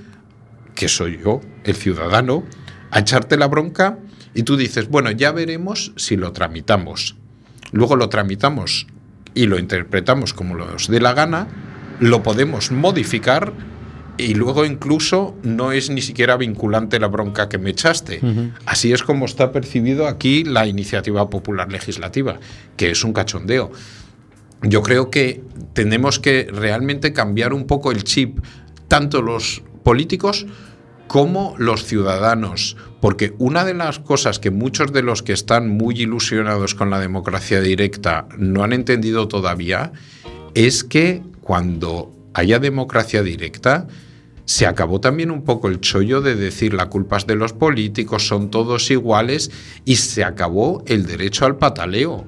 que 0.75 0.87
soy 0.87 1.19
yo, 1.23 1.41
el 1.63 1.75
ciudadano, 1.75 2.43
a 2.91 2.99
echarte 2.99 3.37
la 3.37 3.47
bronca 3.47 3.97
y 4.33 4.43
tú 4.43 4.57
dices, 4.57 4.89
bueno, 4.89 5.11
ya 5.11 5.31
veremos 5.31 5.93
si 5.95 6.17
lo 6.17 6.31
tramitamos. 6.31 7.15
Luego 7.71 7.95
lo 7.95 8.09
tramitamos 8.09 8.87
y 9.33 9.45
lo 9.45 9.59
interpretamos 9.59 10.33
como 10.33 10.55
nos 10.55 10.87
dé 10.87 10.99
la 11.01 11.13
gana, 11.13 11.47
lo 11.99 12.23
podemos 12.23 12.71
modificar 12.71 13.53
y 14.17 14.35
luego 14.35 14.65
incluso 14.65 15.35
no 15.43 15.71
es 15.71 15.89
ni 15.89 16.01
siquiera 16.01 16.37
vinculante 16.37 16.99
la 16.99 17.07
bronca 17.07 17.49
que 17.49 17.57
me 17.57 17.71
echaste. 17.71 18.21
Así 18.65 18.93
es 18.93 19.01
como 19.01 19.25
está 19.25 19.51
percibido 19.51 20.07
aquí 20.07 20.43
la 20.43 20.67
iniciativa 20.67 21.29
popular 21.29 21.71
legislativa, 21.71 22.39
que 22.77 22.91
es 22.91 23.03
un 23.03 23.13
cachondeo. 23.13 23.71
Yo 24.61 24.81
creo 24.81 25.09
que 25.09 25.43
tenemos 25.73 26.19
que 26.19 26.47
realmente 26.51 27.11
cambiar 27.11 27.53
un 27.53 27.65
poco 27.65 27.91
el 27.91 28.03
chip, 28.03 28.39
tanto 28.87 29.21
los 29.21 29.63
políticos 29.83 30.45
como 31.07 31.55
los 31.57 31.83
ciudadanos, 31.83 32.77
porque 33.03 33.33
una 33.37 33.65
de 33.65 33.73
las 33.73 33.99
cosas 33.99 34.39
que 34.39 34.49
muchos 34.49 34.93
de 34.93 35.03
los 35.03 35.23
que 35.23 35.33
están 35.33 35.67
muy 35.67 35.99
ilusionados 35.99 36.73
con 36.73 36.89
la 36.89 37.01
democracia 37.01 37.59
directa 37.59 38.29
no 38.37 38.63
han 38.63 38.71
entendido 38.71 39.27
todavía 39.27 39.91
es 40.53 40.85
que 40.85 41.21
cuando 41.41 42.13
haya 42.33 42.59
democracia 42.59 43.21
directa, 43.21 43.87
se 44.45 44.67
acabó 44.67 45.01
también 45.01 45.31
un 45.31 45.43
poco 45.43 45.67
el 45.67 45.81
chollo 45.81 46.21
de 46.21 46.35
decir 46.35 46.73
la 46.73 46.85
culpa 46.85 47.17
es 47.17 47.27
de 47.27 47.35
los 47.35 47.51
políticos, 47.51 48.25
son 48.25 48.49
todos 48.49 48.89
iguales 48.89 49.51
y 49.83 49.97
se 49.97 50.23
acabó 50.23 50.81
el 50.87 51.05
derecho 51.05 51.45
al 51.45 51.57
pataleo. 51.57 52.23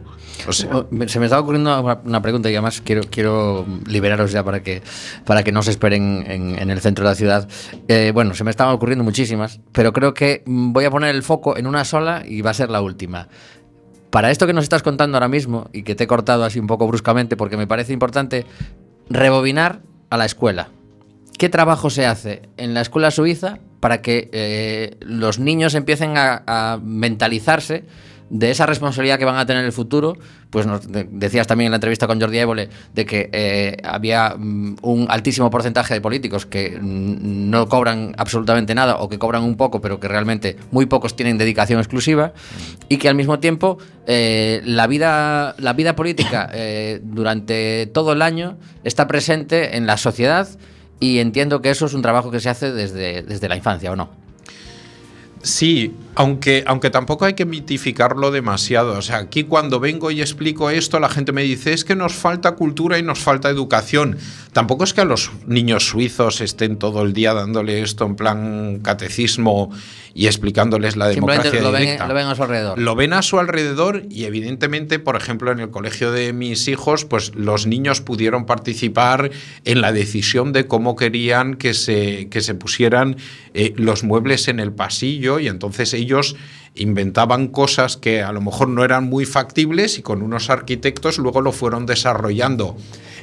Se 1.08 1.20
me 1.20 1.26
estaba 1.26 1.42
ocurriendo 1.42 2.00
una, 2.04 2.22
pregunta 2.22 2.50
y 2.50 2.54
además 2.54 2.82
quiero, 2.82 3.02
quiero 3.10 3.66
liberaros 3.88 4.32
ya 4.32 4.44
para 4.44 4.62
que, 4.62 4.82
para 5.26 5.44
que 5.44 5.52
no 5.52 5.64
se 5.64 5.72
esperen 5.72 6.24
en, 6.28 6.70
el 6.70 6.82
centro 6.82 7.04
de 7.06 7.12
la 7.12 7.16
ciudad. 7.16 7.48
Eh, 7.88 8.12
bueno, 8.14 8.34
se 8.34 8.44
me 8.44 8.52
estaban 8.52 8.74
ocurriendo 8.74 9.04
muchísimas, 9.04 9.60
pero 9.72 9.94
creo 9.94 10.14
que 10.14 10.44
voy 10.46 10.86
a 10.86 10.92
poner 10.92 11.16
el 11.16 11.24
foco 11.24 11.58
en 11.58 11.68
una 11.68 11.86
sola 11.86 12.24
y 12.26 12.42
va 12.42 12.52
a 12.52 12.54
ser 12.54 12.70
la 12.70 12.82
última. 12.82 13.28
Para 14.10 14.32
esto 14.32 14.48
que 14.48 14.54
nos 14.54 14.64
estás 14.64 14.84
contando 14.84 15.18
ahora 15.18 15.28
mismo 15.28 15.70
y 15.74 15.84
que 15.84 15.96
te 15.96 16.06
he 16.06 16.08
cortado 16.08 16.44
así 16.44 16.60
un 16.60 16.68
poco 16.68 16.88
bruscamente 16.88 17.36
porque 17.36 17.58
me 17.58 17.68
parece 17.68 17.94
importante 17.94 18.46
rebobinar 19.10 19.82
a 20.10 20.18
la 20.18 20.26
escuela. 20.26 20.70
¿Qué 21.38 21.50
trabajo 21.50 21.90
se 21.90 22.06
hace 22.06 22.44
en 22.58 22.74
la 22.74 22.82
escuela 22.82 23.12
suiza 23.12 23.60
para 23.82 24.02
que 24.02 24.30
eh, 24.32 24.96
los 25.02 25.38
niños 25.40 25.76
empiecen 25.76 26.14
a 26.16 26.80
mentalizarse 26.82 27.84
de 28.30 28.50
esa 28.52 28.66
responsabilidad 28.66 29.20
que 29.20 29.26
van 29.26 29.38
a 29.38 29.46
tener 29.46 29.62
en 29.62 29.68
el 29.68 29.72
futuro? 29.72 30.18
Pues 30.50 30.66
nos 30.66 30.92
de- 30.92 31.08
decías 31.12 31.46
también 31.48 31.68
en 31.68 31.72
la 31.72 31.76
entrevista 31.78 32.08
con 32.08 32.20
Jordi 32.20 32.38
Évole 32.40 32.70
de 32.94 33.06
que 33.06 33.30
eh, 33.32 33.78
había 33.84 34.36
mm, 34.38 34.78
un 34.82 35.06
altísimo 35.10 35.50
porcentaje 35.50 35.94
de 35.94 36.02
políticos 36.02 36.46
que 36.46 36.78
mm, 36.82 37.50
no 37.50 37.68
cobran 37.68 38.16
absolutamente 38.18 38.74
nada 38.74 38.98
o 38.98 39.10
que 39.10 39.20
cobran 39.20 39.44
un 39.44 39.56
poco, 39.58 39.80
pero 39.82 40.00
que 40.00 40.08
realmente 40.08 40.56
muy 40.72 40.86
pocos 40.88 41.16
tienen 41.16 41.38
dedicación 41.38 41.80
exclusiva 41.80 42.34
y 42.90 42.98
que 42.98 43.10
al 43.10 43.16
mismo 43.16 43.40
tiempo 43.40 43.78
eh, 44.08 44.62
la, 44.66 44.88
vida, 44.88 45.56
la 45.60 45.74
vida 45.74 45.96
política 45.96 46.50
eh, 46.54 47.00
durante 47.04 47.88
todo 47.88 48.14
el 48.14 48.22
año 48.22 48.58
está 48.84 49.08
presente 49.08 49.78
en 49.78 49.86
la 49.88 49.98
sociedad 49.98 50.48
y 51.00 51.20
entiendo 51.20 51.62
que 51.62 51.70
eso 51.70 51.86
es 51.86 51.94
un 51.94 52.02
trabajo 52.02 52.32
que 52.32 52.40
se 52.40 52.50
hace 52.50 52.72
desde, 52.72 53.22
desde 53.22 53.50
la 53.50 53.56
infancia, 53.58 53.92
¿o 53.92 53.96
no? 53.96 54.25
Sí, 55.46 55.94
aunque, 56.16 56.64
aunque 56.66 56.90
tampoco 56.90 57.26
hay 57.26 57.36
que 57.36 57.46
mitificarlo 57.46 58.32
demasiado. 58.32 58.98
O 58.98 59.02
sea, 59.04 59.18
aquí 59.18 59.44
cuando 59.44 59.80
vengo 59.80 60.10
y 60.10 60.22
explico 60.22 60.72
esto, 60.72 61.00
la 61.00 61.08
gente 61.08 61.34
me 61.34 61.44
dice, 61.44 61.72
es 61.72 61.86
que 61.86 61.96
nos 61.96 62.14
falta 62.14 62.54
cultura 62.54 62.98
y 62.98 63.04
nos 63.04 63.20
falta 63.20 63.48
educación. 63.50 64.18
Tampoco 64.54 64.86
es 64.86 64.96
que 64.96 65.02
a 65.02 65.06
los 65.06 65.32
niños 65.46 65.88
suizos 65.88 66.42
estén 66.42 66.78
todo 66.78 67.04
el 67.04 67.14
día 67.14 67.36
dándole 67.36 67.82
esto 67.82 68.06
en 68.06 68.16
plan 68.16 68.80
catecismo 68.80 69.70
y 70.16 70.28
explicándoles 70.28 70.96
la 70.96 71.10
democracia 71.10 71.62
lo 71.62 71.74
ven, 71.74 72.00
lo 72.00 72.14
ven 72.14 72.28
a 72.28 72.36
su 72.36 72.44
alrededor. 72.44 72.80
Lo 72.80 72.96
ven 72.96 73.14
a 73.14 73.22
su 73.22 73.38
alrededor 73.38 74.04
y 74.10 74.24
evidentemente, 74.24 74.98
por 74.98 75.18
ejemplo, 75.18 75.52
en 75.52 75.60
el 75.60 75.70
colegio 75.70 76.14
de 76.14 76.32
mis 76.32 76.70
hijos, 76.70 77.04
pues 77.04 77.36
los 77.36 77.68
niños 77.68 78.00
pudieron 78.00 78.46
participar 78.46 79.30
en 79.66 79.82
la 79.82 79.92
decisión 79.92 80.54
de 80.54 80.68
cómo 80.68 80.96
querían 80.96 81.56
que 81.56 81.74
se, 81.74 82.30
que 82.30 82.40
se 82.40 82.56
pusieran 82.56 83.18
eh, 83.54 83.74
los 83.76 84.06
muebles 84.06 84.48
en 84.48 84.62
el 84.62 84.72
pasillo 84.72 85.35
y 85.40 85.48
entonces 85.48 85.94
ellos 85.94 86.36
inventaban 86.76 87.48
cosas 87.48 87.98
que 87.98 88.22
a 88.22 88.32
lo 88.32 88.42
mejor 88.42 88.70
no 88.70 88.84
eran 88.84 89.06
muy 89.06 89.26
factibles 89.26 89.98
y 89.98 90.02
con 90.02 90.22
unos 90.22 90.50
arquitectos 90.50 91.18
luego 91.18 91.42
lo 91.42 91.52
fueron 91.52 91.86
desarrollando. 91.86 92.76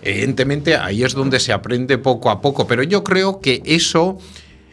Evidentemente 0.03 0.77
ahí 0.77 1.05
es 1.05 1.15
donde 1.15 1.41
se 1.41 1.53
aprende 1.53 1.99
poco 1.99 2.31
a 2.31 2.41
poco, 2.41 2.67
pero 2.67 2.83
yo 2.83 3.05
creo 3.05 3.41
que 3.41 3.63
eso... 3.65 4.19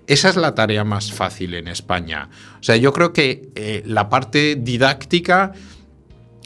Esa 0.07 0.29
es 0.29 0.37
la 0.37 0.55
tarea 0.55 0.83
más 0.83 1.11
fácil 1.11 1.53
en 1.53 1.67
España. 1.67 2.31
O 2.59 2.63
sea, 2.63 2.75
yo 2.77 2.93
creo 2.93 3.13
que 3.13 3.51
eh, 3.53 3.83
la 3.85 4.09
parte 4.09 4.55
didáctica 4.55 5.53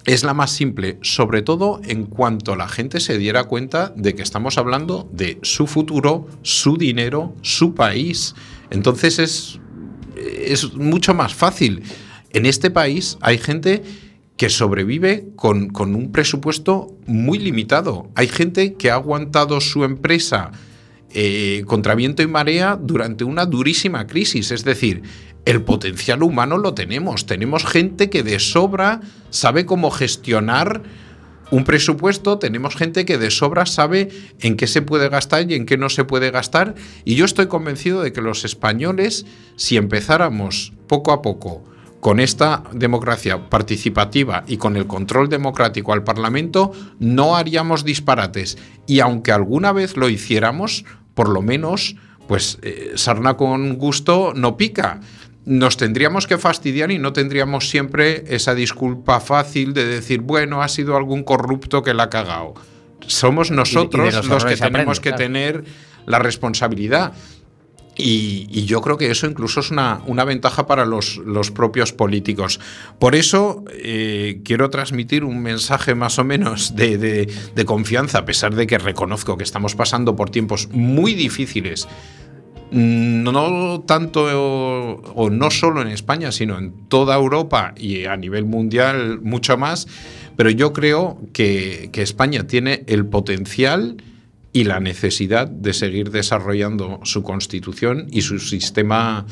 es 0.06 0.24
la 0.24 0.34
más 0.34 0.52
simple, 0.52 1.00
sobre 1.02 1.42
todo 1.42 1.80
en 1.86 2.06
cuanto 2.06 2.56
la 2.56 2.68
gente 2.68 3.00
se 3.00 3.18
diera 3.18 3.46
cuenta 3.46 3.94
de 3.96 4.16
que 4.16 4.22
estamos 4.22 4.58
hablando 4.58 5.08
de 5.12 5.40
su 5.44 5.68
futuro, 5.68 6.28
su 6.42 6.78
dinero, 6.78 7.34
su 7.42 7.74
país. 7.74 8.36
Entonces 8.70 9.20
es, 9.20 9.60
es 10.46 10.74
mucho 10.74 11.14
más 11.14 11.34
fácil. 11.34 11.84
En 12.32 12.46
este 12.46 12.72
país 12.72 13.18
hay 13.22 13.38
gente 13.38 13.84
que 14.38 14.50
sobrevive 14.50 15.28
con, 15.36 15.70
con 15.70 15.96
un 15.96 16.12
presupuesto 16.12 16.98
muy 17.06 17.38
limitado. 17.38 18.10
Hay 18.16 18.28
gente 18.28 18.74
que 18.74 18.90
ha 18.90 18.96
aguantado 18.96 19.62
su 19.62 19.84
empresa 19.84 20.52
eh, 21.14 21.64
contra 21.68 21.94
viento 21.94 22.24
y 22.24 22.28
marea 22.28 22.76
durante 22.82 23.24
una 23.24 23.46
durísima 23.46 24.08
crisis. 24.08 24.50
Es 24.50 24.64
decir, 24.64 25.04
el 25.46 25.62
potencial 25.62 26.24
humano 26.24 26.58
lo 26.58 26.74
tenemos. 26.74 27.28
Tenemos 27.28 27.66
gente 27.66 28.10
que 28.10 28.24
de 28.24 28.40
sobra 28.40 29.02
sabe 29.30 29.66
cómo 29.66 29.92
gestionar 29.92 30.82
un 31.54 31.66
presupuesto, 31.66 32.40
tenemos 32.40 32.76
gente 32.76 33.06
que 33.06 33.20
de 33.20 33.30
sobra 33.30 33.68
sabe 33.68 34.10
en 34.40 34.58
qué 34.58 34.66
se 34.66 34.82
puede 34.82 35.08
gastar 35.08 35.52
y 35.52 35.54
en 35.54 35.68
qué 35.68 35.78
no 35.78 35.90
se 35.90 36.04
puede 36.04 36.32
gastar. 36.32 36.74
Y 37.06 37.14
yo 37.14 37.26
estoy 37.26 37.46
convencido 37.46 38.02
de 38.02 38.12
que 38.12 38.22
los 38.22 38.44
españoles, 38.44 39.28
si 39.56 39.78
empezáramos 39.78 40.74
poco 40.88 41.12
a 41.12 41.22
poco 41.22 41.64
con 42.00 42.20
esta 42.20 42.64
democracia 42.74 43.52
participativa 43.52 44.44
y 44.48 44.58
con 44.58 44.76
el 44.78 44.88
control 44.88 45.30
democrático 45.30 45.94
al 45.94 46.04
Parlamento, 46.04 46.72
no 46.98 47.36
haríamos 47.36 47.86
disparates. 47.86 48.58
Y 48.88 49.00
aunque 49.00 49.32
alguna 49.32 49.72
vez 49.74 49.96
lo 49.96 50.10
hiciéramos, 50.10 50.86
por 51.14 51.30
lo 51.30 51.44
menos, 51.44 51.96
pues 52.28 52.58
eh, 52.64 52.94
sarna 52.96 53.38
con 53.38 53.78
gusto 53.78 54.34
no 54.36 54.58
pica. 54.58 55.02
Nos 55.46 55.76
tendríamos 55.76 56.26
que 56.26 56.38
fastidiar 56.38 56.92
y 56.92 57.00
no 57.00 57.12
tendríamos 57.12 57.70
siempre 57.70 58.24
esa 58.28 58.56
disculpa 58.56 59.20
fácil 59.20 59.74
de 59.74 59.86
decir, 59.86 60.22
bueno, 60.22 60.62
ha 60.62 60.70
sido 60.70 60.96
algún 60.96 61.24
corrupto 61.24 61.84
que 61.84 61.94
la 61.94 62.04
ha 62.04 62.10
cagado. 62.10 62.54
Somos 63.08 63.52
nosotros 63.52 64.14
los 64.14 64.26
los, 64.28 64.46
que 64.46 64.56
tenemos 64.56 65.00
que 65.02 65.10
claro. 65.10 65.24
tener 65.24 65.64
la 66.06 66.20
responsabilidad. 66.20 67.14
Y, 67.96 68.48
y 68.50 68.66
yo 68.66 68.82
creo 68.82 68.98
que 68.98 69.12
eso 69.12 69.28
incluso 69.28 69.60
es 69.60 69.70
una, 69.70 70.02
una 70.08 70.24
ventaja 70.24 70.66
para 70.66 70.84
los, 70.84 71.18
los 71.18 71.52
propios 71.52 71.94
políticos. 71.94 72.60
Por 72.98 73.14
eso 73.14 73.64
eh, 73.72 74.42
quiero 74.44 74.72
transmitir 74.72 75.24
un 75.24 75.44
mensaje 75.44 75.94
más 75.94 76.18
o 76.18 76.24
menos 76.24 76.76
de, 76.76 76.98
de- 76.98 77.32
de 77.54 77.66
confianza, 77.66 78.20
a 78.20 78.26
pesar 78.26 78.56
de 78.56 78.66
que 78.66 78.80
reconozco 78.80 79.38
que 79.38 79.44
estamos 79.44 79.76
pasando 79.76 80.16
por 80.16 80.32
tiempos 80.32 80.70
muy 80.72 81.14
difíciles. 81.14 81.88
No 82.74 83.84
tanto 83.86 84.26
o, 84.34 85.30
no 85.30 85.52
solo 85.52 85.82
en 85.82 85.90
España, 85.90 86.32
sino 86.32 86.58
en 86.58 86.88
toda 86.88 87.16
Europa 87.16 87.74
y 87.78 88.06
a 88.06 88.18
nivel 88.18 88.46
mundial 88.46 89.22
mucho 89.22 89.58
más. 89.58 89.88
Pero 90.36 90.50
yo 90.50 90.74
creo 90.74 91.20
que, 91.34 91.90
que 91.92 92.02
España 92.02 92.48
tiene 92.48 92.84
el 92.88 93.06
potencial 93.06 93.98
y 94.54 94.64
la 94.64 94.80
necesidad 94.80 95.48
de 95.48 95.74
seguir 95.74 96.10
desarrollando 96.10 97.00
su 97.04 97.22
constitución 97.22 98.08
y 98.12 98.22
su 98.22 98.40
sistema 98.40 99.26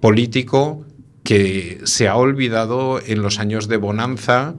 político 0.00 0.84
que 1.22 1.80
se 1.84 2.08
ha 2.08 2.16
olvidado 2.16 3.00
en 3.04 3.22
los 3.22 3.38
años 3.38 3.68
de 3.68 3.76
bonanza, 3.76 4.54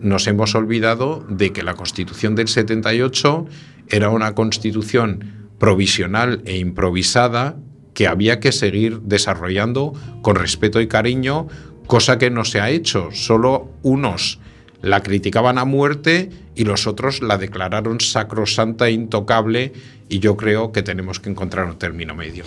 nos 0.00 0.26
hemos 0.26 0.54
olvidado 0.54 1.26
de 1.28 1.52
que 1.52 1.62
la 1.62 1.74
constitución 1.74 2.34
del 2.34 2.48
78 2.48 3.46
era 3.88 4.10
una 4.10 4.34
constitución 4.34 5.43
provisional 5.58 6.42
e 6.44 6.56
improvisada 6.58 7.56
que 7.94 8.08
había 8.08 8.40
que 8.40 8.52
seguir 8.52 9.00
desarrollando 9.02 9.92
con 10.22 10.36
respeto 10.36 10.80
y 10.80 10.88
cariño, 10.88 11.46
cosa 11.86 12.18
que 12.18 12.30
no 12.30 12.44
se 12.44 12.60
ha 12.60 12.70
hecho. 12.70 13.10
Solo 13.12 13.70
unos 13.82 14.40
la 14.82 15.02
criticaban 15.02 15.56
a 15.56 15.64
muerte 15.64 16.28
y 16.54 16.64
los 16.64 16.86
otros 16.86 17.22
la 17.22 17.38
declararon 17.38 18.00
sacrosanta 18.00 18.88
e 18.88 18.92
intocable 18.92 19.72
y 20.10 20.18
yo 20.18 20.36
creo 20.36 20.72
que 20.72 20.82
tenemos 20.82 21.20
que 21.20 21.30
encontrar 21.30 21.64
un 21.64 21.78
término 21.78 22.14
medio. 22.14 22.44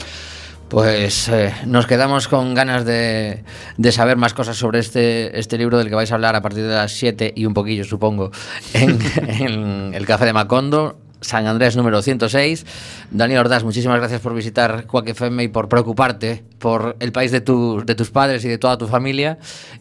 Pues 0.69 1.29
eh, 1.29 1.53
nos 1.65 1.87
quedamos 1.87 2.27
con 2.27 2.53
ganas 2.53 2.85
de, 2.85 3.43
de 3.77 3.91
saber 3.91 4.17
más 4.17 4.33
cosas 4.33 4.57
sobre 4.57 4.79
este, 4.79 5.39
este 5.39 5.57
libro 5.57 5.77
del 5.77 5.87
que 5.87 5.95
vais 5.95 6.11
a 6.11 6.15
hablar 6.15 6.35
a 6.35 6.41
partir 6.41 6.63
de 6.63 6.75
las 6.75 6.91
7 6.91 7.33
y 7.35 7.45
un 7.45 7.53
poquillo, 7.53 7.85
supongo, 7.85 8.31
en, 8.73 8.99
en 9.17 9.93
el 9.93 10.05
Café 10.05 10.25
de 10.25 10.33
Macondo. 10.33 10.99
San 11.21 11.47
Andrés 11.47 11.75
número 11.75 12.01
106. 12.01 12.65
Daniel 13.11 13.39
Ordaz, 13.39 13.63
muchísimas 13.63 13.97
gracias 13.99 14.21
por 14.21 14.33
visitar 14.33 14.85
Quack 14.85 15.09
FM 15.09 15.43
y 15.43 15.47
por 15.47 15.67
preocuparte 15.69 16.43
por 16.59 16.95
el 16.99 17.11
país 17.11 17.31
de, 17.31 17.41
tu- 17.41 17.83
de 17.85 17.95
tus 17.95 18.09
padres 18.11 18.43
y 18.45 18.47
de 18.47 18.57
toda 18.57 18.77
tu 18.77 18.87
familia. 18.87 19.37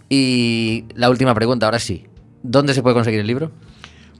Y 0.08 0.84
la 0.94 1.10
última 1.10 1.34
pregunta, 1.34 1.66
ahora 1.66 1.78
sí. 1.78 2.04
¿Dónde 2.42 2.74
se 2.74 2.82
puede 2.82 2.94
conseguir 2.94 3.20
el 3.20 3.26
libro? 3.26 3.50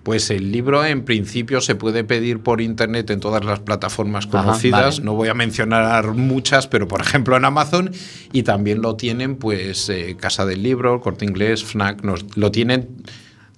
Pues 0.02 0.30
el 0.30 0.52
libro 0.52 0.84
en 0.84 1.04
principio 1.04 1.60
se 1.60 1.74
puede 1.74 2.04
pedir 2.04 2.40
por 2.40 2.60
internet 2.60 3.10
en 3.10 3.18
todas 3.18 3.44
las 3.44 3.58
plataformas 3.60 4.26
Ajá, 4.26 4.42
conocidas. 4.44 4.96
vale. 4.98 5.04
No 5.04 5.14
voy 5.14 5.28
a 5.28 5.34
mencionar 5.34 6.12
muchas, 6.14 6.68
pero 6.68 6.86
por 6.86 7.00
ejemplo 7.00 7.36
en 7.36 7.44
Amazon 7.44 7.90
y 8.32 8.44
también 8.44 8.82
lo 8.82 8.94
tienen 8.94 9.34
pues 9.36 9.88
eh, 9.88 10.16
Casa 10.18 10.46
del 10.46 10.62
Libro, 10.62 11.00
Corte 11.00 11.24
Inglés, 11.24 11.64
Fnac, 11.64 12.02
nos- 12.04 12.24
lo 12.36 12.52
tienen 12.52 12.88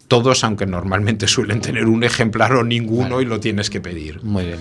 todos, 0.09 0.43
aunque 0.43 0.67
normalmente 0.67 1.29
suelen 1.29 1.61
tener 1.61 1.87
un 1.87 2.03
ejemplar 2.03 2.53
o 2.55 2.65
ninguno 2.65 3.21
y 3.21 3.27
lo 3.27 3.39
tienes 3.41 3.71
que 3.71 3.81
pedir. 3.81 4.23
Muy 4.25 4.45
bien. 4.47 4.59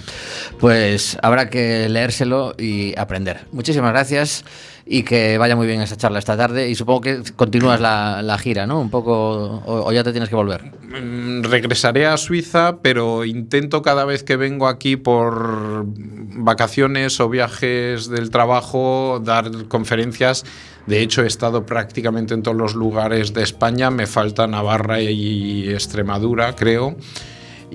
Pues 0.60 1.18
habrá 1.24 1.50
que 1.50 1.90
leérselo 1.90 2.54
y 2.58 2.98
aprender. 3.00 3.46
Muchísimas 3.52 3.92
gracias 3.92 4.44
y 4.86 5.04
que 5.04 5.38
vaya 5.38 5.56
muy 5.56 5.68
bien 5.68 5.82
esa 5.82 5.98
charla 5.98 6.20
esta 6.20 6.38
tarde. 6.38 6.70
Y 6.70 6.76
supongo 6.76 7.02
que 7.02 7.22
continúas 7.36 7.80
la, 7.80 8.22
la 8.22 8.38
gira, 8.38 8.68
¿no? 8.68 8.80
Un 8.80 8.90
poco, 8.90 9.14
o, 9.14 9.88
o 9.88 9.92
ya 9.92 10.04
te 10.04 10.12
tienes 10.12 10.30
que 10.30 10.36
volver. 10.36 10.64
Mm, 10.84 11.44
Regresaré 11.44 12.06
a 12.06 12.18
Suiza, 12.18 12.78
pero 12.82 13.26
intento 13.26 13.82
cada 13.82 14.06
vez 14.06 14.24
que 14.24 14.36
vengo 14.36 14.68
aquí 14.68 14.96
por 14.98 15.86
vacaciones 15.88 17.20
o 17.20 17.30
viajes 17.30 18.10
del 18.10 18.30
trabajo 18.30 19.22
dar 19.24 19.50
conferencias. 19.68 20.44
De 20.88 21.02
hecho, 21.02 21.24
he 21.24 21.28
estado 21.28 21.66
prácticamente 21.66 22.34
en 22.34 22.42
todos 22.42 22.58
los 22.58 22.74
lugares 22.74 23.34
de 23.34 23.44
España. 23.44 23.92
Me 23.92 24.08
falta 24.08 24.48
Navarra 24.48 25.02
y 25.02 25.70
Extremadura, 25.70 26.56
creo. 26.56 26.96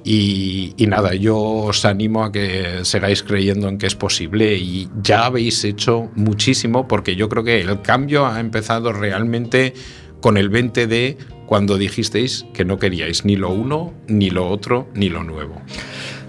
Y, 0.05 0.75
nada, 0.89 1.15
yo 1.15 1.39
os 1.39 1.85
animo 1.85 2.25
a 2.25 2.33
que 2.33 2.81
sigáis 2.85 3.23
creyendo 3.23 3.69
en 3.69 3.79
que 3.79 3.87
es 3.87 3.95
posible 3.95 4.57
y 4.57 4.89
ya 5.03 5.27
habéis 5.27 5.63
hecho 5.65 6.11
muchísimo 6.17 6.89
porque 6.89 7.15
yo 7.15 7.29
creo 7.29 7.45
que 7.45 7.61
el 7.61 7.83
cambio 7.83 8.27
ha 8.27 8.41
empezado 8.41 8.93
realmente 8.93 9.75
con 10.21 10.37
el 10.37 10.51
20D 10.51 11.17
cuando 11.47 11.77
dijisteis 11.77 12.47
que 12.55 12.65
no 12.65 12.79
queríais 12.79 13.25
ni 13.25 13.37
lo 13.37 13.51
uno, 13.51 13.93
ni 14.09 14.31
lo 14.31 14.49
otro, 14.49 14.89
ni 14.95 15.09
lo 15.09 15.23
nuevo. 15.23 15.61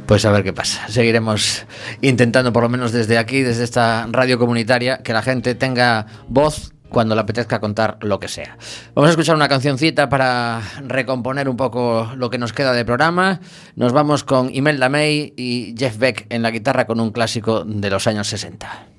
Pues 0.05 0.25
a 0.25 0.31
ver 0.31 0.43
qué 0.43 0.51
pasa. 0.53 0.88
Seguiremos 0.89 1.65
intentando, 2.01 2.51
por 2.51 2.63
lo 2.63 2.69
menos 2.69 2.91
desde 2.91 3.17
aquí, 3.17 3.41
desde 3.41 3.63
esta 3.63 4.05
radio 4.11 4.38
comunitaria, 4.38 4.97
que 4.97 5.13
la 5.13 5.21
gente 5.21 5.55
tenga 5.55 6.07
voz 6.27 6.72
cuando 6.93 7.15
le 7.15 7.21
apetezca 7.21 7.59
contar 7.59 7.97
lo 8.01 8.19
que 8.19 8.29
sea. 8.29 8.57
Vamos 8.93 9.09
a 9.09 9.11
escuchar 9.11 9.35
una 9.35 9.49
cancioncita 9.49 10.07
para 10.07 10.61
recomponer 10.87 11.49
un 11.49 11.57
poco 11.57 12.09
lo 12.15 12.29
que 12.29 12.37
nos 12.37 12.53
queda 12.53 12.71
de 12.71 12.85
programa. 12.85 13.41
Nos 13.75 13.91
vamos 13.91 14.23
con 14.23 14.53
Imelda 14.55 14.87
May 14.87 15.33
y 15.35 15.75
Jeff 15.77 15.97
Beck 15.97 16.27
en 16.29 16.43
la 16.43 16.51
guitarra 16.51 16.85
con 16.85 17.01
un 17.01 17.11
clásico 17.11 17.65
de 17.65 17.89
los 17.89 18.07
años 18.07 18.27
60. 18.27 18.92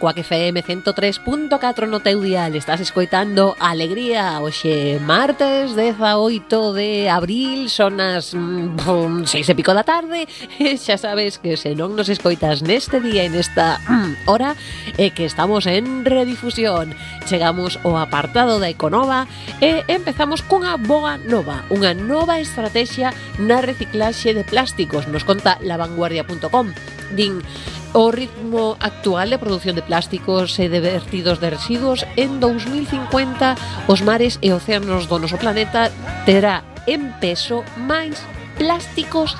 Cuac 0.00 0.16
FM 0.16 0.64
103.4 0.64 1.84
no 1.84 2.00
teu 2.00 2.24
dial. 2.24 2.56
Estás 2.56 2.80
escoitando 2.80 3.54
Alegría 3.60 4.40
Oxe 4.40 4.96
martes 5.04 5.76
18 5.76 6.72
de 6.72 7.10
abril 7.12 7.68
Son 7.68 8.00
as 8.00 8.32
mm, 8.32 9.28
seis 9.28 9.44
e 9.52 9.54
pico 9.54 9.76
da 9.76 9.84
tarde. 9.84 10.24
E 10.56 10.74
xa 10.80 10.96
sabes 10.96 11.36
que 11.36 11.60
se 11.60 11.76
non 11.76 11.92
nos 11.92 12.08
escoitas 12.08 12.64
neste 12.64 12.96
día 12.96 13.28
e 13.28 13.30
nesta 13.30 13.76
mm, 13.84 14.24
hora 14.24 14.56
É 14.96 15.12
que 15.12 15.28
estamos 15.28 15.68
en 15.68 16.08
redifusión. 16.08 16.96
Chegamos 17.28 17.76
ao 17.84 18.00
apartado 18.00 18.56
da 18.56 18.72
Econova 18.72 19.28
E 19.60 19.84
empezamos 19.84 20.40
cunha 20.40 20.80
boa 20.80 21.20
nova 21.20 21.68
Unha 21.68 21.92
nova 21.92 22.40
estrategia 22.40 23.12
na 23.36 23.60
reciclaxe 23.60 24.32
de 24.32 24.48
plásticos 24.48 25.04
Nos 25.12 25.28
conta 25.28 25.60
lavanguardia.com 25.60 26.72
Din 27.12 27.44
O 27.92 28.10
ritmo 28.10 28.76
actual 28.78 29.30
de 29.30 29.38
produción 29.38 29.74
de 29.74 29.82
plásticos 29.82 30.56
e 30.62 30.70
de 30.70 30.78
vertidos 30.78 31.42
de 31.42 31.50
residuos 31.50 32.06
en 32.14 32.38
2050 32.38 33.90
os 33.90 34.00
mares 34.06 34.38
e 34.46 34.54
océanos 34.54 35.10
do 35.10 35.18
noso 35.18 35.34
planeta 35.42 35.90
terá 36.22 36.62
en 36.86 37.10
peso 37.18 37.66
máis 37.76 38.22
plásticos 38.54 39.34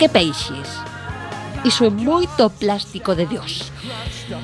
que 0.00 0.08
peixes 0.08 0.81
iso 1.64 1.86
é 1.86 1.90
moito 1.90 2.50
plástico 2.50 3.14
de 3.14 3.26
Dios. 3.26 3.70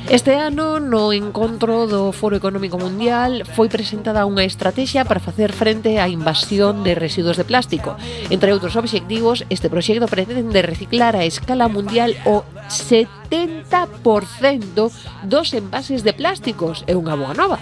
Este 0.08 0.34
ano, 0.34 0.78
no 0.78 1.12
encontro 1.12 1.86
do 1.86 2.12
Foro 2.12 2.36
Económico 2.36 2.78
Mundial, 2.78 3.42
foi 3.58 3.68
presentada 3.68 4.26
unha 4.26 4.46
estrategia 4.46 5.02
para 5.02 5.18
facer 5.18 5.50
frente 5.50 5.98
á 5.98 6.06
invasión 6.06 6.86
de 6.86 6.94
residuos 6.94 7.34
de 7.34 7.42
plástico. 7.42 7.98
Entre 8.30 8.54
outros 8.54 8.78
obxectivos, 8.78 9.42
este 9.50 9.66
proxecto 9.66 10.06
pretende 10.06 10.62
reciclar 10.62 11.18
a 11.18 11.26
escala 11.26 11.66
mundial 11.66 12.14
o 12.22 12.46
70% 12.70 14.94
dos 15.26 15.50
envases 15.54 16.04
de 16.06 16.14
plásticos. 16.14 16.86
É 16.86 16.94
unha 16.94 17.18
boa 17.18 17.34
nova 17.34 17.58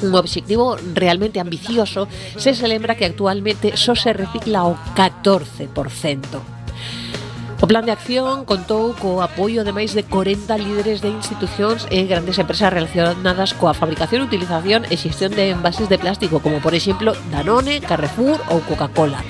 un 0.00 0.16
obxectivo 0.16 0.80
realmente 0.96 1.44
ambicioso 1.44 2.08
se 2.40 2.56
se 2.56 2.64
lembra 2.64 2.96
que 2.96 3.04
actualmente 3.04 3.76
só 3.76 3.92
se 3.92 4.16
recicla 4.16 4.64
o 4.64 4.72
14%. 4.96 6.59
O 7.60 7.68
plan 7.68 7.84
de 7.84 7.92
acción 7.92 8.48
contou 8.48 8.96
co 8.96 9.20
apoio 9.20 9.68
de 9.68 9.72
máis 9.76 9.92
de 9.92 10.00
40 10.00 10.48
líderes 10.56 11.04
de 11.04 11.12
institucións 11.12 11.84
e 11.92 12.08
grandes 12.08 12.40
empresas 12.40 12.72
relacionadas 12.72 13.52
coa 13.52 13.76
fabricación, 13.76 14.24
utilización 14.24 14.88
e 14.88 14.96
xestión 14.96 15.36
de 15.36 15.52
envases 15.52 15.92
de 15.92 16.00
plástico, 16.00 16.40
como 16.40 16.64
por 16.64 16.72
exemplo 16.72 17.12
Danone, 17.28 17.84
Carrefour 17.84 18.40
ou 18.48 18.64
Coca-Cola. 18.64 19.20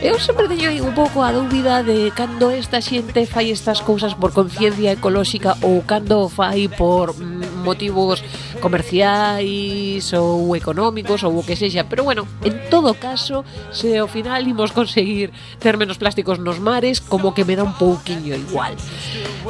Eu 0.00 0.14
sempre 0.20 0.46
teño 0.46 0.70
un 0.86 0.94
pouco 0.94 1.26
a 1.26 1.34
dúbida 1.34 1.82
de 1.82 2.14
cando 2.14 2.54
esta 2.54 2.78
xente 2.78 3.26
fai 3.26 3.50
estas 3.50 3.82
cousas 3.82 4.14
por 4.14 4.30
conciencia 4.30 4.94
ecolóxica 4.94 5.58
ou 5.58 5.82
cando 5.82 6.30
fai 6.30 6.70
por 6.70 7.18
mm, 7.18 7.66
motivos 7.66 8.22
comerciais 8.62 10.06
ou 10.14 10.54
económicos 10.54 11.26
ou 11.26 11.34
o 11.34 11.42
que 11.42 11.58
sexa, 11.58 11.82
pero 11.90 12.06
bueno, 12.06 12.30
en 12.46 12.54
todo 12.70 12.94
caso, 12.94 13.42
se 13.74 13.98
ao 13.98 14.06
final 14.06 14.46
imos 14.46 14.70
conseguir 14.70 15.34
ter 15.58 15.74
menos 15.74 15.98
plásticos 15.98 16.38
nos 16.38 16.62
mares, 16.62 17.02
como 17.02 17.34
que 17.34 17.42
me 17.42 17.58
dá 17.58 17.66
un 17.66 17.74
pouquiño 17.74 18.38
igual. 18.38 18.78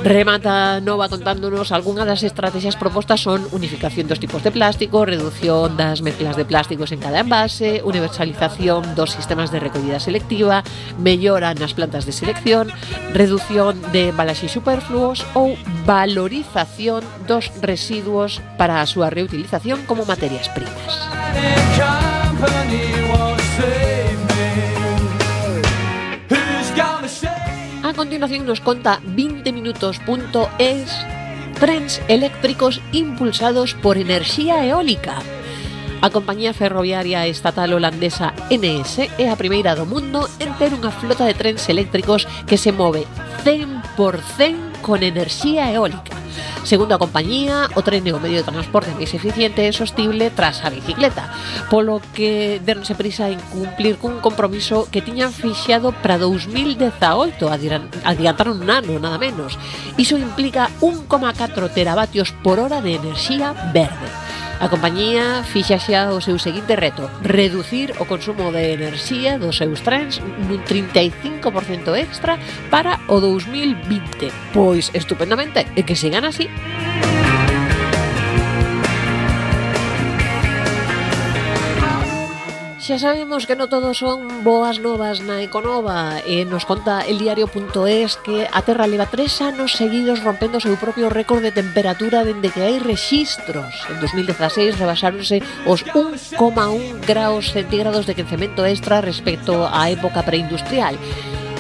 Remata 0.01 0.81
Nova 0.81 1.13
contándonos 1.13 1.77
algunha 1.77 2.09
das 2.09 2.25
estrategias 2.25 2.77
propostas 2.81 3.21
son 3.21 3.45
unificación 3.53 4.09
dos 4.09 4.21
tipos 4.21 4.41
de 4.41 4.53
plástico, 4.53 5.05
reducción 5.05 5.77
das 5.77 6.01
mezclas 6.01 6.41
de 6.41 6.49
plásticos 6.49 6.89
en 6.93 7.05
cada 7.05 7.21
envase, 7.21 7.85
universalización 7.85 8.97
dos 8.97 9.13
sistemas 9.13 9.53
de 9.53 9.61
recollida 9.61 10.01
selectiva, 10.01 10.38
efectiva, 10.39 10.63
mellora 10.99 11.55
nas 11.55 11.75
plantas 11.75 12.07
de 12.07 12.13
selección, 12.15 12.71
redución 13.15 13.75
de 13.91 14.15
embalaxes 14.15 14.55
superfluos 14.55 15.27
ou 15.35 15.59
valorización 15.87 17.03
dos 17.27 17.51
residuos 17.59 18.39
para 18.55 18.79
a 18.79 18.87
súa 18.87 19.11
reutilización 19.11 19.83
como 19.87 20.07
materias 20.07 20.47
primas. 20.55 21.11
A 27.83 27.91
continuación 27.99 28.47
nos 28.47 28.61
conta 28.63 29.03
20minutos.es 29.03 30.91
trens 31.59 31.99
eléctricos 32.07 32.79
impulsados 32.95 33.75
por 33.75 33.99
enerxía 33.99 34.63
eólica 34.63 35.19
A 36.01 36.11
compañía 36.11 36.55
ferroviaria 36.55 37.27
estatal 37.27 37.75
holandesa 37.75 38.31
NS 38.55 39.11
é 39.19 39.27
a 39.27 39.35
primeira 39.35 39.75
do 39.75 39.83
mundo 39.83 40.31
en 40.39 40.55
ter 40.55 40.71
unha 40.71 40.95
flota 40.95 41.27
de 41.27 41.35
trens 41.35 41.67
eléctricos 41.67 42.31
que 42.47 42.55
se 42.55 42.71
move 42.71 43.03
100% 43.43 44.79
con 44.79 45.03
enerxía 45.03 45.75
eólica. 45.75 46.15
Segundo 46.63 46.95
a 46.95 47.03
compañía, 47.03 47.67
o 47.75 47.83
tren 47.83 48.07
é 48.07 48.15
o 48.15 48.23
medio 48.23 48.39
de 48.39 48.47
transporte 48.47 48.95
máis 48.95 49.11
eficiente 49.11 49.67
e 49.67 49.75
sostible 49.75 50.31
tras 50.31 50.63
a 50.63 50.71
bicicleta, 50.71 51.35
polo 51.67 51.99
que 52.15 52.63
deronse 52.63 52.95
prisa 52.95 53.27
en 53.27 53.43
cumplir 53.51 53.99
cun 53.99 54.23
compromiso 54.23 54.87
que 54.95 55.03
tiñan 55.03 55.35
fixado 55.35 55.91
para 55.91 56.15
2018, 56.15 57.43
adiantaron 58.07 58.63
un 58.63 58.71
ano, 58.71 59.03
nada 59.03 59.19
menos. 59.19 59.59
Iso 59.99 60.15
implica 60.15 60.71
1,4 60.79 61.75
teravatios 61.75 62.31
por 62.31 62.63
hora 62.63 62.79
de 62.79 63.03
enerxía 63.03 63.51
verde. 63.75 64.28
A 64.59 64.67
compañía 64.67 65.47
fixa 65.47 65.79
xa 65.79 66.11
o 66.11 66.19
seu 66.19 66.35
seguinte 66.35 66.75
reto, 66.75 67.07
reducir 67.23 67.95
o 68.03 68.05
consumo 68.11 68.51
de 68.51 68.75
enerxía 68.75 69.39
dos 69.39 69.55
seus 69.55 69.87
trens 69.87 70.19
nun 70.19 70.67
35% 70.67 71.95
extra 71.95 72.43
para 72.67 72.99
o 73.07 73.23
2020. 73.23 74.35
Pois, 74.51 74.91
estupendamente, 74.99 75.63
e 75.79 75.87
que 75.87 75.95
sigan 75.95 76.27
así. 76.27 76.51
Xa 82.89 82.97
sabemos 82.97 83.45
que 83.45 83.53
non 83.53 83.69
todo 83.69 83.93
son 83.93 84.41
boas 84.41 84.81
novas 84.81 85.21
na 85.21 85.45
Econova 85.45 86.25
e 86.25 86.49
nos 86.49 86.65
conta 86.65 87.05
el 87.05 87.21
diario.es 87.21 88.17
que 88.25 88.49
a 88.49 88.65
Terra 88.65 88.89
leva 88.89 89.13
tres 89.13 89.45
anos 89.45 89.77
seguidos 89.77 90.25
rompendo 90.25 90.57
o 90.57 90.65
seu 90.65 90.73
propio 90.81 91.13
récord 91.13 91.45
de 91.45 91.53
temperatura 91.53 92.25
dende 92.25 92.49
que 92.49 92.65
hai 92.65 92.81
rexistros. 92.81 93.77
En 93.93 94.01
2016 94.01 94.81
rebasáronse 94.81 95.45
os 95.69 95.85
1,1 95.85 97.05
graus 97.05 97.53
centígrados 97.53 98.09
de 98.09 98.17
quencemento 98.17 98.65
extra 98.65 99.05
respecto 99.05 99.69
á 99.69 99.93
época 99.93 100.25
preindustrial. 100.25 100.97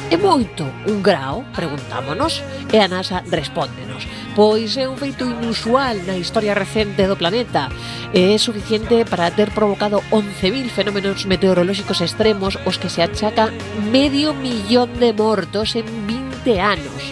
É 0.08 0.16
moito 0.16 0.64
un 0.88 1.04
grau, 1.04 1.44
preguntámonos, 1.52 2.40
e 2.72 2.80
a 2.80 2.88
NASA 2.88 3.20
respóndenos 3.28 4.08
pois 4.38 4.76
é 4.76 4.86
un 4.86 4.94
feito 4.94 5.26
inusual 5.26 5.98
na 6.06 6.14
historia 6.14 6.54
recente 6.54 7.10
do 7.10 7.18
planeta 7.18 7.74
e 8.14 8.30
é 8.30 8.38
suficiente 8.38 9.02
para 9.02 9.34
ter 9.34 9.50
provocado 9.50 9.98
11.000 10.14 10.70
fenómenos 10.70 11.26
meteorolóxicos 11.26 11.98
extremos 12.06 12.54
os 12.62 12.78
que 12.78 12.86
se 12.86 13.02
achaca 13.02 13.50
medio 13.90 14.38
millón 14.38 14.94
de 15.02 15.10
mortos 15.10 15.74
en 15.74 15.90
20 16.06 16.54
anos 16.54 17.02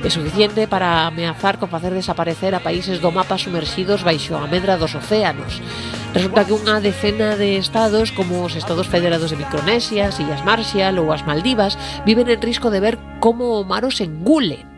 é 0.00 0.08
suficiente 0.08 0.64
para 0.64 1.04
ameazar 1.04 1.60
con 1.60 1.68
facer 1.68 1.92
desaparecer 1.92 2.56
a 2.56 2.64
países 2.64 3.04
do 3.04 3.12
mapa 3.12 3.36
sumerxidos 3.36 4.00
baixo 4.00 4.40
a 4.40 4.48
medra 4.48 4.80
dos 4.80 4.96
océanos. 4.96 5.60
Resulta 6.10 6.42
que 6.42 6.56
unha 6.56 6.82
decena 6.82 7.38
de 7.38 7.54
estados, 7.54 8.10
como 8.10 8.42
os 8.42 8.58
estados 8.58 8.90
federados 8.90 9.30
de 9.30 9.38
Micronesia, 9.38 10.10
as 10.10 10.18
Illas 10.18 10.42
Marshall 10.42 10.98
ou 10.98 11.14
as 11.14 11.22
Maldivas, 11.22 11.78
viven 12.02 12.26
en 12.26 12.42
risco 12.42 12.66
de 12.66 12.82
ver 12.82 12.98
como 13.22 13.60
o 13.60 13.62
mar 13.62 13.86
os 13.86 14.02
engule. 14.02 14.71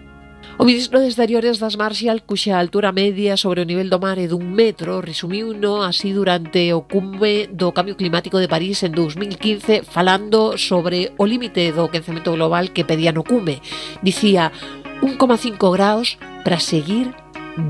O 0.56 0.64
ministro 0.64 1.00
de 1.00 1.08
Exteriores 1.10 1.58
das 1.58 1.74
Marshall, 1.74 2.22
cuxa 2.22 2.54
altura 2.54 2.94
media 2.94 3.34
sobre 3.36 3.60
o 3.60 3.66
nivel 3.66 3.90
do 3.90 3.98
mar 3.98 4.22
é 4.22 4.30
dun 4.30 4.46
metro, 4.54 5.02
resumiu 5.02 5.50
no 5.50 5.82
así 5.82 6.14
durante 6.14 6.70
o 6.70 6.86
cumbe 6.86 7.50
do 7.50 7.74
cambio 7.74 7.98
climático 7.98 8.38
de 8.38 8.46
París 8.46 8.86
en 8.86 8.94
2015, 8.94 9.82
falando 9.82 10.54
sobre 10.54 11.10
o 11.18 11.26
límite 11.26 11.74
do 11.74 11.90
quencemento 11.90 12.30
global 12.38 12.70
que 12.70 12.86
pedía 12.86 13.10
no 13.10 13.26
cume. 13.26 13.58
Dicía 13.98 14.54
1,5 15.02 15.58
graus 15.74 16.22
para 16.46 16.62
seguir 16.62 17.10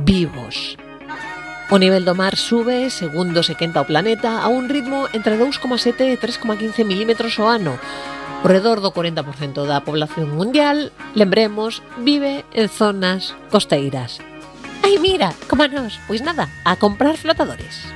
vivos. 0.05 0.77
O 1.73 1.81
nivel 1.81 2.05
do 2.05 2.13
mar 2.13 2.37
sube, 2.37 2.93
segundo 2.93 3.41
se 3.41 3.57
quenta 3.57 3.81
o 3.81 3.89
planeta, 3.89 4.45
a 4.45 4.53
un 4.53 4.69
ritmo 4.69 5.09
entre 5.17 5.41
2,7 5.41 6.13
e 6.13 6.21
3,15 6.21 6.85
milímetros 6.85 7.41
o 7.41 7.49
ano, 7.49 7.81
O 8.45 8.49
redor 8.49 8.85
do 8.85 8.93
40% 8.93 9.65
da 9.65 9.81
población 9.81 10.37
mundial, 10.37 10.93
lembremos, 11.17 11.81
vive 12.05 12.45
en 12.53 12.69
zonas 12.69 13.33
costeiras. 13.49 14.21
Ai, 14.85 15.01
mira, 15.01 15.33
como 15.49 15.65
a 15.65 15.69
nós, 15.73 15.97
pois 16.05 16.21
nada, 16.21 16.53
a 16.61 16.77
comprar 16.77 17.17
flotadores. 17.17 17.94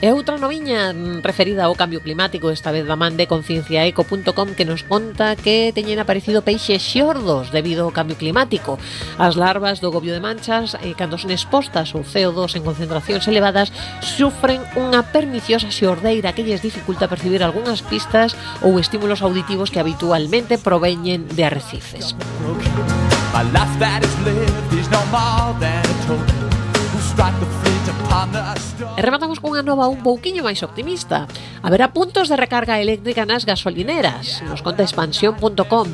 E 0.00 0.08
outra 0.16 0.40
noviña 0.40 0.96
referida 1.20 1.68
ao 1.68 1.76
cambio 1.76 2.00
climático, 2.00 2.48
esta 2.48 2.72
vez 2.72 2.88
da 2.88 2.96
man 2.96 3.20
de 3.20 3.28
concienciaeco.com 3.28 4.56
que 4.56 4.64
nos 4.64 4.80
conta 4.80 5.36
que 5.36 5.76
teñen 5.76 6.00
aparecido 6.00 6.40
peixes 6.40 6.80
xordos 6.80 7.52
debido 7.52 7.84
ao 7.84 7.92
cambio 7.92 8.16
climático. 8.16 8.80
As 9.20 9.36
larvas 9.36 9.84
do 9.84 9.92
gobio 9.92 10.16
de 10.16 10.24
manchas, 10.24 10.72
eh, 10.80 10.96
cando 10.96 11.20
son 11.20 11.28
expostas 11.28 11.92
ao 11.92 12.00
CO2 12.00 12.56
en 12.56 12.64
concentracións 12.64 13.28
elevadas, 13.28 13.76
sufren 14.00 14.64
unha 14.72 15.04
perniciosa 15.04 15.68
xordeira 15.68 16.32
que 16.32 16.48
lles 16.48 16.64
dificulta 16.64 17.04
percibir 17.04 17.44
algunhas 17.44 17.84
pistas 17.84 18.32
ou 18.64 18.80
estímulos 18.80 19.20
auditivos 19.20 19.68
que 19.68 19.84
habitualmente 19.84 20.56
proveñen 20.56 21.28
de 21.28 21.44
arrecifes. 21.44 22.16
My 23.36 23.44
life 23.52 23.76
that 23.76 24.00
is 24.00 24.16
lived 24.24 24.72
is 24.80 24.88
no 24.88 25.04
more 25.12 25.52
than 25.60 25.84
a 25.84 25.96
token. 26.08 26.48
Who 26.88 26.98
strike 27.04 27.36
the 27.36 27.69
E 28.10 29.00
rematamos 29.06 29.38
cunha 29.38 29.62
nova 29.62 29.86
un 29.86 30.02
pouquiño 30.02 30.42
máis 30.42 30.66
optimista. 30.66 31.30
Haberá 31.62 31.94
puntos 31.94 32.26
de 32.26 32.34
recarga 32.34 32.82
eléctrica 32.82 33.22
nas 33.22 33.46
gasolineras, 33.46 34.42
nos 34.50 34.66
conta 34.66 34.82
expansión.com. 34.82 35.86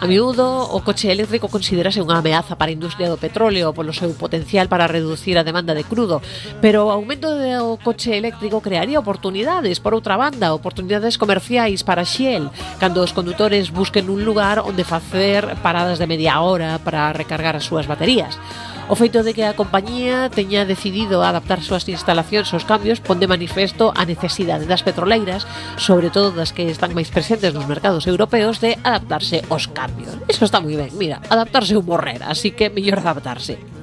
A 0.00 0.04
miúdo, 0.08 0.64
o 0.64 0.80
coche 0.80 1.12
eléctrico 1.12 1.52
considerase 1.52 2.00
unha 2.00 2.24
ameaza 2.24 2.56
para 2.56 2.72
a 2.72 2.76
industria 2.76 3.12
do 3.12 3.20
petróleo 3.20 3.76
polo 3.76 3.92
seu 3.92 4.08
potencial 4.16 4.64
para 4.64 4.88
reducir 4.88 5.36
a 5.36 5.44
demanda 5.44 5.76
de 5.76 5.84
crudo, 5.84 6.24
pero 6.64 6.88
o 6.88 6.94
aumento 6.94 7.28
do 7.28 7.76
coche 7.84 8.16
eléctrico 8.16 8.64
crearía 8.64 8.96
oportunidades 8.96 9.76
por 9.76 9.92
outra 9.92 10.16
banda, 10.16 10.56
oportunidades 10.56 11.20
comerciais 11.20 11.84
para 11.84 12.08
Shell, 12.08 12.48
cando 12.80 13.04
os 13.04 13.12
condutores 13.12 13.68
busquen 13.68 14.08
un 14.08 14.24
lugar 14.24 14.64
onde 14.64 14.88
facer 14.88 15.44
paradas 15.60 16.00
de 16.00 16.08
media 16.08 16.40
hora 16.40 16.80
para 16.80 17.12
recargar 17.12 17.60
as 17.60 17.68
súas 17.68 17.84
baterías. 17.84 18.40
O 18.88 18.96
feito 18.96 19.20
de 19.20 19.36
que 19.36 19.44
a 19.44 19.52
compañía 19.52 20.32
teña 20.32 20.64
decidido 20.64 21.20
adaptar 21.20 21.57
adaptar 21.58 21.66
súas 21.66 21.88
instalacións 21.90 22.54
aos 22.54 22.64
cambios 22.64 23.02
pon 23.02 23.18
de 23.18 23.26
manifesto 23.26 23.90
a 23.94 24.06
necesidade 24.06 24.66
das 24.70 24.86
petroleiras, 24.86 25.46
sobre 25.76 26.10
todo 26.10 26.30
das 26.30 26.54
que 26.54 26.70
están 26.70 26.94
máis 26.94 27.10
presentes 27.10 27.50
nos 27.50 27.66
mercados 27.66 28.06
europeos, 28.06 28.62
de 28.62 28.78
adaptarse 28.86 29.42
aos 29.50 29.66
cambios. 29.66 30.14
Eso 30.30 30.46
está 30.46 30.62
moi 30.62 30.78
ben, 30.78 30.94
mira, 30.94 31.18
adaptarse 31.26 31.74
ou 31.74 31.82
morrer, 31.82 32.22
así 32.22 32.54
que 32.54 32.70
mellor 32.70 33.02
adaptarse. 33.02 33.77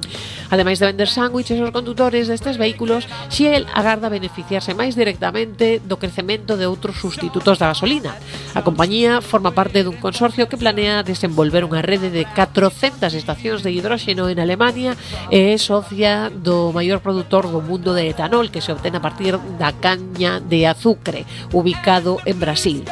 Ademais 0.50 0.78
de 0.78 0.86
vender 0.86 1.08
sándwiches 1.10 1.58
aos 1.58 1.74
condutores 1.74 2.28
destes 2.30 2.58
vehículos, 2.58 3.08
Shell 3.30 3.66
agarda 3.74 4.08
beneficiarse 4.08 4.78
máis 4.78 4.94
directamente 4.94 5.82
do 5.82 5.98
crecemento 5.98 6.54
de 6.54 6.70
outros 6.70 6.98
sustitutos 7.02 7.58
da 7.58 7.74
gasolina. 7.74 8.14
A 8.54 8.62
compañía 8.62 9.18
forma 9.20 9.50
parte 9.50 9.82
dun 9.82 9.98
consorcio 9.98 10.46
que 10.46 10.60
planea 10.60 11.02
desenvolver 11.02 11.66
unha 11.66 11.82
rede 11.82 12.14
de 12.14 12.22
400 12.30 13.10
estacións 13.12 13.66
de 13.66 13.74
hidróxeno 13.74 14.30
en 14.30 14.38
Alemania 14.38 14.94
e 15.34 15.52
é 15.52 15.58
socia 15.58 16.30
do 16.30 16.70
maior 16.70 17.02
produtor 17.02 17.50
do 17.50 17.58
mundo 17.58 17.90
de 17.90 18.06
etanol 18.06 18.54
que 18.54 18.62
se 18.62 18.70
obtén 18.70 18.94
a 18.94 19.02
partir 19.02 19.34
da 19.58 19.74
caña 19.74 20.38
de 20.38 20.70
azucre, 20.70 21.26
ubicado 21.50 22.22
en 22.22 22.38
Brasil. 22.38 22.86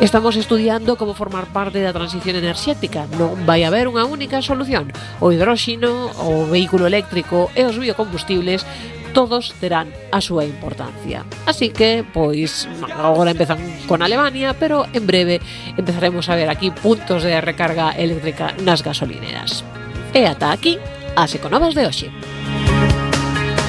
Estamos 0.00 0.36
estudiando 0.36 0.96
como 0.96 1.12
formar 1.12 1.46
parte 1.46 1.82
da 1.82 1.90
transición 1.90 2.38
enerxética. 2.38 3.10
Non 3.18 3.34
vai 3.42 3.66
haber 3.66 3.90
unha 3.90 4.06
única 4.06 4.38
solución. 4.38 4.94
O 5.18 5.34
hidróxino, 5.34 6.14
o 6.22 6.46
vehículo 6.46 6.86
eléctrico 6.86 7.50
e 7.58 7.66
os 7.66 7.74
biocombustibles 7.74 8.62
todos 9.10 9.50
terán 9.58 9.90
a 10.14 10.22
súa 10.22 10.46
importancia. 10.46 11.26
Así 11.50 11.74
que, 11.74 12.06
pois, 12.06 12.70
agora 12.94 13.34
empezan 13.34 13.58
con 13.90 14.06
Alemania, 14.06 14.54
pero 14.54 14.86
en 14.94 15.02
breve 15.02 15.42
empezaremos 15.74 16.30
a 16.30 16.38
ver 16.38 16.46
aquí 16.46 16.70
puntos 16.70 17.26
de 17.26 17.34
recarga 17.42 17.90
eléctrica 17.98 18.54
nas 18.62 18.86
gasolineras. 18.86 19.66
E 20.14 20.30
ata 20.30 20.54
aquí 20.54 20.78
as 21.18 21.34
econovas 21.34 21.74
de 21.74 21.82
hoxe. 21.90 22.06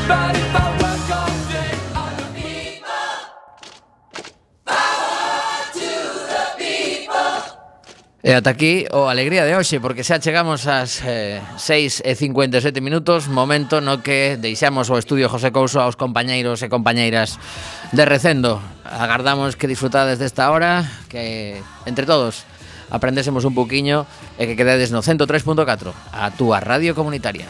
Body, 0.06 0.46
body. 0.54 0.79
E 8.20 8.36
ata 8.36 8.52
aquí 8.52 8.84
o 8.92 9.08
alegría 9.08 9.48
de 9.48 9.56
hoxe, 9.56 9.80
porque 9.80 10.04
xa 10.04 10.20
chegamos 10.20 10.68
ás 10.68 11.00
eh, 11.08 11.40
6 11.56 12.04
e 12.04 12.20
57 12.20 12.84
minutos, 12.84 13.32
momento 13.32 13.80
no 13.80 14.04
que 14.04 14.36
deixamos 14.36 14.92
o 14.92 15.00
estudio 15.00 15.32
José 15.32 15.56
Couso 15.56 15.80
aos 15.80 15.96
compañeiros 15.96 16.60
e 16.60 16.68
compañeiras 16.68 17.40
de 17.96 18.04
Recendo. 18.04 18.60
Agardamos 18.84 19.56
que 19.56 19.72
disfrutades 19.72 20.20
desta 20.20 20.52
hora, 20.52 20.84
que 21.08 21.64
entre 21.88 22.04
todos 22.04 22.44
aprendésemos 22.92 23.48
un 23.48 23.56
poquiño 23.56 24.04
e 24.36 24.52
que 24.52 24.60
quedades 24.60 24.92
no 24.92 25.00
103.4, 25.00 25.96
a 26.12 26.28
túa 26.36 26.60
radio 26.60 26.92
comunitaria. 26.92 27.48